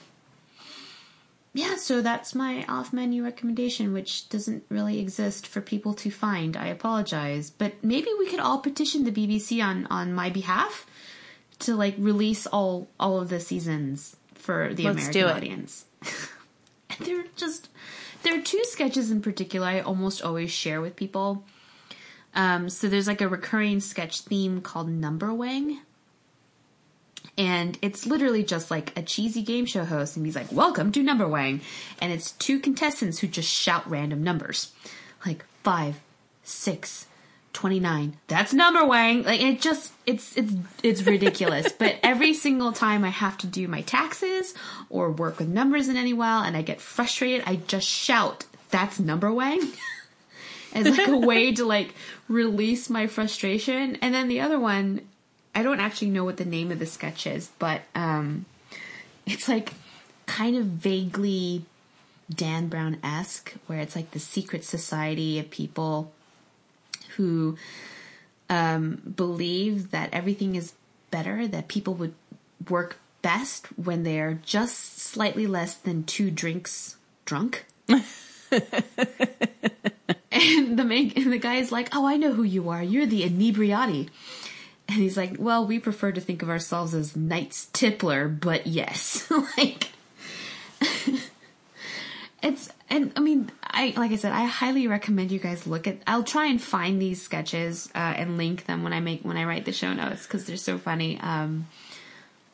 yeah, 1.52 1.76
so 1.76 2.00
that's 2.00 2.34
my 2.34 2.64
off 2.68 2.92
menu 2.92 3.24
recommendation, 3.24 3.92
which 3.92 4.28
doesn't 4.28 4.64
really 4.68 5.00
exist 5.00 5.46
for 5.46 5.60
people 5.60 5.94
to 5.94 6.10
find. 6.10 6.56
I 6.56 6.68
apologize, 6.68 7.50
but 7.50 7.82
maybe 7.82 8.08
we 8.18 8.28
could 8.28 8.40
all 8.40 8.58
petition 8.58 9.04
the 9.04 9.12
BBC 9.12 9.64
on 9.64 9.86
on 9.86 10.12
my 10.12 10.30
behalf 10.30 10.86
to 11.60 11.74
like 11.74 11.94
release 11.98 12.46
all 12.46 12.88
all 12.98 13.20
of 13.20 13.30
the 13.30 13.40
seasons 13.40 14.16
for 14.34 14.72
the 14.72 14.84
Let's 14.84 15.08
American 15.08 15.22
do 15.22 15.26
it. 15.26 15.36
audience. 15.36 15.84
They're 17.00 17.24
just 17.36 17.68
there 18.22 18.38
are 18.38 18.42
two 18.42 18.62
sketches 18.64 19.10
in 19.10 19.22
particular 19.22 19.66
I 19.66 19.80
almost 19.80 20.22
always 20.22 20.50
share 20.50 20.80
with 20.80 20.96
people. 20.96 21.44
Um, 22.34 22.68
so 22.68 22.88
there's 22.88 23.06
like 23.06 23.20
a 23.20 23.28
recurring 23.28 23.80
sketch 23.80 24.20
theme 24.20 24.60
called 24.60 24.88
Number 24.88 25.32
Wang. 25.32 25.80
And 27.36 27.78
it's 27.80 28.06
literally 28.06 28.44
just 28.44 28.70
like 28.70 28.96
a 28.98 29.02
cheesy 29.02 29.42
game 29.42 29.64
show 29.64 29.84
host, 29.84 30.16
and 30.16 30.26
he's 30.26 30.36
like, 30.36 30.52
Welcome 30.52 30.92
to 30.92 31.02
Number 31.02 31.26
Wang. 31.26 31.60
And 32.00 32.12
it's 32.12 32.32
two 32.32 32.60
contestants 32.60 33.18
who 33.18 33.26
just 33.26 33.48
shout 33.48 33.88
random 33.88 34.22
numbers. 34.22 34.72
Like 35.24 35.44
five, 35.62 36.00
six, 36.42 37.06
29. 37.52 38.16
That's 38.26 38.52
Number 38.52 38.84
Wang. 38.84 39.22
Like 39.22 39.40
it 39.40 39.60
just 39.60 39.92
it's 40.06 40.36
it's 40.36 40.52
it's 40.82 41.02
ridiculous. 41.02 41.72
but 41.78 41.96
every 42.02 42.34
single 42.34 42.72
time 42.72 43.04
I 43.04 43.10
have 43.10 43.36
to 43.38 43.46
do 43.46 43.66
my 43.68 43.82
taxes 43.82 44.54
or 44.88 45.10
work 45.10 45.38
with 45.38 45.48
numbers 45.48 45.88
in 45.88 45.96
any 45.96 46.12
while 46.12 46.42
and 46.42 46.56
I 46.56 46.62
get 46.62 46.80
frustrated, 46.80 47.42
I 47.46 47.56
just 47.56 47.86
shout, 47.86 48.46
That's 48.70 49.00
Number 49.00 49.32
Wang. 49.32 49.60
as 50.72 50.86
like 50.86 51.08
a 51.08 51.16
way 51.16 51.52
to 51.52 51.64
like 51.64 51.94
release 52.28 52.88
my 52.88 53.06
frustration. 53.06 53.96
And 54.00 54.14
then 54.14 54.28
the 54.28 54.40
other 54.40 54.58
one, 54.58 55.00
I 55.54 55.62
don't 55.62 55.80
actually 55.80 56.10
know 56.10 56.24
what 56.24 56.36
the 56.36 56.44
name 56.44 56.70
of 56.70 56.78
the 56.78 56.86
sketch 56.86 57.26
is, 57.26 57.50
but 57.58 57.82
um 57.94 58.46
it's 59.26 59.48
like 59.48 59.74
kind 60.26 60.56
of 60.56 60.64
vaguely 60.64 61.64
Dan 62.32 62.68
Brown 62.68 62.98
esque, 63.02 63.54
where 63.66 63.80
it's 63.80 63.96
like 63.96 64.12
the 64.12 64.20
secret 64.20 64.64
society 64.64 65.38
of 65.38 65.50
people 65.50 66.12
who 67.20 67.56
um, 68.48 69.12
believe 69.14 69.90
that 69.90 70.08
everything 70.14 70.56
is 70.56 70.72
better, 71.10 71.46
that 71.46 71.68
people 71.68 71.92
would 71.94 72.14
work 72.68 72.98
best 73.20 73.66
when 73.76 74.04
they're 74.04 74.40
just 74.42 74.98
slightly 74.98 75.46
less 75.46 75.74
than 75.74 76.04
two 76.04 76.30
drinks 76.30 76.96
drunk. 77.26 77.66
and 77.88 78.02
the 80.78 80.84
main, 80.84 81.12
and 81.14 81.30
the 81.30 81.38
guy 81.38 81.56
is 81.56 81.70
like, 81.70 81.90
"Oh, 81.94 82.06
I 82.06 82.16
know 82.16 82.32
who 82.32 82.42
you 82.42 82.70
are. 82.70 82.82
You're 82.82 83.04
the 83.04 83.22
inebriati." 83.22 84.08
And 84.88 84.96
he's 84.96 85.18
like, 85.18 85.36
"Well, 85.38 85.66
we 85.66 85.78
prefer 85.78 86.10
to 86.12 86.20
think 86.22 86.42
of 86.42 86.48
ourselves 86.48 86.94
as 86.94 87.14
Knights 87.14 87.68
Tippler, 87.74 88.28
but 88.28 88.66
yes, 88.66 89.30
like." 89.58 89.90
It's 92.42 92.70
and 92.88 93.12
I 93.16 93.20
mean 93.20 93.50
I 93.62 93.92
like 93.96 94.12
I 94.12 94.16
said 94.16 94.32
I 94.32 94.44
highly 94.44 94.86
recommend 94.86 95.30
you 95.30 95.38
guys 95.38 95.66
look 95.66 95.86
at 95.86 95.98
I'll 96.06 96.24
try 96.24 96.46
and 96.46 96.60
find 96.60 97.00
these 97.00 97.20
sketches 97.20 97.90
uh, 97.94 97.98
and 98.16 98.38
link 98.38 98.64
them 98.64 98.82
when 98.82 98.92
I 98.92 99.00
make 99.00 99.22
when 99.22 99.36
I 99.36 99.44
write 99.44 99.66
the 99.66 99.72
show 99.72 99.92
notes 99.92 100.26
because 100.26 100.46
they're 100.46 100.56
so 100.56 100.78
funny. 100.78 101.18
Um, 101.20 101.68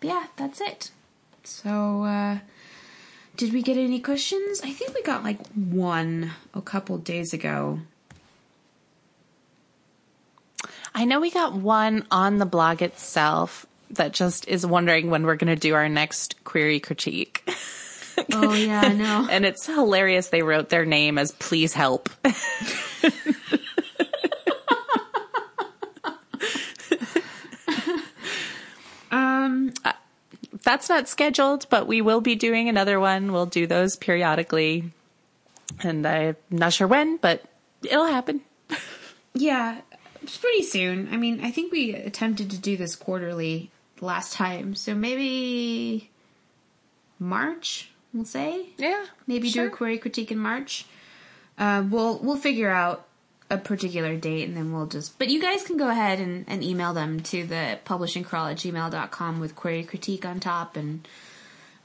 but 0.01 0.09
yeah, 0.09 0.26
that's 0.37 0.61
it. 0.61 0.91
So 1.45 2.05
uh, 2.05 2.39
did 3.37 3.53
we 3.53 3.62
get 3.62 3.76
any 3.76 4.01
questions? 4.01 4.61
I 4.62 4.72
think 4.72 4.95
we 4.95 5.03
got 5.03 5.22
like 5.22 5.47
one 5.53 6.32
a 6.53 6.61
couple 6.61 6.99
days 6.99 7.32
ago. 7.32 7.80
I 10.95 11.05
know 11.05 11.20
we 11.20 11.30
got 11.30 11.53
one 11.53 12.07
on 12.11 12.39
the 12.39 12.47
blog 12.47 12.80
itself 12.80 13.66
that 13.91 14.12
just 14.12 14.49
is 14.49 14.66
wondering 14.66 15.11
when 15.11 15.24
we're 15.24 15.37
going 15.37 15.55
to 15.55 15.61
do 15.61 15.74
our 15.74 15.89
next 15.89 16.43
query 16.45 16.80
critique. 16.80 17.49
Oh 18.33 18.55
yeah, 18.55 18.81
I 18.83 18.93
know. 18.93 19.27
and 19.31 19.45
it's 19.45 19.67
hilarious 19.67 20.29
they 20.29 20.43
wrote 20.43 20.69
their 20.69 20.85
name 20.85 21.19
as 21.19 21.33
please 21.33 21.73
help. 21.75 22.09
um, 29.11 29.73
That's 30.62 30.89
not 30.89 31.09
scheduled, 31.09 31.69
but 31.71 31.87
we 31.87 32.01
will 32.01 32.21
be 32.21 32.35
doing 32.35 32.69
another 32.69 32.99
one. 32.99 33.33
We'll 33.33 33.47
do 33.47 33.67
those 33.67 33.97
periodically. 33.97 34.91
And 35.83 36.07
I'm 36.07 36.37
not 36.51 36.73
sure 36.73 36.87
when, 36.87 37.17
but 37.19 37.45
it'll 37.83 38.07
happen. 38.07 38.41
yeah, 39.35 39.81
it's 40.23 40.39
pretty 40.39 40.62
soon. 40.62 41.09
I 41.12 41.17
mean, 41.17 41.45
I 41.45 41.51
think 41.51 41.73
we 41.73 41.95
attempted 41.95 42.51
to 42.51 42.59
do 42.59 42.77
this 42.77 42.97
quarterly 42.97 43.71
last 44.01 44.33
time, 44.33 44.75
so 44.75 44.95
maybe 44.95 46.11
March. 47.19 47.91
We'll 48.17 48.25
say. 48.25 48.71
Yeah. 48.79 49.05
maybe 49.27 49.51
do 49.51 49.67
a 49.67 49.71
query 49.71 49.99
critique 49.99 50.33
in 50.33 50.39
March. 50.39 50.87
Uh, 51.59 51.85
we'll 51.89 52.19
we'll 52.19 52.39
figure 52.39 52.71
out 52.71 53.07
a 53.51 53.59
particular 53.59 54.17
date 54.17 54.49
and 54.49 54.57
then 54.57 54.73
we'll 54.73 54.87
just 54.87 55.19
but 55.19 55.29
you 55.29 55.41
guys 55.41 55.62
can 55.62 55.77
go 55.77 55.89
ahead 55.89 56.19
and, 56.19 56.45
and 56.49 56.64
email 56.64 56.95
them 56.95 57.21
to 57.21 57.47
the 57.47 57.79
publishing 57.85 58.25
crawl 58.25 58.47
at 58.49 58.57
gmail.com 58.57 59.39
with 59.39 59.55
query 59.55 59.85
critique 59.85 60.25
on 60.25 60.41
top 60.41 60.77
and 60.77 61.07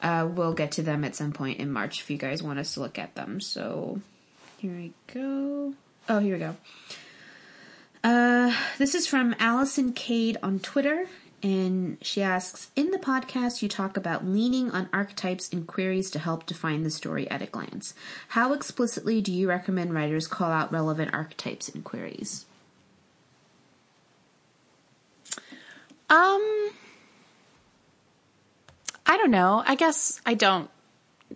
uh, 0.02 0.28
we'll 0.34 0.54
get 0.54 0.72
to 0.72 0.82
them 0.82 1.04
at 1.04 1.16
some 1.16 1.34
point 1.34 1.60
in 1.60 1.70
March 1.70 2.00
if 2.00 2.10
you 2.10 2.18
guys 2.18 2.42
want 2.42 2.58
us 2.58 2.74
to 2.74 2.80
look 2.80 2.98
at 2.98 3.14
them. 3.16 3.42
So 3.42 4.00
here 4.58 4.72
we 4.72 4.94
go. 5.14 5.74
Oh, 6.08 6.20
here 6.20 6.34
we 6.34 6.40
go. 6.40 6.56
Uh, 8.04 8.56
this 8.80 8.96
is 8.96 9.06
from 9.06 9.36
Allison 9.38 9.94
Cade 9.94 10.38
on 10.42 10.60
Twitter, 10.60 11.06
and 11.44 11.98
she 12.02 12.22
asks 12.22 12.70
In 12.76 12.92
the 12.92 12.98
podcast, 12.98 13.62
you 13.62 13.70
talk 13.70 13.98
about 13.98 14.26
leaning 14.26 14.72
on 14.72 14.89
archetypes 14.94 15.52
and 15.52 15.66
queries 15.66 16.12
to 16.12 16.20
help 16.20 16.46
define 16.46 16.84
the 16.84 16.89
story 16.89 17.30
at 17.30 17.42
a 17.42 17.48
glance. 17.48 17.94
How 18.30 18.54
explicitly 18.54 19.22
do 19.22 19.32
you 19.32 19.50
recommend 19.50 19.94
writers 19.94 20.28
call 20.28 20.52
out 20.52 20.72
relevant 20.72 21.14
archetypes 21.14 21.70
and 21.70 21.84
queries? 21.84 22.46
Um, 26.10 26.72
I 29.06 29.18
don't 29.18 29.32
know. 29.32 29.64
I 29.66 29.76
guess 29.76 30.20
I 30.26 30.34
don't 30.34 30.70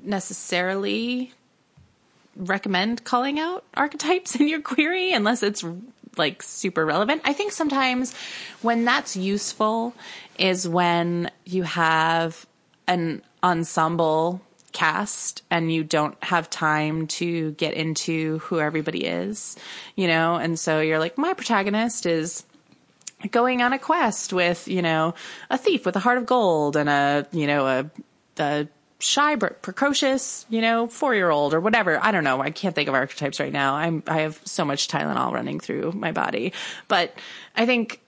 necessarily 0.03 1.33
recommend 2.35 3.03
calling 3.05 3.39
out 3.39 3.63
archetypes 3.73 4.35
in 4.35 4.47
your 4.47 4.61
query 4.61 5.13
unless 5.13 5.41
it's 5.43 5.63
like 6.17 6.43
super 6.43 6.85
relevant. 6.85 7.21
I 7.25 7.33
think 7.33 7.51
sometimes 7.51 8.13
when 8.61 8.85
that's 8.85 9.15
useful 9.15 9.93
is 10.37 10.67
when 10.67 11.31
you 11.45 11.63
have 11.63 12.45
an 12.87 13.21
ensemble 13.43 14.41
cast 14.71 15.41
and 15.49 15.71
you 15.71 15.83
don't 15.83 16.21
have 16.23 16.49
time 16.49 17.07
to 17.07 17.51
get 17.51 17.73
into 17.73 18.39
who 18.39 18.59
everybody 18.59 19.05
is, 19.05 19.57
you 19.95 20.07
know? 20.07 20.35
And 20.35 20.59
so 20.59 20.81
you're 20.81 20.99
like, 20.99 21.17
my 21.17 21.33
protagonist 21.33 22.05
is 22.05 22.43
going 23.31 23.61
on 23.61 23.73
a 23.73 23.79
quest 23.79 24.33
with, 24.33 24.67
you 24.67 24.81
know, 24.81 25.15
a 25.49 25.57
thief 25.57 25.85
with 25.85 25.95
a 25.95 25.99
heart 25.99 26.17
of 26.17 26.25
gold 26.25 26.75
and 26.75 26.89
a, 26.89 27.25
you 27.31 27.47
know, 27.47 27.65
a, 27.65 27.89
a 28.37 28.67
shy, 29.05 29.35
precocious, 29.35 30.45
you 30.49 30.61
know, 30.61 30.87
four 30.87 31.15
year 31.15 31.29
old 31.29 31.53
or 31.53 31.59
whatever. 31.59 31.99
I 32.03 32.11
don't 32.11 32.23
know. 32.23 32.41
I 32.41 32.51
can't 32.51 32.73
think 32.73 32.89
of 32.89 32.95
archetypes 32.95 33.39
right 33.39 33.53
now. 33.53 33.75
I'm, 33.75 34.03
I 34.07 34.21
have 34.21 34.39
so 34.45 34.65
much 34.65 34.87
Tylenol 34.87 35.31
running 35.31 35.59
through 35.59 35.91
my 35.93 36.11
body, 36.11 36.53
but 36.87 37.13
I 37.55 37.65
think 37.65 38.01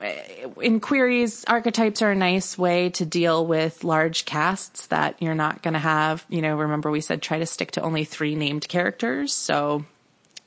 eh, 0.00 0.46
in 0.60 0.80
queries, 0.80 1.44
archetypes 1.46 2.02
are 2.02 2.10
a 2.10 2.16
nice 2.16 2.58
way 2.58 2.90
to 2.90 3.06
deal 3.06 3.46
with 3.46 3.84
large 3.84 4.24
casts 4.24 4.86
that 4.88 5.20
you're 5.20 5.34
not 5.34 5.62
going 5.62 5.74
to 5.74 5.80
have. 5.80 6.24
You 6.28 6.42
know, 6.42 6.56
remember 6.56 6.90
we 6.90 7.00
said 7.00 7.22
try 7.22 7.38
to 7.38 7.46
stick 7.46 7.72
to 7.72 7.82
only 7.82 8.04
three 8.04 8.34
named 8.34 8.68
characters. 8.68 9.32
So 9.32 9.84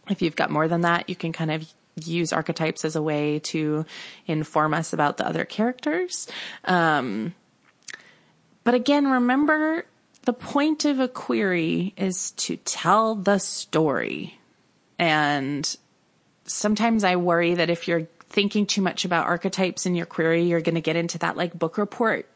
if 0.10 0.22
you've 0.22 0.36
got 0.36 0.52
more 0.52 0.68
than 0.68 0.82
that, 0.82 1.10
you 1.10 1.16
can 1.16 1.34
kind 1.34 1.52
of 1.52 1.68
use 2.04 2.34
archetypes 2.34 2.86
as 2.86 2.96
a 2.96 3.02
way 3.02 3.40
to 3.40 3.86
inform 4.28 4.74
us 4.74 4.94
about 4.94 5.18
the 5.18 5.26
other 5.26 5.46
characters. 5.46 6.28
Um, 6.66 7.34
but 8.64 8.74
again, 8.74 9.08
remember 9.08 9.86
the 10.26 10.34
point 10.34 10.86
of 10.86 11.00
a 11.00 11.08
query 11.08 11.94
is 11.98 12.32
to 12.32 12.58
tell 12.58 13.16
the 13.16 13.40
story. 13.40 14.38
And 14.98 15.76
sometimes 16.46 17.04
I 17.04 17.16
worry 17.16 17.56
that 17.56 17.70
if 17.70 17.88
you're 17.88 18.08
thinking 18.30 18.66
too 18.66 18.82
much 18.82 19.06
about 19.06 19.28
archetypes 19.28 19.86
in 19.86 19.96
your 19.96 20.06
query, 20.06 20.44
you're 20.44 20.62
going 20.62 20.76
to 20.76 20.82
get 20.82 20.96
into 20.96 21.18
that 21.20 21.38
like 21.38 21.58
book 21.58 21.78
report 21.78 22.28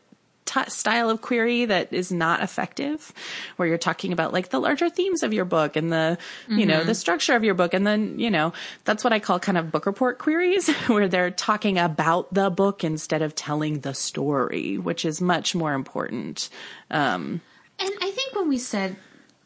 t- 0.49 0.69
style 0.69 1.09
of 1.09 1.21
query 1.21 1.65
that 1.65 1.93
is 1.93 2.11
not 2.11 2.41
effective, 2.41 3.13
where 3.55 3.67
you're 3.67 3.77
talking 3.77 4.11
about 4.11 4.33
like 4.33 4.49
the 4.49 4.59
larger 4.59 4.89
themes 4.89 5.23
of 5.23 5.33
your 5.33 5.45
book 5.45 5.75
and 5.75 5.91
the, 5.91 6.17
you 6.47 6.57
mm-hmm. 6.57 6.67
know, 6.67 6.83
the 6.83 6.95
structure 6.95 7.35
of 7.35 7.43
your 7.43 7.53
book. 7.53 7.73
And 7.73 7.85
then, 7.85 8.19
you 8.19 8.31
know, 8.31 8.53
that's 8.83 9.03
what 9.03 9.13
I 9.13 9.19
call 9.19 9.39
kind 9.39 9.57
of 9.57 9.71
book 9.71 9.85
report 9.85 10.17
queries, 10.17 10.69
where 10.87 11.07
they're 11.07 11.31
talking 11.31 11.77
about 11.77 12.33
the 12.33 12.49
book 12.49 12.83
instead 12.83 13.21
of 13.21 13.35
telling 13.35 13.81
the 13.81 13.93
story, 13.93 14.77
which 14.77 15.05
is 15.05 15.21
much 15.21 15.53
more 15.53 15.73
important. 15.73 16.49
Um, 16.89 17.41
and 17.80 17.89
I 18.01 18.11
think 18.11 18.36
when 18.36 18.49
we 18.49 18.57
said 18.57 18.97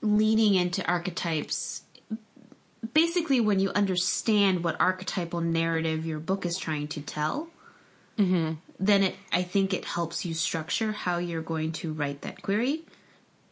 leaning 0.02 0.56
into 0.56 0.86
archetypes, 0.86 1.84
basically 2.94 3.40
when 3.40 3.60
you 3.60 3.70
understand 3.72 4.64
what 4.64 4.80
archetypal 4.80 5.42
narrative 5.42 6.06
your 6.06 6.20
book 6.20 6.46
is 6.46 6.58
trying 6.58 6.88
to 6.90 7.02
tell, 7.02 7.48
mm-hmm 8.18 8.54
then 8.86 9.04
it 9.04 9.16
I 9.32 9.44
think 9.44 9.74
it 9.74 9.86
helps 9.86 10.26
you 10.26 10.34
structure 10.34 10.92
how 10.92 11.18
you're 11.18 11.42
going 11.42 11.72
to 11.74 11.94
write 11.94 12.22
that 12.22 12.42
query. 12.42 12.84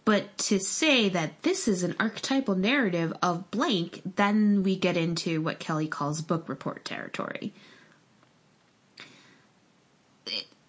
But 0.03 0.37
to 0.39 0.59
say 0.59 1.09
that 1.09 1.43
this 1.43 1.67
is 1.67 1.83
an 1.83 1.95
archetypal 1.99 2.55
narrative 2.55 3.13
of 3.21 3.49
blank, 3.51 4.01
then 4.15 4.63
we 4.63 4.75
get 4.75 4.97
into 4.97 5.41
what 5.41 5.59
Kelly 5.59 5.87
calls 5.87 6.21
book 6.21 6.49
report 6.49 6.83
territory. 6.83 7.53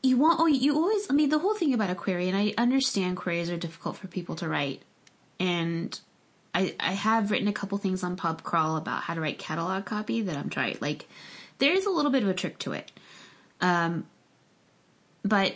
You 0.03 0.17
want 0.17 0.41
oh 0.41 0.47
you 0.47 0.75
always 0.75 1.09
I 1.11 1.15
mean 1.15 1.29
the 1.29 1.39
whole 1.39 1.55
thing 1.55 1.75
about 1.75 1.91
a 1.91 1.95
query 1.95 2.29
and 2.29 2.37
I 2.37 2.55
understand 2.59 3.17
queries 3.17 3.51
are 3.51 3.57
difficult 3.57 3.97
for 3.97 4.09
people 4.09 4.35
to 4.37 4.49
write 4.49 4.83
and 5.39 5.99
I 6.55 6.75
I 6.81 6.93
have 6.93 7.31
written 7.31 7.49
a 7.49 7.53
couple 7.53 7.79
things 7.79 8.03
on 8.03 8.17
pub 8.17 8.43
crawl 8.43 8.77
about 8.77 9.03
how 9.03 9.15
to 9.15 9.21
write 9.21 9.39
catalog 9.39 9.85
copy 9.85 10.23
that 10.23 10.37
I'm 10.37 10.51
trying 10.51 10.79
like 10.81 11.07
there 11.63 11.73
is 11.73 11.87
a 11.87 11.91
little 11.91 12.11
bit 12.11 12.25
of 12.25 12.29
a 12.29 12.35
trick 12.35 12.59
to 12.59 12.73
it. 12.73 12.91
Um, 13.61 14.07
but 15.23 15.55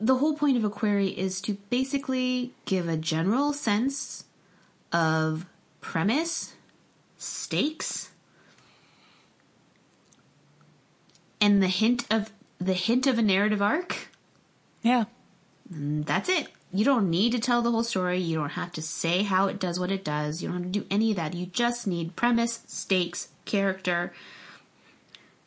the 0.00 0.16
whole 0.16 0.36
point 0.36 0.56
of 0.56 0.64
a 0.64 0.70
query 0.70 1.08
is 1.08 1.40
to 1.42 1.54
basically 1.70 2.52
give 2.64 2.88
a 2.88 2.96
general 2.96 3.52
sense 3.52 4.24
of 4.92 5.46
premise, 5.80 6.54
stakes, 7.16 8.10
and 11.40 11.62
the 11.62 11.68
hint 11.68 12.06
of 12.10 12.32
the 12.64 12.72
hint 12.72 13.06
of 13.06 13.18
a 13.18 13.22
narrative 13.22 13.60
arc. 13.60 14.08
Yeah. 14.82 15.04
And 15.70 16.04
that's 16.06 16.28
it. 16.28 16.48
You 16.72 16.84
don't 16.84 17.08
need 17.08 17.32
to 17.32 17.38
tell 17.38 17.62
the 17.62 17.70
whole 17.70 17.84
story. 17.84 18.18
You 18.18 18.36
don't 18.36 18.50
have 18.50 18.72
to 18.72 18.82
say 18.82 19.22
how 19.22 19.46
it 19.46 19.60
does 19.60 19.78
what 19.78 19.92
it 19.92 20.04
does. 20.04 20.42
You 20.42 20.48
don't 20.48 20.64
have 20.64 20.72
to 20.72 20.80
do 20.80 20.86
any 20.90 21.10
of 21.10 21.16
that. 21.16 21.34
You 21.34 21.46
just 21.46 21.86
need 21.86 22.16
premise, 22.16 22.62
stakes, 22.66 23.28
character, 23.44 24.12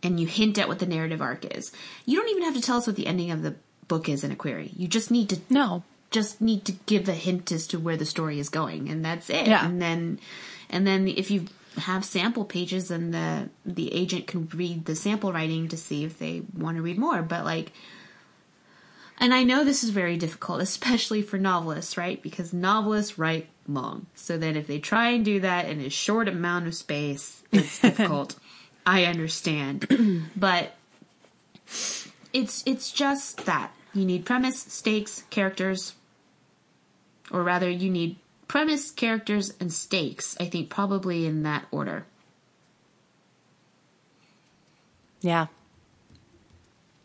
and 0.02 0.20
you 0.20 0.28
hint 0.28 0.58
at 0.58 0.68
what 0.68 0.80
the 0.80 0.86
narrative 0.86 1.22
arc 1.22 1.44
is. 1.54 1.72
You 2.06 2.20
don't 2.20 2.30
even 2.30 2.44
have 2.44 2.56
to 2.56 2.62
tell 2.62 2.78
us 2.78 2.88
what 2.88 2.96
the 2.96 3.08
ending 3.08 3.32
of 3.32 3.42
the 3.42 3.56
book 3.88 4.08
is 4.08 4.24
in 4.24 4.32
a 4.32 4.36
query. 4.36 4.72
You 4.78 4.88
just 4.88 5.12
need 5.12 5.30
to 5.30 5.40
no, 5.50 5.84
just 6.12 6.40
need 6.40 6.66
to 6.66 6.74
give 6.86 7.10
a 7.10 7.14
hint 7.14 7.52
as 7.52 7.68
to 7.68 7.80
where 7.80 7.98
the 7.98 8.06
story 8.06 8.40
is 8.40 8.50
going, 8.50 8.90
and 8.90 9.04
that's 9.04 9.30
it. 9.30 9.48
Yeah. 9.48 9.66
And 9.66 9.82
then, 9.82 10.20
and 10.70 10.88
then 10.88 11.08
if 11.08 11.30
you 11.30 11.48
have 11.78 12.06
sample 12.06 12.46
pages, 12.46 12.92
and 12.92 13.14
the 13.14 13.50
the 13.66 13.94
agent 13.94 14.28
can 14.28 14.48
read 14.48 14.86
the 14.86 14.96
sample 14.96 15.32
writing 15.32 15.68
to 15.70 15.78
see 15.78 16.04
if 16.04 16.20
they 16.20 16.44
want 16.56 16.78
to 16.78 16.84
read 16.84 16.98
more. 16.98 17.22
But 17.22 17.46
like, 17.46 17.72
and 19.20 19.34
I 19.34 19.44
know 19.44 19.64
this 19.64 19.84
is 19.84 19.92
very 19.92 20.18
difficult, 20.18 20.62
especially 20.62 21.22
for 21.22 21.38
novelists, 21.38 21.98
right? 21.98 22.22
Because 22.22 22.54
novelists 22.54 23.18
write 23.18 23.48
long, 23.68 24.08
so 24.16 24.38
that 24.38 24.56
if 24.56 24.68
they 24.68 24.80
try 24.80 25.10
and 25.10 25.24
do 25.24 25.40
that 25.40 25.70
in 25.70 25.82
a 25.82 25.90
short 25.90 26.28
amount 26.28 26.68
of 26.68 26.76
space, 26.76 27.44
it's 27.52 27.80
difficult. 27.82 28.36
I 28.86 29.06
understand. 29.06 30.30
but 30.36 30.76
it's 32.34 32.64
it's 32.66 32.92
just 32.92 33.46
that. 33.46 33.72
You 33.94 34.06
need 34.06 34.26
premise, 34.26 34.60
stakes, 34.60 35.24
characters, 35.30 35.96
or 37.32 37.42
rather 37.42 37.70
you 37.70 37.90
need 37.90 38.18
premise, 38.48 38.92
characters, 38.92 39.54
and 39.60 39.72
stakes. 39.72 40.38
I 40.40 40.46
think 40.46 40.70
probably 40.70 41.26
in 41.26 41.44
that 41.44 41.66
order. 41.72 42.06
Yeah. 45.22 45.48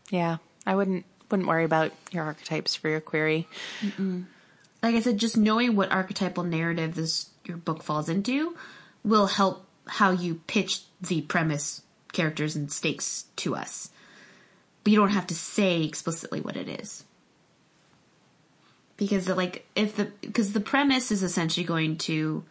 Yeah, 0.09 0.37
I 0.65 0.75
wouldn't 0.75 1.05
wouldn't 1.31 1.49
worry 1.49 1.63
about 1.63 1.91
your 2.11 2.23
archetypes 2.23 2.75
for 2.75 2.87
your 2.87 3.01
query. 3.01 3.47
Mm-mm. 3.81 4.25
Like 4.83 4.93
I 4.93 4.99
said, 4.99 5.17
just 5.17 5.35
knowing 5.35 5.75
what 5.75 5.91
archetypal 5.91 6.43
narrative 6.43 6.93
this 6.93 7.29
your 7.45 7.57
book 7.57 7.81
falls 7.81 8.09
into 8.09 8.55
will 9.03 9.25
help 9.25 9.65
how 9.87 10.11
you 10.11 10.35
pitch 10.47 10.81
the 11.01 11.21
premise, 11.21 11.81
characters, 12.11 12.55
and 12.55 12.71
stakes 12.71 13.25
to 13.37 13.55
us. 13.55 13.89
But 14.83 14.91
you 14.93 14.99
don't 14.99 15.09
have 15.09 15.27
to 15.27 15.35
say 15.35 15.83
explicitly 15.83 16.41
what 16.41 16.55
it 16.55 16.69
is. 16.69 17.03
Because 18.97 19.27
like 19.27 19.65
if 19.75 19.95
the 19.95 20.05
because 20.21 20.53
the 20.53 20.59
premise 20.59 21.11
is 21.11 21.23
essentially 21.23 21.65
going 21.65 21.97
to 21.99 22.43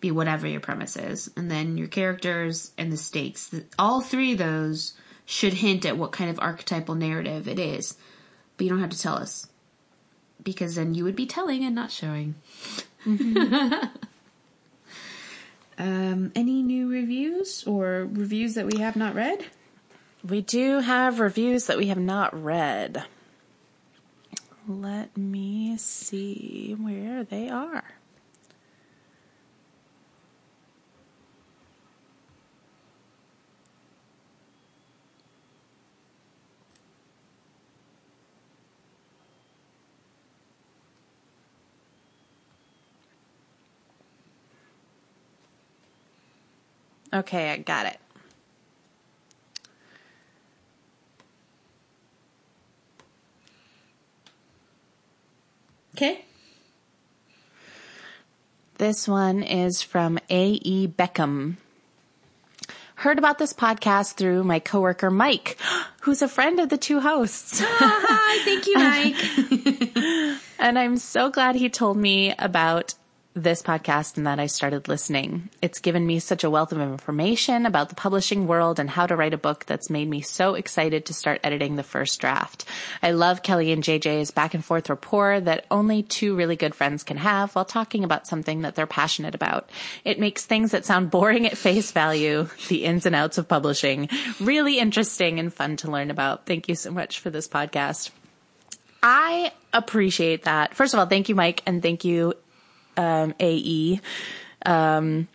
be 0.00 0.10
whatever 0.10 0.46
your 0.46 0.60
premise 0.60 0.96
is, 0.96 1.30
and 1.36 1.50
then 1.50 1.76
your 1.76 1.88
characters 1.88 2.72
and 2.78 2.92
the 2.92 2.96
stakes, 2.96 3.54
all 3.78 4.00
three 4.00 4.32
of 4.32 4.38
those 4.38 4.94
should 5.24 5.54
hint 5.54 5.86
at 5.86 5.96
what 5.96 6.12
kind 6.12 6.30
of 6.30 6.38
archetypal 6.40 6.94
narrative 6.94 7.48
it 7.48 7.58
is. 7.58 7.96
But 8.56 8.64
you 8.64 8.70
don't 8.70 8.80
have 8.80 8.90
to 8.90 9.00
tell 9.00 9.16
us. 9.16 9.46
Because 10.42 10.74
then 10.74 10.94
you 10.94 11.04
would 11.04 11.16
be 11.16 11.26
telling 11.26 11.64
and 11.64 11.74
not 11.74 11.90
showing. 11.90 12.34
Mm-hmm. 13.04 13.86
Um, 15.80 16.30
any 16.34 16.62
new 16.62 16.90
reviews 16.90 17.64
or 17.66 18.06
reviews 18.12 18.52
that 18.54 18.66
we 18.66 18.80
have 18.80 18.96
not 18.96 19.14
read? 19.14 19.46
We 20.22 20.42
do 20.42 20.80
have 20.80 21.20
reviews 21.20 21.68
that 21.68 21.78
we 21.78 21.86
have 21.86 21.98
not 21.98 22.38
read. 22.44 23.02
Let 24.70 25.16
me 25.16 25.76
see 25.78 26.76
where 26.78 27.24
they 27.24 27.48
are. 27.48 27.82
Okay, 47.12 47.50
I 47.50 47.56
got 47.56 47.86
it. 47.86 47.98
Okay. 56.00 56.24
This 58.78 59.06
one 59.06 59.42
is 59.42 59.82
from 59.82 60.18
A.E. 60.30 60.88
Beckham. 60.88 61.56
Heard 62.94 63.18
about 63.18 63.36
this 63.36 63.52
podcast 63.52 64.14
through 64.14 64.44
my 64.44 64.60
coworker 64.60 65.10
Mike, 65.10 65.58
who's 66.00 66.22
a 66.22 66.28
friend 66.28 66.58
of 66.58 66.70
the 66.70 66.78
two 66.78 67.00
hosts. 67.00 67.60
Hi, 67.62 68.44
thank 68.46 68.66
you, 68.66 68.76
Mike. 70.36 70.40
and 70.58 70.78
I'm 70.78 70.96
so 70.96 71.28
glad 71.28 71.56
he 71.56 71.68
told 71.68 71.98
me 71.98 72.34
about 72.38 72.94
this 73.34 73.62
podcast 73.62 74.16
and 74.16 74.26
that 74.26 74.40
I 74.40 74.46
started 74.46 74.88
listening. 74.88 75.50
It's 75.62 75.78
given 75.78 76.04
me 76.04 76.18
such 76.18 76.42
a 76.42 76.50
wealth 76.50 76.72
of 76.72 76.80
information 76.80 77.64
about 77.64 77.88
the 77.88 77.94
publishing 77.94 78.48
world 78.48 78.80
and 78.80 78.90
how 78.90 79.06
to 79.06 79.14
write 79.14 79.34
a 79.34 79.38
book 79.38 79.66
that's 79.66 79.88
made 79.88 80.08
me 80.08 80.20
so 80.20 80.54
excited 80.54 81.06
to 81.06 81.14
start 81.14 81.40
editing 81.44 81.76
the 81.76 81.84
first 81.84 82.20
draft. 82.20 82.64
I 83.02 83.12
love 83.12 83.44
Kelly 83.44 83.70
and 83.70 83.84
JJ's 83.84 84.32
back 84.32 84.54
and 84.54 84.64
forth 84.64 84.90
rapport 84.90 85.40
that 85.40 85.64
only 85.70 86.02
two 86.02 86.34
really 86.34 86.56
good 86.56 86.74
friends 86.74 87.04
can 87.04 87.18
have 87.18 87.54
while 87.54 87.64
talking 87.64 88.02
about 88.02 88.26
something 88.26 88.62
that 88.62 88.74
they're 88.74 88.86
passionate 88.86 89.36
about. 89.36 89.70
It 90.04 90.18
makes 90.18 90.44
things 90.44 90.72
that 90.72 90.84
sound 90.84 91.12
boring 91.12 91.46
at 91.46 91.56
face 91.56 91.92
value, 91.92 92.48
the 92.68 92.84
ins 92.84 93.06
and 93.06 93.14
outs 93.14 93.38
of 93.38 93.46
publishing, 93.46 94.08
really 94.40 94.80
interesting 94.80 95.38
and 95.38 95.54
fun 95.54 95.76
to 95.78 95.90
learn 95.90 96.10
about. 96.10 96.46
Thank 96.46 96.68
you 96.68 96.74
so 96.74 96.90
much 96.90 97.20
for 97.20 97.30
this 97.30 97.46
podcast. 97.46 98.10
I 99.02 99.52
appreciate 99.72 100.44
that. 100.44 100.74
First 100.74 100.94
of 100.94 101.00
all, 101.00 101.06
thank 101.06 101.28
you, 101.28 101.34
Mike, 101.34 101.62
and 101.64 101.80
thank 101.80 102.04
you, 102.04 102.34
um, 102.96 103.34
AE. 103.40 104.00
Um, 104.66 105.28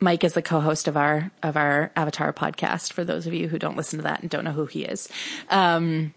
Mike 0.00 0.24
is 0.24 0.32
the 0.32 0.42
co-host 0.42 0.88
of 0.88 0.96
our 0.96 1.30
of 1.42 1.56
our 1.56 1.92
Avatar 1.94 2.32
podcast. 2.32 2.92
For 2.92 3.04
those 3.04 3.26
of 3.26 3.34
you 3.34 3.48
who 3.48 3.58
don't 3.58 3.76
listen 3.76 3.98
to 3.98 4.04
that 4.04 4.22
and 4.22 4.30
don't 4.30 4.44
know 4.44 4.52
who 4.52 4.66
he 4.66 4.84
is, 4.84 5.08
um, 5.50 6.14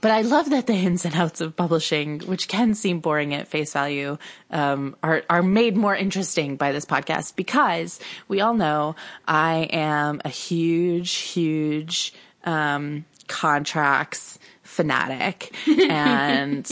but 0.00 0.12
I 0.12 0.20
love 0.20 0.50
that 0.50 0.66
the 0.66 0.74
ins 0.74 1.04
and 1.04 1.14
outs 1.14 1.40
of 1.40 1.56
publishing, 1.56 2.20
which 2.20 2.46
can 2.46 2.74
seem 2.74 3.00
boring 3.00 3.32
at 3.32 3.48
face 3.48 3.72
value, 3.72 4.18
um, 4.50 4.94
are 5.02 5.22
are 5.28 5.42
made 5.42 5.76
more 5.76 5.96
interesting 5.96 6.56
by 6.56 6.72
this 6.72 6.84
podcast 6.84 7.34
because 7.36 7.98
we 8.28 8.40
all 8.40 8.54
know 8.54 8.94
I 9.26 9.66
am 9.72 10.20
a 10.24 10.28
huge, 10.28 11.10
huge 11.10 12.12
um, 12.44 13.06
contracts 13.26 14.38
fanatic. 14.74 15.54
And 15.94 16.68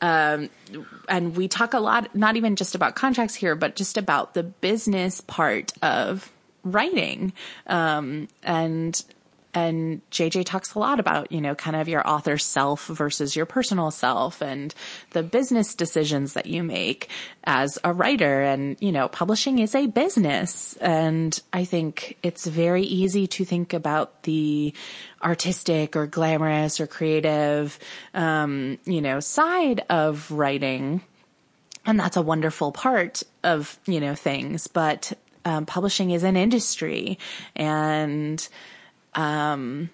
um, 0.00 0.48
and 1.08 1.36
we 1.36 1.48
talk 1.48 1.74
a 1.74 1.78
lot 1.78 2.14
not 2.14 2.36
even 2.36 2.56
just 2.56 2.74
about 2.74 2.94
contracts 2.94 3.34
here 3.34 3.54
but 3.54 3.76
just 3.76 3.98
about 3.98 4.34
the 4.34 4.42
business 4.42 5.20
part 5.20 5.72
of 5.82 6.30
writing. 6.64 7.32
Um, 7.66 8.28
and 8.42 9.02
and 9.54 10.00
JJ 10.10 10.46
talks 10.46 10.74
a 10.74 10.78
lot 10.78 10.98
about, 10.98 11.30
you 11.30 11.40
know, 11.40 11.54
kind 11.54 11.76
of 11.76 11.86
your 11.86 12.06
author 12.08 12.38
self 12.38 12.86
versus 12.86 13.36
your 13.36 13.44
personal 13.44 13.90
self 13.90 14.40
and 14.40 14.74
the 15.10 15.22
business 15.22 15.74
decisions 15.74 16.32
that 16.32 16.46
you 16.46 16.62
make 16.62 17.10
as 17.44 17.78
a 17.84 17.92
writer. 17.92 18.40
And, 18.40 18.78
you 18.80 18.92
know, 18.92 19.08
publishing 19.08 19.58
is 19.58 19.74
a 19.74 19.88
business. 19.88 20.74
And 20.80 21.38
I 21.52 21.66
think 21.66 22.16
it's 22.22 22.46
very 22.46 22.82
easy 22.82 23.26
to 23.26 23.44
think 23.44 23.74
about 23.74 24.22
the 24.22 24.72
artistic 25.22 25.96
or 25.96 26.06
glamorous 26.06 26.80
or 26.80 26.86
creative, 26.86 27.78
um, 28.14 28.78
you 28.86 29.02
know, 29.02 29.20
side 29.20 29.84
of 29.90 30.30
writing. 30.30 31.02
And 31.84 32.00
that's 32.00 32.16
a 32.16 32.22
wonderful 32.22 32.72
part 32.72 33.22
of, 33.42 33.78
you 33.84 34.00
know, 34.00 34.14
things. 34.14 34.66
But 34.66 35.12
um, 35.44 35.66
publishing 35.66 36.12
is 36.12 36.22
an 36.22 36.38
industry 36.38 37.18
and, 37.54 38.48
um, 39.14 39.90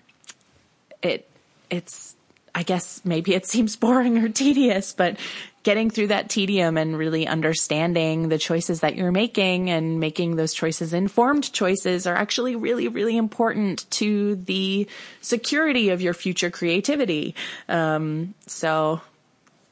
it, 1.03 1.29
it's, 1.71 2.17
I 2.55 2.63
guess 2.63 3.05
maybe 3.05 3.35
it 3.35 3.47
seems 3.55 3.77
boring 3.77 4.19
or 4.19 4.29
tedious, 4.29 4.93
but 4.93 5.17
getting 5.65 5.91
through 5.91 6.07
that 6.07 6.31
tedium 6.31 6.79
and 6.79 6.97
really 6.97 7.27
understanding 7.27 8.31
the 8.31 8.39
choices 8.39 8.81
that 8.81 8.97
you're 8.97 9.13
making 9.13 9.69
and 9.69 10.01
making 10.01 10.37
those 10.37 10.55
choices 10.55 10.95
informed 10.95 11.53
choices 11.53 12.07
are 12.07 12.15
actually 12.15 12.57
really, 12.57 12.89
really 12.89 13.17
important 13.17 13.91
to 13.91 14.37
the 14.37 14.89
security 15.21 15.91
of 15.91 16.01
your 16.01 16.15
future 16.15 16.51
creativity. 16.51 17.35
Um, 17.69 18.35
so 18.47 19.03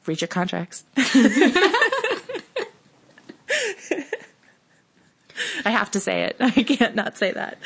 read 0.05 0.21
your 0.21 0.27
contracts. 0.27 0.83
I 5.65 5.71
have 5.71 5.91
to 5.91 5.99
say 5.99 6.23
it. 6.23 6.37
I 6.39 6.51
can't 6.63 6.95
not 6.95 7.17
say 7.17 7.31
that. 7.31 7.57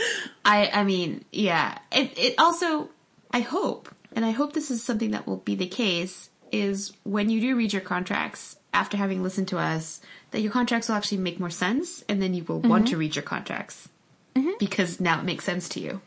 I 0.45 0.69
I 0.74 0.84
mean, 0.84 1.26
yeah. 1.32 1.78
It 1.91 2.17
it 2.17 2.36
also 2.38 2.89
I 3.32 3.39
hope, 3.41 3.93
and 4.13 4.26
I 4.26 4.32
hope 4.32 4.53
this 4.53 4.72
is 4.72 4.84
something 4.84 5.11
that 5.11 5.28
will 5.28 5.38
be 5.38 5.55
the 5.55 5.67
case, 5.67 6.30
is 6.51 6.93
when 7.03 7.30
you 7.30 7.39
do 7.39 7.55
read 7.55 7.74
your 7.74 7.82
contracts 7.82 8.57
after 8.74 8.97
having 8.97 9.24
listened 9.24 9.47
to 9.49 9.57
us, 9.57 10.01
that 10.32 10.41
your 10.41 10.51
contracts 10.51 10.88
will 10.88 10.95
actually 10.95 11.17
make 11.19 11.39
more 11.39 11.49
sense, 11.49 12.03
and 12.07 12.22
then 12.22 12.34
you 12.34 12.43
will 12.43 12.59
mm-hmm. 12.59 12.69
want 12.69 12.88
to 12.89 12.97
read 12.97 13.15
your 13.15 13.24
contracts 13.24 13.89
mm-hmm. 14.36 14.51
because 14.59 14.99
now 14.99 15.19
it 15.19 15.24
makes 15.24 15.45
sense 15.45 15.69
to 15.69 15.80
you. 15.80 16.01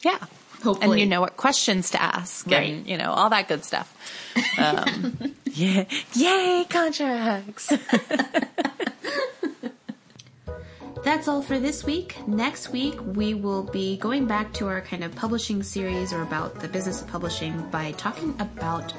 Yeah. 0.00 0.18
Hopefully. 0.62 0.92
And 0.92 1.00
you 1.00 1.06
know 1.06 1.20
what 1.20 1.36
questions 1.36 1.90
to 1.90 2.00
ask 2.00 2.46
right. 2.46 2.74
and, 2.74 2.86
you 2.86 2.96
know, 2.96 3.10
all 3.10 3.30
that 3.30 3.48
good 3.48 3.64
stuff. 3.64 3.92
Um, 4.58 5.34
yeah. 5.46 5.84
Yay, 6.14 6.66
contracts. 6.68 7.72
That's 11.04 11.26
all 11.26 11.42
for 11.42 11.58
this 11.58 11.84
week. 11.84 12.16
Next 12.28 12.68
week, 12.68 12.94
we 13.04 13.34
will 13.34 13.64
be 13.64 13.96
going 13.96 14.26
back 14.26 14.52
to 14.54 14.68
our 14.68 14.80
kind 14.80 15.02
of 15.02 15.12
publishing 15.16 15.64
series 15.64 16.12
or 16.12 16.22
about 16.22 16.60
the 16.60 16.68
business 16.68 17.02
of 17.02 17.08
publishing 17.08 17.60
by 17.70 17.90
talking 17.92 18.36
about 18.38 18.94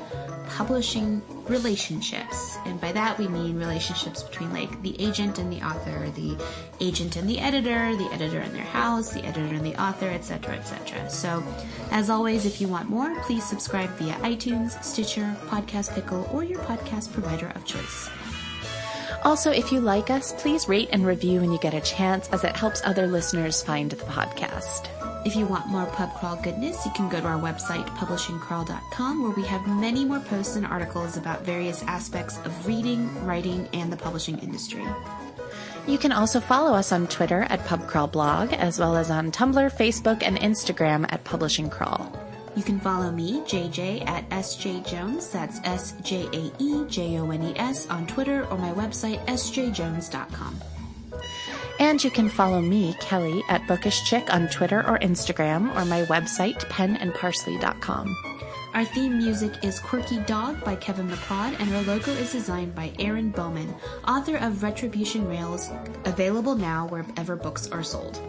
publishing 0.50 1.22
relationships. 1.48 2.58
And 2.66 2.80
by 2.82 2.92
that, 2.92 3.18
we 3.18 3.30
mean 3.30 3.58
relationships 3.58 4.22
between 4.22 4.52
like 4.52 4.82
the 4.82 5.02
agent 5.02 5.40
and 5.40 5.52
the 5.52 5.62
author, 5.62 6.10
the 6.10 6.38
agent 6.82 7.16
and 7.16 7.28
the 7.28 7.40
editor, 7.40 7.96
the 7.96 8.10
editor 8.12 8.40
and 8.40 8.54
their 8.54 8.64
house, 8.64 9.14
the 9.14 9.24
editor 9.24 9.56
and 9.56 9.66
the 9.66 9.82
author, 9.82 10.10
etc., 10.10 10.56
etc. 10.56 11.10
So, 11.10 11.42
as 11.92 12.10
always, 12.10 12.46
if 12.46 12.60
you 12.60 12.68
want 12.68 12.90
more, 12.90 13.16
please 13.22 13.46
subscribe 13.46 13.90
via 13.92 14.16
iTunes, 14.16 14.82
Stitcher, 14.84 15.36
Podcast 15.46 15.96
Pickle, 15.96 16.30
or 16.34 16.44
your 16.44 16.60
podcast 16.60 17.14
provider 17.14 17.48
of 17.56 17.64
choice. 17.64 18.10
Also, 19.24 19.52
if 19.52 19.72
you 19.72 19.80
like 19.80 20.10
us, 20.10 20.34
please 20.42 20.68
rate 20.68 20.90
and 20.92 21.06
review 21.06 21.40
when 21.40 21.52
you 21.52 21.60
get 21.60 21.74
a 21.74 21.82
chance 21.82 22.28
as 22.30 22.44
it 22.44 22.56
helps 22.56 22.82
other 22.84 23.08
listeners 23.08 23.64
find 23.64 23.90
the 23.90 23.96
podcast. 23.96 24.90
If 25.26 25.38
you 25.38 25.46
want 25.46 25.68
more 25.68 25.86
pub 25.86 26.14
crawl 26.16 26.36
goodness, 26.36 26.86
you 26.86 26.92
can 26.92 27.08
go 27.08 27.22
to 27.22 27.28
our 27.28 27.40
website, 27.40 27.88
publishingcrawl.com, 27.96 29.24
where 29.24 29.32
we 29.32 29.44
have 29.46 29.66
many 29.66 30.04
more 30.04 30.20
posts 30.20 30.58
and 30.58 30.66
articles 30.66 31.16
about 31.16 31.46
various 31.46 31.82
aspects 31.84 32.38
of 32.40 32.68
reading, 32.68 33.26
writing, 33.26 33.70
and 33.72 33.92
the 33.92 33.98
publishing 33.98 34.38
industry. 34.40 34.84
You 35.88 35.98
can 35.98 36.12
also 36.12 36.42
follow 36.42 36.74
us 36.74 36.92
on 36.92 37.08
Twitter 37.08 37.44
at 37.50 37.62
PubCrawlBlog, 37.62 38.52
as 38.54 38.78
well 38.78 38.98
as 38.98 39.10
on 39.10 39.32
Tumblr, 39.32 39.72
Facebook, 39.72 40.22
and 40.24 40.38
Instagram 40.38 41.06
at 41.10 41.24
Publishing 41.24 41.70
Crawl. 41.70 42.23
You 42.56 42.64
can 42.64 42.80
follow 42.80 43.12
me, 43.12 43.42
JJ, 43.42 44.08
at 44.08 44.30
SJaeJones. 44.30 45.32
That's 45.32 45.60
S 45.64 45.94
J 46.04 46.28
A 46.32 46.52
E 46.60 46.86
J 46.88 47.20
O 47.20 47.32
N 47.32 47.44
E 47.44 47.54
S 47.56 47.90
on 47.90 48.06
Twitter 48.06 48.46
or 48.48 48.58
my 48.58 48.72
website, 48.72 49.26
sjaejones.com. 49.26 50.62
And 51.80 52.04
you 52.04 52.12
can 52.12 52.30
follow 52.30 52.62
me, 52.62 52.96
Kelly, 53.00 53.44
at 53.50 53.66
Bookish 53.68 54.04
Chick 54.06 54.32
on 54.32 54.48
Twitter 54.50 54.80
or 54.88 55.00
Instagram 55.00 55.76
or 55.76 55.86
my 55.86 56.04
website, 56.04 56.60
penandparsley.com. 56.70 58.16
Our 58.74 58.86
theme 58.86 59.18
music 59.18 59.64
is 59.64 59.80
Quirky 59.80 60.20
Dog 60.22 60.64
by 60.64 60.76
Kevin 60.76 61.08
MacLeod, 61.08 61.56
and 61.60 61.74
our 61.74 61.82
logo 61.84 62.12
is 62.12 62.32
designed 62.32 62.74
by 62.74 62.92
Erin 62.98 63.30
Bowman, 63.30 63.74
author 64.08 64.38
of 64.38 64.64
Retribution 64.64 65.28
Rails, 65.28 65.70
available 66.06 66.56
now 66.56 66.88
wherever 66.88 67.36
books 67.36 67.70
are 67.70 67.84
sold. 67.84 68.20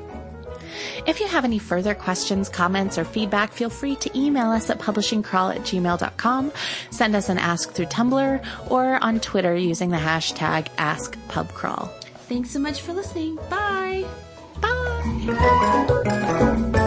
If 1.06 1.20
you 1.20 1.28
have 1.28 1.44
any 1.44 1.58
further 1.58 1.94
questions, 1.94 2.48
comments, 2.48 2.98
or 2.98 3.04
feedback, 3.04 3.52
feel 3.52 3.70
free 3.70 3.96
to 3.96 4.18
email 4.18 4.50
us 4.50 4.70
at 4.70 4.78
publishingcrawl 4.78 5.56
at 5.56 5.62
gmail.com, 5.62 6.52
send 6.90 7.16
us 7.16 7.28
an 7.28 7.38
ask 7.38 7.72
through 7.72 7.86
Tumblr, 7.86 8.70
or 8.70 9.02
on 9.02 9.20
Twitter 9.20 9.56
using 9.56 9.90
the 9.90 9.96
hashtag 9.96 10.68
AskPubCrawl. 10.76 11.90
Thanks 12.28 12.50
so 12.50 12.58
much 12.58 12.80
for 12.80 12.92
listening. 12.92 13.36
Bye. 13.50 14.04
Bye. 14.60 16.80